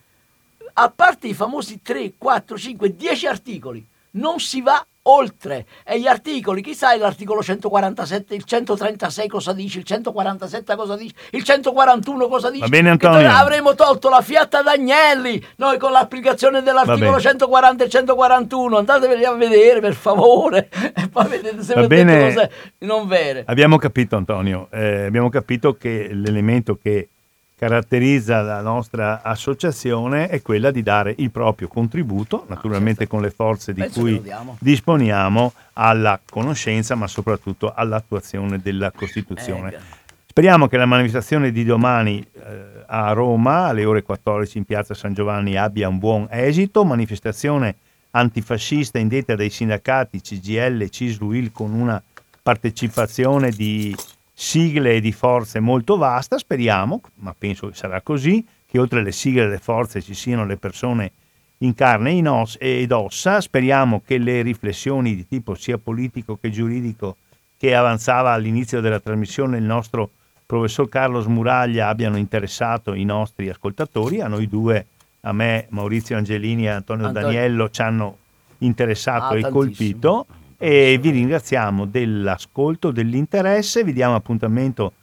a 0.73 0.89
parte 0.89 1.27
i 1.27 1.35
famosi 1.35 1.83
3, 1.83 2.13
4, 2.17 2.57
5, 2.57 2.95
10 2.95 3.27
articoli, 3.27 3.87
non 4.13 4.39
si 4.39 4.61
va 4.61 4.83
oltre. 5.07 5.65
E 5.85 5.99
gli 5.99 6.07
articoli, 6.07 6.61
chi 6.61 6.73
sa 6.73 6.95
l'articolo 6.97 7.41
147, 7.43 8.35
il 8.35 8.43
136 8.43 9.27
cosa 9.27 9.53
dice, 9.53 9.79
il 9.79 9.85
147 9.85 10.75
cosa 10.75 10.95
dice, 10.95 11.15
il 11.31 11.43
141 11.43 12.27
cosa 12.27 12.49
dice? 12.49 12.61
Va 12.63 12.69
bene, 12.69 12.89
Antonio. 12.89 13.29
avremmo 13.29 13.75
tolto 13.75 14.09
la 14.09 14.21
fiatta 14.21 14.61
d'Agnelli, 14.61 15.43
noi 15.57 15.77
con 15.77 15.91
l'applicazione 15.91 16.61
dell'articolo 16.61 17.11
bene. 17.11 17.21
140 17.21 17.83
e 17.83 17.89
141, 17.89 18.77
andateveli 18.77 19.25
a 19.25 19.33
vedere 19.33 19.79
per 19.79 19.93
favore, 19.93 20.69
e 20.95 21.07
poi 21.09 21.27
vedete 21.27 21.61
se 21.61 21.73
Va 21.73 21.81
detto 21.81 21.95
bene. 21.95 22.33
cose 22.33 22.51
non 22.79 23.07
vere. 23.07 23.43
Abbiamo 23.47 23.77
capito, 23.77 24.15
Antonio, 24.15 24.67
eh, 24.71 25.05
abbiamo 25.05 25.29
capito 25.29 25.73
che 25.73 26.09
l'elemento 26.11 26.75
che 26.75 27.09
caratterizza 27.55 28.41
la 28.41 28.61
nostra 28.61 29.21
associazione 29.21 30.27
è 30.27 30.41
quella 30.41 30.71
di 30.71 30.83
dare 30.83 31.15
il 31.17 31.31
proprio 31.31 31.67
contributo, 31.67 32.45
naturalmente 32.47 33.07
con 33.07 33.21
le 33.21 33.31
forze 33.31 33.73
di 33.73 33.81
Ah, 33.81 33.85
certo. 33.85 34.01
Penso 34.03 34.21
cui 34.21 34.57
disponiamo 34.59 35.53
alla 35.73 36.19
conoscenza, 36.29 36.95
ma 36.95 37.07
soprattutto 37.07 37.73
all'attuazione 37.73 38.59
della 38.59 38.91
Costituzione. 38.91 39.73
Eh, 39.73 40.03
Speriamo 40.27 40.67
che 40.67 40.75
la 40.75 40.85
manifestazione 40.85 41.49
di 41.49 41.63
domani 41.63 42.19
eh, 42.19 42.83
a 42.87 43.13
Roma 43.13 43.67
alle 43.67 43.85
ore 43.85 44.03
14 44.03 44.57
in 44.57 44.65
piazza 44.65 44.93
San 44.93 45.13
Giovanni 45.13 45.55
abbia 45.55 45.87
un 45.87 45.97
buon 45.97 46.27
esito, 46.29 46.83
manifestazione 46.83 47.77
antifascista 48.11 48.99
indetta 48.99 49.35
dai 49.35 49.49
sindacati 49.49 50.19
CGL 50.19 50.81
e 50.81 50.89
CISLUIL 50.89 51.53
con 51.53 51.71
una 51.71 52.01
partecipazione 52.43 53.51
di 53.51 53.95
sigle 54.37 54.99
di 54.99 55.13
forze 55.13 55.61
molto 55.61 55.95
vasta, 55.95 56.37
speriamo, 56.37 56.99
ma 57.15 57.33
penso 57.37 57.69
che 57.69 57.75
sarà 57.75 58.01
così, 58.01 58.45
che 58.65 58.77
oltre 58.79 58.99
alle 58.99 59.13
sigle 59.13 59.43
e 59.43 59.45
alle 59.45 59.57
forze 59.59 60.01
ci 60.01 60.13
siano 60.13 60.45
le 60.45 60.57
persone 60.57 61.11
in 61.59 61.73
carne 61.73 62.11
in 62.11 62.27
os- 62.27 62.57
ed 62.59 62.91
ossa, 62.91 63.39
speriamo 63.39 64.01
che 64.05 64.17
le 64.17 64.41
riflessioni 64.41 65.15
di 65.15 65.25
tipo 65.25 65.55
sia 65.55 65.77
politico 65.77 66.37
che 66.39 66.49
giuridico 66.51 67.15
che 67.57 67.73
avanzava 67.73 68.33
all'inizio 68.33 68.81
della 68.81 68.99
trasmissione 68.99 69.57
il 69.57 69.63
nostro 69.63 70.09
professor 70.45 70.89
Carlo 70.89 71.21
Smuraglia 71.21 71.87
abbiano 71.87 72.17
interessato 72.17 72.93
i 72.93 73.05
nostri 73.05 73.47
ascoltatori, 73.49 74.19
a 74.19 74.27
noi 74.27 74.49
due, 74.49 74.85
a 75.21 75.31
me, 75.31 75.65
Maurizio 75.69 76.17
Angelini 76.17 76.65
e 76.65 76.69
Antonio, 76.69 77.07
Antonio. 77.07 77.27
Daniello 77.29 77.69
ci 77.69 77.81
hanno 77.81 78.17
interessato 78.59 79.33
Ah, 79.33 79.37
e 79.37 79.41
tantissimo. 79.41 79.51
colpito 79.53 80.25
e 80.57 80.97
vi 81.01 81.09
ringraziamo 81.09 81.85
dell'ascolto, 81.85 82.91
dell'interesse, 82.91 83.83
vi 83.83 83.93
diamo 83.93 84.15
appuntamento 84.15 84.93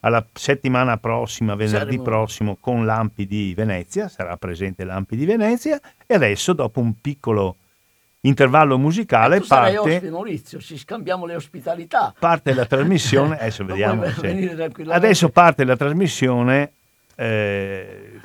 alla 0.00 0.24
settimana 0.32 0.96
prossima, 0.96 1.54
venerdì 1.54 1.96
Saremo- 1.96 2.02
prossimo 2.02 2.56
con 2.58 2.84
Lampi 2.84 3.26
di 3.26 3.52
Venezia, 3.54 4.08
sarà 4.08 4.36
presente 4.36 4.84
Lampi 4.84 5.16
di 5.16 5.24
Venezia 5.24 5.80
e 6.06 6.14
adesso 6.14 6.52
dopo 6.52 6.80
un 6.80 7.00
piccolo 7.00 7.56
intervallo 8.22 8.78
musicale 8.78 9.40
parte 9.40 9.78
ospite 9.78 10.10
Maurizio, 10.10 10.60
ci 10.60 10.76
scambiamo 10.76 11.26
le 11.26 11.36
ospitalità. 11.36 12.14
parte 12.18 12.52
la 12.52 12.66
trasmissione, 12.66 13.38
adesso 13.38 13.64
vediamo. 13.64 14.08
se-. 14.10 14.72
Adesso 14.88 15.28
parte 15.28 15.64
la 15.64 15.76
trasmissione 15.76 16.72
eh, 17.14 18.20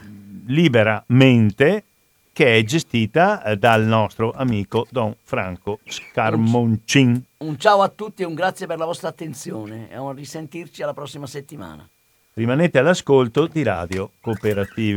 liberamente 0.47 1.83
che 2.37 2.55
è 2.55 2.63
gestita 2.63 3.41
eh, 3.41 3.57
dal 3.57 3.83
nostro 3.83 4.31
amico 4.31 4.85
Don 4.91 5.15
Franco 5.23 5.79
Scarmoncin. 5.87 7.19
Un 7.37 7.57
ciao 7.57 7.81
a 7.81 7.89
tutti 7.89 8.21
e 8.21 8.25
un 8.25 8.35
grazie 8.35 8.67
per 8.67 8.77
la 8.77 8.85
vostra 8.85 9.07
attenzione 9.07 9.89
e 9.89 9.95
a 9.95 10.03
un 10.03 10.13
risentirci 10.13 10.83
alla 10.83 10.93
prossima 10.93 11.25
settimana. 11.25 11.89
Rimanete 12.35 12.77
all'ascolto 12.77 13.47
di 13.47 13.63
Radio 13.63 14.11
Cooperativa. 14.21 14.95